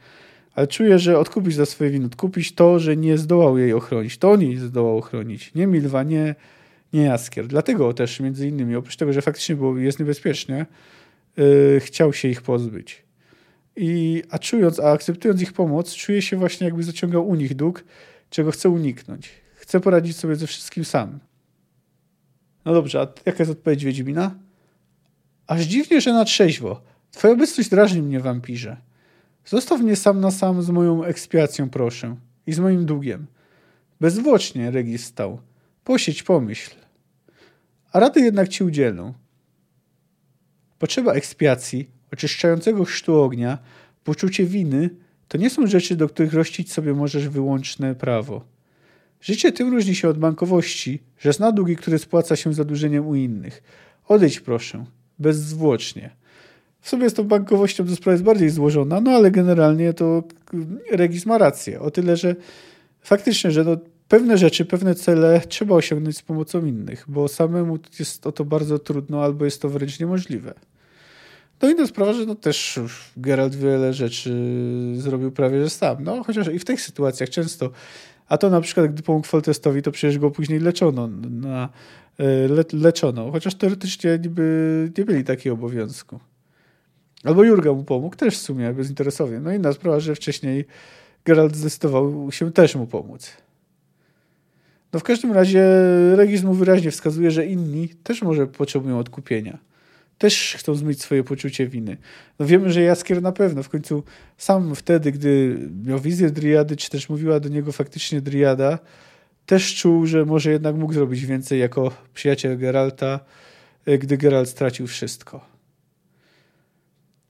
Ale 0.55 0.67
czuje, 0.67 0.99
że 0.99 1.19
odkupić 1.19 1.55
za 1.55 1.67
swoje 1.67 1.91
winy, 1.91 2.07
odkupić 2.07 2.55
to, 2.55 2.79
że 2.79 2.97
nie 2.97 3.19
zdołał 3.19 3.59
jej 3.59 3.73
ochronić. 3.73 4.19
To 4.19 4.31
on 4.31 4.43
jej 4.43 4.57
zdołał 4.57 4.99
ochronić. 4.99 5.55
Nie 5.55 5.67
Milwa, 5.67 6.03
nie, 6.03 6.35
nie 6.93 7.03
Jaskier. 7.03 7.47
Dlatego 7.47 7.93
też 7.93 8.21
między 8.21 8.49
innymi, 8.49 8.77
oprócz 8.77 8.97
tego, 8.97 9.13
że 9.13 9.23
faktycznie 9.23 9.57
jest 9.77 9.99
niebezpiecznie, 9.99 10.67
yy, 11.37 11.81
chciał 11.81 12.13
się 12.13 12.29
ich 12.29 12.43
pozbyć. 12.43 13.06
I, 13.77 14.23
a 14.31 14.39
czując, 14.39 14.81
a 14.81 14.93
akceptując 14.93 15.43
ich 15.43 15.53
pomoc, 15.53 15.95
czuje 15.95 16.23
się 16.23 16.37
właśnie 16.37 16.65
jakby 16.65 16.83
zaciągał 16.83 17.29
u 17.29 17.35
nich 17.35 17.55
dług, 17.55 17.85
czego 18.31 18.51
chce 18.51 18.69
uniknąć. 18.69 19.31
Chce 19.55 19.81
poradzić 19.81 20.17
sobie 20.17 20.37
ze 20.37 20.47
wszystkim 20.47 20.85
sam. 20.85 21.19
No 22.65 22.75
dobrze, 22.75 23.01
a 23.01 23.07
jaka 23.27 23.39
jest 23.39 23.51
odpowiedź 23.51 23.85
Wiedźmina? 23.85 24.35
Aż 25.47 25.63
dziwnie, 25.63 26.01
że 26.01 26.13
na 26.13 26.25
trzeźwo. 26.25 26.83
Twoja 27.11 27.35
obecność 27.35 27.71
drażni 27.71 28.03
mnie, 28.03 28.21
wampirze. 28.21 28.77
Zostaw 29.45 29.81
mnie 29.81 29.97
sam 29.97 30.21
na 30.21 30.31
sam 30.31 30.63
z 30.63 30.71
moją 30.71 31.05
ekspiacją, 31.05 31.71
proszę. 31.71 32.17
I 32.47 32.53
z 32.53 32.59
moim 32.59 32.87
długiem. 32.87 33.27
Bezwłocznie 34.01 34.71
Regis 34.71 35.05
stał. 35.05 35.41
Posiedź, 35.85 36.23
pomyśl. 36.23 36.75
A 37.93 38.01
rady 38.01 38.21
jednak 38.21 38.49
ci 38.49 38.65
udzielą. 38.65 39.15
Potrzeba 40.79 41.13
ekspiacji, 41.13 41.91
oczyszczającego 42.13 42.85
chrztu 42.85 43.21
ognia, 43.21 43.59
poczucie 44.05 44.45
winy, 44.45 44.91
to 45.29 45.39
nie 45.39 45.51
są 45.51 45.67
rzeczy, 45.67 45.97
do 45.97 46.09
których 46.09 46.35
rościć 46.35 46.73
sobie 46.73 46.95
możesz 46.95 47.29
wyłączne 47.29 47.95
prawo. 47.95 48.45
Życie 49.21 49.53
tym 49.53 49.71
różni 49.71 49.95
się 49.95 50.09
od 50.09 50.19
bankowości, 50.19 51.03
że 51.19 51.33
zna 51.33 51.53
długi, 51.53 51.77
które 51.77 51.99
spłaca 51.99 52.37
się 52.37 52.55
zadłużeniem 52.55 53.07
u 53.07 53.15
innych. 53.15 53.63
Odejdź 54.09 54.41
proszę, 54.41 54.85
bezzwłocznie. 55.19 56.11
W 56.81 56.89
sumie 56.89 57.11
z 57.11 57.15
tą 57.15 57.25
bankowością 57.25 57.87
to 57.87 57.97
sprawa 57.97 58.13
jest 58.13 58.25
bardziej 58.25 58.51
złożona, 58.51 59.01
no 59.01 59.11
ale 59.11 59.31
generalnie 59.31 59.93
to 59.93 60.23
Regis 60.91 61.27
ma 61.27 61.39
rację. 61.39 61.81
O 61.81 61.91
tyle, 61.91 62.17
że 62.17 62.37
faktycznie, 63.01 63.51
że 63.51 63.65
no, 63.65 63.77
pewne 64.09 64.39
rzeczy, 64.39 64.65
pewne 64.65 64.95
cele 64.95 65.41
trzeba 65.49 65.75
osiągnąć 65.75 66.17
z 66.17 66.23
pomocą 66.23 66.67
innych, 66.67 67.05
bo 67.09 67.29
samemu 67.29 67.79
jest 67.99 68.27
o 68.27 68.33
to 68.33 68.45
bardzo 68.45 68.79
trudno 68.79 69.25
albo 69.25 69.45
jest 69.45 69.63
to 69.63 69.69
wręcz 69.69 70.01
niemożliwe. 70.01 70.55
No 71.63 71.71
inna 71.71 71.87
sprawa, 71.87 72.13
że 72.13 72.27
no 72.27 72.35
też 72.35 72.81
Geralt 73.17 73.55
wiele 73.55 73.93
rzeczy 73.93 74.33
zrobił 74.97 75.33
prawie 75.33 75.63
że 75.63 75.71
sam. 75.71 76.05
No 76.05 76.25
chociaż 76.25 76.49
i 76.49 76.59
w 76.59 76.65
tych 76.65 76.81
sytuacjach 76.81 77.31
często. 77.31 77.71
A 78.29 78.39
to 78.39 78.51
na 78.51 78.61
przykład, 78.61 78.93
gdy 78.93 79.03
pomógł 79.03 79.27
Foltestowi, 79.27 79.83
to 79.83 79.93
przecież 79.93 80.19
go 80.19 80.31
później 80.31 80.61
leczono. 80.61 81.07
Na, 81.31 81.69
e, 82.19 82.49
le, 82.49 82.65
leczono. 82.73 83.31
Chociaż 83.33 83.55
teoretycznie 83.55 84.19
niby 84.23 84.93
nie 84.99 85.05
byli 85.05 85.25
takiego 85.25 85.55
obowiązku. 85.55 86.21
Albo 87.25 87.45
Jurga 87.45 87.73
mu 87.73 87.85
pomógł, 87.85 88.17
też 88.17 88.35
w 88.35 88.41
sumie 88.41 88.73
bezinteresownie. 88.73 89.41
No 89.41 89.53
inna 89.53 89.73
sprawa, 89.73 90.01
że 90.01 90.15
wcześniej 90.15 90.65
Geralt 91.25 91.57
zdecydował 91.57 92.33
się 92.33 92.53
też 92.53 92.77
mu 92.77 92.87
pomóc. 92.87 93.33
No 94.93 95.01
w 95.01 95.03
każdym 95.03 95.33
razie 95.33 95.65
Regis 96.17 96.43
mu 96.43 96.55
wyraźnie 96.55 96.91
wskazuje, 96.91 97.31
że 97.31 97.47
inni 97.47 97.89
też 97.89 98.23
może 98.23 98.47
potrzebują 98.47 98.99
odkupienia 98.99 99.59
też 100.19 100.57
chcą 100.59 100.75
zmyć 100.75 101.03
swoje 101.03 101.25
poczucie 101.25 101.69
winy. 101.69 101.97
No 102.39 102.47
wiemy, 102.47 102.73
że 102.73 102.83
Jaskier 102.83 103.23
na 103.23 103.33
pewno 103.33 103.63
w 103.63 103.69
końcu 103.69 104.03
sam 104.39 104.75
wtedy, 104.75 105.13
gdy 105.13 105.59
miał 105.85 105.99
wizję 105.99 106.31
Driady, 106.31 106.77
czy 106.77 106.91
też 106.91 107.09
mówiła 107.09 107.41
do 107.41 107.49
niego 107.49 107.73
faktycznie 107.73 108.21
Driada, 108.21 108.79
też 109.47 109.75
czuł, 109.75 110.07
że 110.07 110.25
może 110.25 110.51
jednak 110.51 110.77
mógł 110.77 110.93
zrobić 110.93 111.27
więcej 111.27 111.61
jako 111.61 111.93
przyjaciel 112.15 112.59
Geralta, 112.59 113.21
e, 113.87 113.99
gdy 113.99 114.17
Geralt 114.17 114.49
stracił 114.49 114.87
wszystko. 114.87 115.57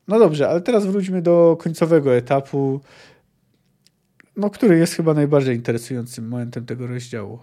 No 0.09 0.19
dobrze, 0.19 0.49
ale 0.49 0.61
teraz 0.61 0.87
wróćmy 0.87 1.23
do 1.23 1.57
końcowego 1.61 2.17
etapu, 2.17 2.81
no, 4.37 4.51
który 4.51 4.79
jest 4.79 4.95
chyba 4.95 5.15
najbardziej 5.15 5.57
interesującym 5.57 6.29
momentem 6.29 6.67
tego 6.67 6.87
rozdziału. 6.87 7.39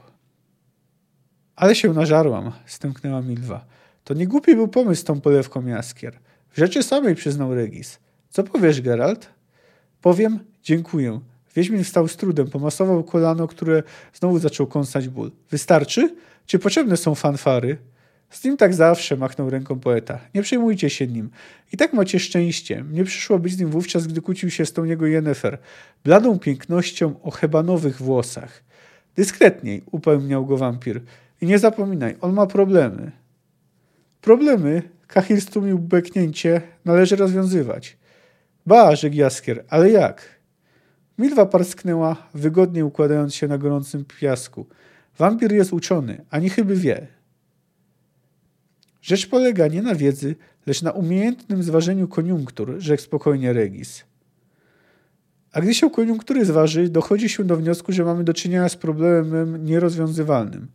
Ale 1.56 1.76
się 1.76 1.94
nażarłam, 1.94 2.52
stęknęła 2.66 3.22
Milwa. 3.22 3.73
To 4.04 4.14
nie 4.14 4.28
głupi 4.28 4.56
był 4.56 4.68
pomysł 4.68 5.01
z 5.01 5.04
tą 5.04 5.22
polewką 5.22 5.66
jaskier. 5.66 6.20
W 6.49 6.58
rzeczy 6.58 6.84
samej 6.84 7.16
przyznał 7.16 7.56
Regis. 7.56 7.99
Co 8.30 8.43
powiesz, 8.43 8.82
Geralt? 8.82 9.30
Powiem, 10.01 10.39
dziękuję. 10.64 11.20
Wiedźmin 11.56 11.84
wstał 11.84 12.08
z 12.08 12.18
trudem, 12.18 12.47
pomasował 12.49 13.04
kolano, 13.04 13.47
które 13.47 13.84
znowu 14.14 14.39
zaczął 14.39 14.68
kąsać 14.68 15.10
ból. 15.10 15.32
Wystarczy? 15.51 16.16
Czy 16.45 16.60
potrzebne 16.60 16.97
są 16.97 17.16
fanfary? 17.16 17.78
Z 18.30 18.43
nim 18.43 18.58
tak 18.58 18.74
zawsze, 18.74 19.18
machnął 19.18 19.49
ręką 19.49 19.80
poeta. 19.80 20.20
Nie 20.34 20.41
przejmujcie 20.41 20.89
się 20.89 21.08
nim. 21.08 21.30
I 21.74 21.78
tak 21.78 21.93
macie 21.93 22.20
szczęście. 22.20 22.84
Mnie 22.84 23.04
przyszło 23.04 23.39
być 23.39 23.54
z 23.54 23.60
nim 23.60 23.70
wówczas, 23.70 24.08
gdy 24.08 24.22
kłócił 24.22 24.51
się 24.51 24.66
z 24.66 24.74
tą 24.74 24.84
jego 24.84 25.06
Jennefer. 25.06 25.58
Bladą 26.04 26.39
pięknością 26.39 27.16
o 27.24 27.32
hebanowych 27.32 28.01
włosach. 28.01 28.64
Dyskretniej, 29.16 29.84
upewniał 29.91 30.45
go 30.45 30.58
wampir. 30.58 31.01
I 31.41 31.45
nie 31.45 31.60
zapominaj, 31.60 32.16
on 32.22 32.34
ma 32.34 32.47
problemy. 32.47 33.12
Problemy, 34.24 34.82
Kahir 35.08 35.42
stłumił 35.42 35.80
beknięcie, 35.80 36.62
należy 36.86 37.16
rozwiązywać. 37.16 37.98
Ba, 38.66 38.96
rzekł 38.96 39.16
Jaskier, 39.16 39.66
ale 39.70 39.90
jak? 39.90 40.40
Milwa 41.18 41.46
parsknęła, 41.46 42.16
wygodnie 42.34 42.86
układając 42.86 43.36
się 43.36 43.48
na 43.48 43.58
gorącym 43.58 44.06
piasku. 44.06 44.66
Wampir 45.18 45.52
jest 45.52 45.74
uczony, 45.74 46.26
ani 46.30 46.50
chyby 46.50 46.76
wie. 46.76 47.08
Rzecz 49.02 49.28
polega 49.28 49.68
nie 49.68 49.82
na 49.82 49.96
wiedzy, 49.96 50.36
lecz 50.66 50.82
na 50.82 50.92
umiejętnym 50.92 51.64
zważeniu 51.64 52.08
koniunktur, 52.08 52.76
rzekł 52.78 53.04
spokojnie 53.04 53.54
Regis. 53.54 54.04
A 55.52 55.62
gdy 55.62 55.74
się 55.74 55.90
koniunktury 55.90 56.46
zważy, 56.46 56.90
dochodzi 56.90 57.30
się 57.30 57.44
do 57.44 57.58
wniosku, 57.58 57.92
że 57.92 58.06
mamy 58.06 58.24
do 58.24 58.34
czynienia 58.34 58.70
z 58.70 58.76
problemem 58.76 59.66
nierozwiązywalnym. 59.66 60.68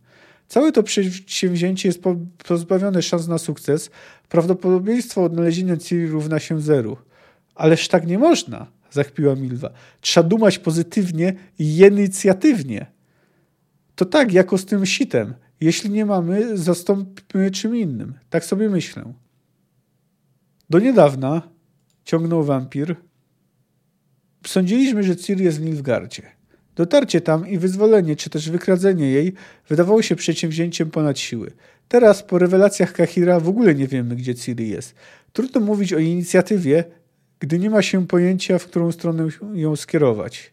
Całe 0.49 0.71
to 0.71 0.83
przedsięwzięcie 0.83 1.89
jest 1.89 2.01
pozbawione 2.47 3.01
szans 3.01 3.27
na 3.27 3.37
sukces. 3.37 3.89
Prawdopodobieństwo 4.29 5.23
odnalezienia 5.23 5.77
Ciri 5.77 6.07
równa 6.07 6.39
się 6.39 6.61
zeru. 6.61 6.97
Ależ 7.55 7.87
tak 7.87 8.07
nie 8.07 8.19
można, 8.19 8.67
zachpiła 8.91 9.35
Milwa. 9.35 9.69
Trzeba 10.01 10.29
dumać 10.29 10.59
pozytywnie 10.59 11.33
i 11.59 11.77
inicjatywnie. 11.77 12.85
To 13.95 14.05
tak, 14.05 14.33
jako 14.33 14.57
z 14.57 14.65
tym 14.65 14.85
sitem. 14.85 15.33
Jeśli 15.61 15.89
nie 15.89 16.05
mamy, 16.05 16.57
zastąpmy 16.57 17.51
czym 17.51 17.75
innym. 17.75 18.13
Tak 18.29 18.45
sobie 18.45 18.69
myślę. 18.69 19.13
Do 20.69 20.79
niedawna, 20.79 21.41
ciągnął 22.05 22.43
wampir, 22.43 22.95
sądziliśmy, 24.47 25.03
że 25.03 25.15
Ciri 25.15 25.43
jest 25.43 25.59
w 25.59 25.65
Nilfgardzie. 25.65 26.38
Dotarcie 26.79 27.21
tam 27.21 27.47
i 27.47 27.57
wyzwolenie, 27.57 28.15
czy 28.15 28.29
też 28.29 28.49
wykradzenie 28.49 29.11
jej 29.11 29.33
wydawało 29.69 30.01
się 30.01 30.15
przedsięwzięciem 30.15 30.91
ponad 30.91 31.19
siły. 31.19 31.51
Teraz, 31.87 32.23
po 32.23 32.39
rewelacjach 32.39 32.93
Kahira, 32.93 33.39
w 33.39 33.49
ogóle 33.49 33.75
nie 33.75 33.87
wiemy, 33.87 34.15
gdzie 34.15 34.35
Ciri 34.35 34.69
jest. 34.69 34.95
Trudno 35.33 35.61
mówić 35.61 35.93
o 35.93 35.99
inicjatywie, 35.99 36.83
gdy 37.39 37.59
nie 37.59 37.69
ma 37.69 37.81
się 37.81 38.07
pojęcia, 38.07 38.59
w 38.59 38.65
którą 38.65 38.91
stronę 38.91 39.27
ją 39.53 39.75
skierować. 39.75 40.51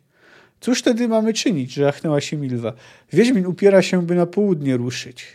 Cóż 0.61 0.79
wtedy 0.79 1.09
mamy 1.09 1.33
czynić? 1.33 1.72
żachnęła 1.72 2.20
się 2.20 2.37
Milwa. 2.37 2.72
Wiedźmin 3.12 3.47
upiera 3.47 3.83
się, 3.83 4.07
by 4.07 4.14
na 4.14 4.27
południe 4.27 4.77
ruszyć. 4.77 5.27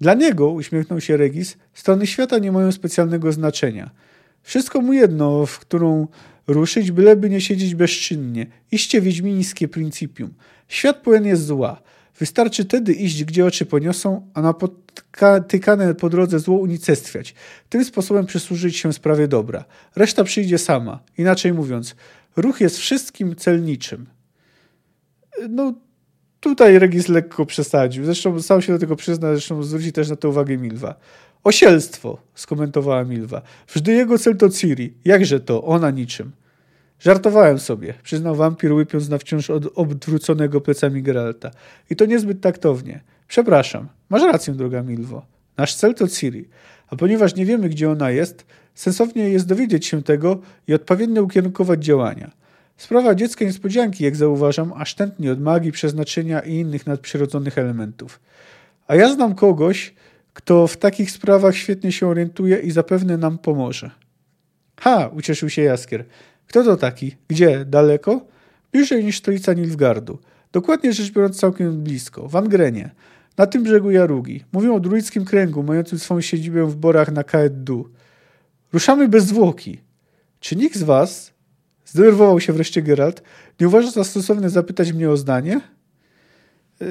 Dla 0.00 0.14
niego, 0.14 0.50
uśmiechnął 0.50 1.00
się 1.00 1.16
Regis, 1.16 1.56
strony 1.74 2.06
świata 2.06 2.38
nie 2.38 2.52
mają 2.52 2.72
specjalnego 2.72 3.32
znaczenia. 3.32 3.90
Wszystko 4.42 4.80
mu 4.80 4.92
jedno, 4.92 5.46
w 5.46 5.58
którą 5.58 6.06
ruszyć, 6.46 6.90
byleby 6.90 7.30
nie 7.30 7.40
siedzieć 7.40 7.74
bezczynnie. 7.74 8.46
Iście 8.72 9.00
wiedźmińskie 9.00 9.68
principium. 9.68 10.34
Świat 10.68 10.96
pełen 10.96 11.26
jest 11.26 11.46
zła. 11.46 11.82
Wystarczy 12.18 12.64
tedy 12.64 12.92
iść, 12.92 13.24
gdzie 13.24 13.46
oczy 13.46 13.66
poniosą, 13.66 14.28
a 14.34 14.42
napotykane 14.42 15.94
po 15.94 16.10
drodze 16.10 16.38
zło 16.38 16.58
unicestwiać. 16.58 17.34
Tym 17.68 17.84
sposobem 17.84 18.26
przysłużyć 18.26 18.76
się 18.76 18.92
sprawie 18.92 19.28
dobra. 19.28 19.64
Reszta 19.96 20.24
przyjdzie 20.24 20.58
sama. 20.58 21.00
Inaczej 21.18 21.52
mówiąc, 21.52 21.96
ruch 22.36 22.60
jest 22.60 22.78
wszystkim 22.78 23.36
celniczym. 23.36 24.06
No, 25.50 25.74
tutaj 26.40 26.78
Regis 26.78 27.08
lekko 27.08 27.46
przesadził. 27.46 28.04
Zresztą 28.04 28.42
sam 28.42 28.62
się 28.62 28.72
do 28.72 28.78
tego 28.78 28.96
przyzna, 28.96 29.32
zresztą 29.32 29.62
zwróci 29.62 29.92
też 29.92 30.08
na 30.08 30.16
to 30.16 30.28
uwagę 30.28 30.58
Milwa. 30.58 30.94
Osielstwo, 31.44 32.18
skomentowała 32.34 33.04
Milwa. 33.04 33.42
Wżdy 33.68 33.92
jego 33.92 34.18
cel 34.18 34.36
to 34.36 34.48
Ciri. 34.48 34.94
Jakże 35.04 35.40
to? 35.40 35.64
Ona 35.64 35.90
niczym. 35.90 36.32
Żartowałem 36.98 37.58
sobie, 37.58 37.94
przyznał 38.02 38.34
wampir, 38.34 38.72
łypiąc 38.72 39.08
na 39.08 39.18
wciąż 39.18 39.50
od 39.50 39.78
odwróconego 39.78 40.60
plecami 40.60 41.02
Geralta. 41.02 41.50
I 41.90 41.96
to 41.96 42.04
niezbyt 42.04 42.40
taktownie. 42.40 43.00
Przepraszam. 43.28 43.88
Masz 44.08 44.22
rację, 44.22 44.54
droga 44.54 44.82
Milwo. 44.82 45.26
Nasz 45.56 45.74
cel 45.74 45.94
to 45.94 46.08
Ciri. 46.08 46.48
A 46.88 46.96
ponieważ 46.96 47.34
nie 47.34 47.46
wiemy, 47.46 47.68
gdzie 47.68 47.90
ona 47.90 48.10
jest, 48.10 48.46
sensownie 48.74 49.28
jest 49.28 49.46
dowiedzieć 49.46 49.86
się 49.86 50.02
tego 50.02 50.40
i 50.68 50.74
odpowiednio 50.74 51.22
ukierunkować 51.22 51.84
działania. 51.84 52.30
Sprawa 52.76 53.14
dziecka 53.14 53.44
niespodzianki, 53.44 54.04
jak 54.04 54.16
zauważam, 54.16 54.72
aż 54.76 54.94
tętnie 54.94 55.32
od 55.32 55.40
magii, 55.40 55.72
przeznaczenia 55.72 56.40
i 56.40 56.54
innych 56.54 56.86
nadprzyrodzonych 56.86 57.58
elementów. 57.58 58.20
A 58.86 58.96
ja 58.96 59.14
znam 59.14 59.34
kogoś, 59.34 59.94
kto 60.32 60.66
w 60.66 60.76
takich 60.76 61.10
sprawach 61.10 61.56
świetnie 61.56 61.92
się 61.92 62.06
orientuje 62.06 62.58
i 62.58 62.70
zapewne 62.70 63.16
nam 63.16 63.38
pomoże. 63.38 63.90
Ha, 64.80 65.10
ucieszył 65.14 65.50
się 65.50 65.62
Jaskier. 65.62 66.04
Kto 66.46 66.64
to 66.64 66.76
taki? 66.76 67.16
Gdzie? 67.28 67.64
Daleko? 67.64 68.26
Bliżej 68.72 69.04
niż 69.04 69.18
stolica 69.18 69.52
Nilfgardu. 69.52 70.18
Dokładnie 70.52 70.92
rzecz 70.92 71.12
biorąc 71.12 71.40
całkiem 71.40 71.82
blisko, 71.82 72.28
w 72.28 72.36
Angrenie, 72.36 72.90
na 73.36 73.46
tym 73.46 73.62
brzegu 73.62 73.90
Jarugi. 73.90 74.44
Mówią 74.52 74.74
o 74.74 74.80
druidzkim 74.80 75.24
kręgu, 75.24 75.62
mającym 75.62 75.98
swoją 75.98 76.20
siedzibę 76.20 76.66
w 76.66 76.76
borach 76.76 77.12
na 77.12 77.24
Kaeddu. 77.24 77.88
Ruszamy 78.72 79.08
bez 79.08 79.24
zwłoki. 79.24 79.80
Czy 80.40 80.56
nikt 80.56 80.76
z 80.76 80.82
was, 80.82 81.32
zdenerwował 81.86 82.40
się 82.40 82.52
wreszcie 82.52 82.82
Geralt, 82.82 83.22
nie 83.60 83.68
uważa 83.68 83.90
za 83.90 84.04
stosowne 84.04 84.50
zapytać 84.50 84.92
mnie 84.92 85.10
o 85.10 85.16
zdanie? 85.16 85.60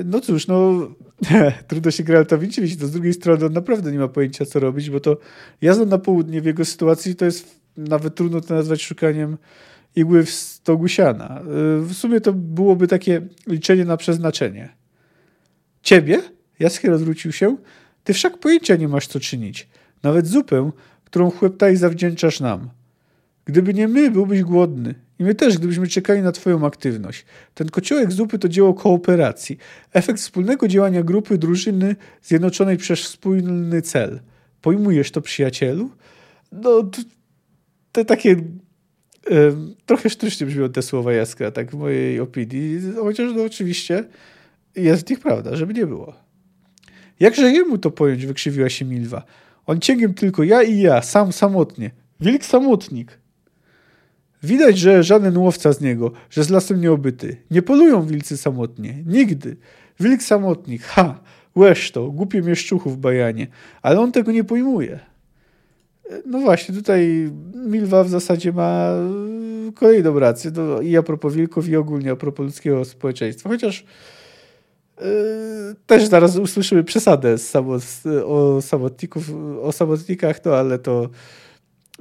No 0.05 0.21
cóż, 0.21 0.47
no 0.47 0.87
trudno 1.67 1.91
się 1.91 2.03
Geraltowi 2.03 2.49
dziwić. 2.49 2.77
To 2.77 2.87
z 2.87 2.91
drugiej 2.91 3.13
strony 3.13 3.45
on 3.45 3.53
naprawdę 3.53 3.91
nie 3.91 3.99
ma 3.99 4.07
pojęcia, 4.07 4.45
co 4.45 4.59
robić, 4.59 4.89
bo 4.89 4.99
to 4.99 5.17
jazda 5.61 5.85
na 5.85 5.97
południe 5.97 6.41
w 6.41 6.45
jego 6.45 6.65
sytuacji 6.65 7.15
to 7.15 7.25
jest 7.25 7.61
nawet 7.77 8.15
trudno 8.15 8.41
to 8.41 8.53
nazwać 8.53 8.83
szukaniem 8.83 9.37
igły 9.95 10.25
w 10.25 10.29
stogu 10.29 10.87
siana. 10.87 11.41
W 11.81 11.93
sumie 11.93 12.21
to 12.21 12.33
byłoby 12.33 12.87
takie 12.87 13.21
liczenie 13.47 13.85
na 13.85 13.97
przeznaczenie. 13.97 14.69
Ciebie? 15.83 16.21
Jaskier 16.59 16.93
odwrócił 16.93 17.31
się. 17.31 17.57
Ty 18.03 18.13
wszak 18.13 18.37
pojęcia 18.37 18.75
nie 18.75 18.87
masz, 18.87 19.07
co 19.07 19.19
czynić. 19.19 19.69
Nawet 20.03 20.27
zupę, 20.27 20.71
którą 21.03 21.31
chłeptaj 21.31 21.75
zawdzięczasz 21.75 22.39
nam. 22.39 22.69
Gdyby 23.45 23.73
nie 23.73 23.87
my, 23.87 24.11
byłbyś 24.11 24.41
głodny. 24.41 24.95
I 25.21 25.23
my 25.23 25.35
też, 25.35 25.57
gdybyśmy 25.57 25.87
czekali 25.87 26.21
na 26.21 26.31
Twoją 26.31 26.65
aktywność. 26.65 27.25
Ten 27.53 27.69
kociołek 27.69 28.11
zupy 28.11 28.39
to 28.39 28.49
dzieło 28.49 28.73
kooperacji. 28.73 29.57
Efekt 29.93 30.19
wspólnego 30.19 30.67
działania 30.67 31.03
grupy, 31.03 31.37
drużyny 31.37 31.95
zjednoczonej 32.23 32.77
przez 32.77 32.99
wspólny 32.99 33.81
cel. 33.81 34.19
Pojmujesz 34.61 35.11
to, 35.11 35.21
przyjacielu? 35.21 35.89
No, 36.51 36.89
te 37.91 38.05
takie 38.05 38.35
trochę 39.85 40.09
sztucznie 40.09 40.47
brzmią 40.47 40.69
te 40.69 40.81
słowa 40.81 41.13
Jaskra, 41.13 41.51
tak 41.51 41.71
w 41.71 41.75
mojej 41.75 42.19
opinii, 42.19 42.79
chociaż 42.95 43.31
no 43.35 43.43
oczywiście 43.43 44.03
jest 44.75 45.07
w 45.07 45.09
nich 45.09 45.19
prawda, 45.19 45.55
żeby 45.55 45.73
nie 45.73 45.85
było. 45.85 46.13
Jakże 47.19 47.51
jemu 47.51 47.77
to 47.77 47.91
pojąć, 47.91 48.25
wykrzywiła 48.25 48.69
się 48.69 48.85
Milwa. 48.85 49.23
On 49.65 49.79
cięgiem 49.79 50.13
tylko 50.13 50.43
ja 50.43 50.63
i 50.63 50.79
ja, 50.79 51.01
sam 51.01 51.31
samotnie. 51.31 51.91
Wilk 52.19 52.45
samotnik. 52.45 53.20
Widać, 54.43 54.77
że 54.77 55.03
żaden 55.03 55.37
łowca 55.37 55.73
z 55.73 55.81
niego, 55.81 56.11
że 56.29 56.43
z 56.43 56.49
lasem 56.49 56.81
nieobyty. 56.81 57.37
Nie 57.51 57.61
wilcy 58.07 58.37
samotnie. 58.37 59.03
Nigdy. 59.05 59.57
Wilk 59.99 60.23
samotnik. 60.23 60.83
Ha! 60.83 61.19
Łeż 61.55 61.91
to, 61.91 62.11
głupie 62.11 62.41
mieszczuchów 62.41 62.99
bajanie. 62.99 63.47
Ale 63.81 63.99
on 63.99 64.11
tego 64.11 64.31
nie 64.31 64.43
pojmuje. 64.43 64.99
No 66.25 66.39
właśnie, 66.39 66.75
tutaj 66.75 67.31
Milwa 67.55 68.03
w 68.03 68.09
zasadzie 68.09 68.53
ma 68.53 68.89
kolejną 69.75 70.19
rację. 70.19 70.51
No, 70.55 70.81
I 70.81 70.97
a 70.97 71.03
propos 71.03 71.33
wilków, 71.33 71.69
i 71.69 71.75
ogólnie 71.75 72.11
a 72.11 72.15
propos 72.15 72.45
ludzkiego 72.45 72.85
społeczeństwa. 72.85 73.49
Chociaż 73.49 73.85
yy, 74.97 75.05
też 75.85 76.07
zaraz 76.07 76.37
usłyszymy 76.37 76.83
przesadę 76.83 77.37
z 77.37 77.53
o 78.25 78.61
samotników, 78.61 79.31
o 79.61 79.71
samotnikach, 79.71 80.45
no 80.45 80.55
ale 80.55 80.79
to 80.79 81.09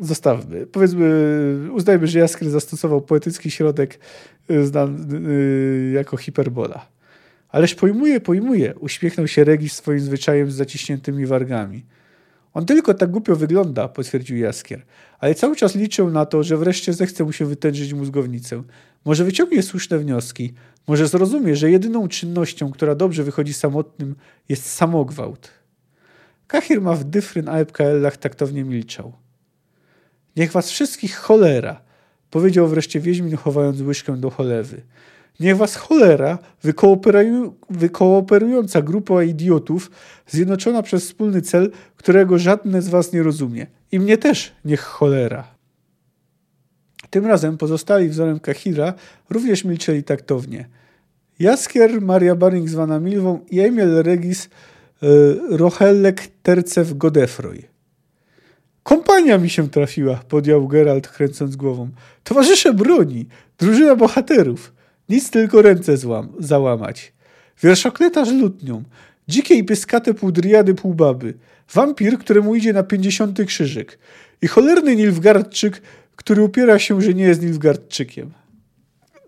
zostawmy. 0.00 0.66
Powiedzmy, 0.66 1.68
uznajmy, 1.72 2.06
że 2.06 2.18
Jaskier 2.18 2.50
zastosował 2.50 3.00
poetycki 3.00 3.50
środek 3.50 3.98
y, 4.50 4.66
znany 4.66 5.92
jako 5.94 6.16
hiperbola. 6.16 6.86
Ależ 7.48 7.74
pojmuje, 7.74 8.20
pojmuje, 8.20 8.74
uśmiechnął 8.74 9.28
się 9.28 9.44
Regis 9.44 9.72
swoim 9.72 10.00
zwyczajem 10.00 10.50
z 10.50 10.54
zaciśniętymi 10.54 11.26
wargami. 11.26 11.84
On 12.54 12.66
tylko 12.66 12.94
tak 12.94 13.10
głupio 13.10 13.36
wygląda, 13.36 13.88
potwierdził 13.88 14.36
Jaskier, 14.36 14.82
ale 15.18 15.34
cały 15.34 15.56
czas 15.56 15.74
liczył 15.74 16.10
na 16.10 16.26
to, 16.26 16.42
że 16.42 16.56
wreszcie 16.56 16.92
zechce 16.92 17.24
mu 17.24 17.32
się 17.32 17.44
wytężyć 17.44 17.94
mózgownicę. 17.94 18.62
Może 19.04 19.24
wyciągnie 19.24 19.62
słuszne 19.62 19.98
wnioski, 19.98 20.52
może 20.86 21.08
zrozumie, 21.08 21.56
że 21.56 21.70
jedyną 21.70 22.08
czynnością, 22.08 22.70
która 22.70 22.94
dobrze 22.94 23.24
wychodzi 23.24 23.54
samotnym, 23.54 24.14
jest 24.48 24.66
samogwałt. 24.66 25.50
Kahir 26.46 26.80
ma 26.80 26.94
w 26.94 27.04
dyfryn 27.04 27.48
AEPKL-ach 27.48 28.16
taktownie 28.16 28.64
milczał. 28.64 29.12
Niech 30.36 30.52
was 30.52 30.70
wszystkich 30.70 31.16
cholera, 31.16 31.80
powiedział 32.30 32.68
wreszcie 32.68 33.00
Wiedźmin, 33.00 33.36
chowając 33.36 33.80
łyżkę 33.80 34.16
do 34.16 34.30
cholewy. 34.30 34.82
Niech 35.40 35.56
was 35.56 35.76
cholera, 35.76 36.38
wykooperująca 37.70 38.82
grupa 38.82 39.22
idiotów, 39.22 39.90
zjednoczona 40.26 40.82
przez 40.82 41.04
wspólny 41.04 41.42
cel, 41.42 41.70
którego 41.96 42.38
żadne 42.38 42.82
z 42.82 42.88
was 42.88 43.12
nie 43.12 43.22
rozumie. 43.22 43.66
I 43.92 44.00
mnie 44.00 44.18
też 44.18 44.52
niech 44.64 44.80
cholera. 44.80 45.44
Tym 47.10 47.26
razem 47.26 47.58
pozostali 47.58 48.08
wzorem 48.08 48.40
Kahira 48.40 48.94
również 49.30 49.64
milczeli 49.64 50.04
taktownie. 50.04 50.68
Jaskier, 51.38 52.02
Maria 52.02 52.34
Baring 52.34 52.68
zwana 52.68 53.00
Milwą 53.00 53.40
i 53.50 53.60
Emil 53.60 54.02
Regis 54.02 54.44
y, 54.44 54.48
Rochellek 55.50 56.28
Tercew 56.42 56.96
Godefroy. 56.96 57.62
Kompania 58.82 59.38
mi 59.38 59.50
się 59.50 59.68
trafiła, 59.68 60.20
podjął 60.28 60.68
Geralt, 60.68 61.08
kręcąc 61.08 61.56
głową. 61.56 61.90
Towarzysze 62.24 62.74
broni, 62.74 63.26
drużyna 63.58 63.96
bohaterów. 63.96 64.72
Nic 65.08 65.30
tylko 65.30 65.62
ręce 65.62 65.96
złam, 65.96 66.28
załamać. 66.38 67.12
Wierszokletarz 67.62 68.32
lutnią, 68.32 68.82
dzikie 69.28 69.54
i 69.54 69.64
pyskate 69.64 70.14
półdriady 70.14 70.74
półbaby, 70.74 71.34
wampir, 71.74 72.18
któremu 72.18 72.54
idzie 72.54 72.72
na 72.72 72.82
pięćdziesiąty 72.82 73.46
krzyżyk 73.46 73.98
i 74.42 74.48
cholerny 74.48 74.96
Nilfgardczyk, 74.96 75.82
który 76.16 76.42
upiera 76.42 76.78
się, 76.78 77.02
że 77.02 77.14
nie 77.14 77.24
jest 77.24 77.42
Nilfgardczykiem. 77.42 78.30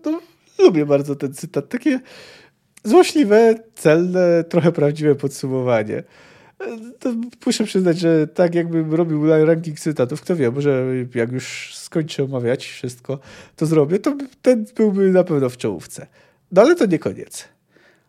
No, 0.05 0.21
lubię 0.59 0.85
bardzo 0.85 1.15
ten 1.15 1.33
cytat. 1.33 1.69
Takie 1.69 1.99
złośliwe, 2.83 3.55
celne, 3.75 4.43
trochę 4.43 4.71
prawdziwe 4.71 5.15
podsumowanie. 5.15 6.03
To 6.99 7.13
muszę 7.45 7.63
przyznać, 7.63 7.99
że 7.99 8.27
tak 8.27 8.55
jakbym 8.55 8.93
robił 8.93 9.27
ranking 9.45 9.79
cytatów, 9.79 10.21
kto 10.21 10.35
wie, 10.35 10.51
może 10.51 10.85
jak 11.15 11.31
już 11.31 11.75
skończę 11.75 12.23
omawiać 12.23 12.65
wszystko, 12.65 13.19
to 13.55 13.65
zrobię, 13.65 13.99
to 13.99 14.17
ten 14.41 14.65
byłby 14.75 15.11
na 15.11 15.23
pewno 15.23 15.49
w 15.49 15.57
czołówce. 15.57 16.07
No 16.51 16.61
ale 16.61 16.75
to 16.75 16.85
nie 16.85 16.99
koniec. 16.99 17.47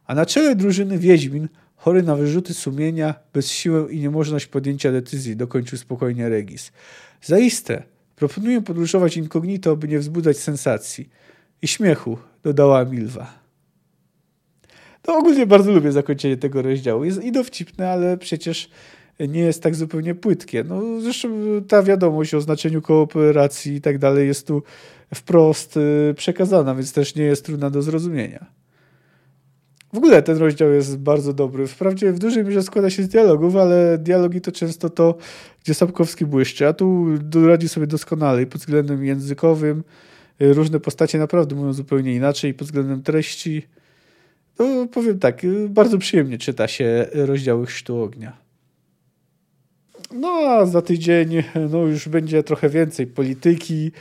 A 0.07 0.15
na 0.15 0.27
czele 0.27 0.57
drużyny 0.57 0.99
Wiedźmin, 0.99 1.49
chory 1.77 2.03
na 2.03 2.17
wyrzuty 2.17 2.55
sumienia, 2.55 3.15
bez 3.33 3.51
siły 3.51 3.93
i 3.93 4.01
niemożność 4.01 4.47
podjęcia 4.47 4.93
decyzji, 4.93 5.37
dokończył 5.37 5.79
spokojnie 5.79 6.29
Regis. 6.29 6.73
Zaiste, 7.23 7.83
proponuję 8.17 8.63
podróżować 8.63 9.17
incognito, 9.17 9.77
by 9.77 9.89
nie 9.89 9.99
wzbudzać 9.99 10.37
sensacji. 10.37 11.09
I 11.63 11.69
śmiechu, 11.69 12.19
dodała 12.43 12.85
Milwa. 12.85 13.44
To 15.05 15.19
ogólnie 15.19 15.47
bardzo 15.47 15.73
lubię 15.73 15.93
zakończenie 15.93 16.37
tego 16.37 16.63
rozdziału. 16.63 17.05
Jest 17.05 17.25
i 17.25 17.33
dowcipne, 17.33 17.91
ale 17.91 18.19
przecież 18.19 18.71
nie 19.21 19.41
jest 19.41 19.63
tak 19.63 19.75
zupełnie 19.75 20.15
płytkie. 20.15 20.65
No, 20.65 21.01
zresztą 21.01 21.29
ta 21.69 21.83
wiadomość 21.83 22.35
o 22.35 22.41
znaczeniu 22.41 22.83
kooperacji 22.83 23.75
i 23.75 23.81
tak 23.81 23.99
dalej 23.99 24.27
jest 24.27 24.47
tu 24.47 24.63
wprost 25.15 25.77
y, 25.77 26.15
przekazana, 26.17 26.75
więc 26.75 26.93
też 26.93 27.15
nie 27.15 27.25
jest 27.25 27.45
trudna 27.45 27.71
do 27.71 27.83
zrozumienia. 27.83 28.47
W 29.93 29.97
ogóle 29.97 30.23
ten 30.23 30.37
rozdział 30.37 30.71
jest 30.71 30.99
bardzo 30.99 31.33
dobry. 31.33 31.67
Wprawdzie 31.67 32.13
w 32.13 32.19
dużej 32.19 32.45
mierze 32.45 32.63
składa 32.63 32.91
się 32.91 33.03
z 33.03 33.09
dialogów, 33.09 33.57
ale 33.57 33.99
dialogi 33.99 34.41
to 34.41 34.53
często 34.53 34.91
to, 34.91 35.15
gdzie 35.65 35.75
Sapkowski 35.75 36.27
błyszczy, 36.27 36.67
a 36.67 36.73
tu 36.73 37.07
radzi 37.47 37.69
sobie 37.69 37.87
doskonale 37.87 38.43
i 38.43 38.47
pod 38.47 38.61
względem 38.61 39.05
językowym. 39.05 39.85
Y, 40.43 40.55
różne 40.55 40.81
postacie 40.81 41.19
naprawdę 41.19 41.55
mówią 41.55 41.73
zupełnie 41.73 42.15
inaczej 42.15 42.55
pod 42.55 42.67
względem 42.67 43.03
treści. 43.03 43.67
No, 44.59 44.87
powiem 44.87 45.19
tak, 45.19 45.45
y, 45.45 45.69
bardzo 45.69 45.99
przyjemnie 45.99 46.39
czyta 46.39 46.69
się 46.69 47.07
rozdziały 47.13 47.67
Chrztu 47.67 48.03
Ognia. 48.03 48.37
No 50.13 50.29
a 50.29 50.67
za 50.67 50.83
tydzień 50.83 51.43
no, 51.71 51.79
już 51.79 52.09
będzie 52.09 52.43
trochę 52.43 52.69
więcej 52.69 53.07
polityki, 53.07 53.93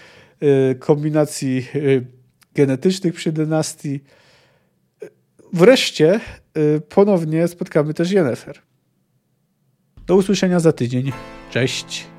y, 0.71 0.75
kombinacji 0.75 1.67
y, 1.75 2.05
genetycznych 2.55 3.13
przy 3.13 3.31
dynastii. 3.31 3.99
Wreszcie 5.53 6.19
ponownie 6.89 7.47
spotkamy 7.47 7.93
też 7.93 8.11
Jennefer. 8.11 8.59
Do 10.07 10.15
usłyszenia 10.15 10.59
za 10.59 10.71
tydzień. 10.71 11.11
Cześć. 11.51 12.12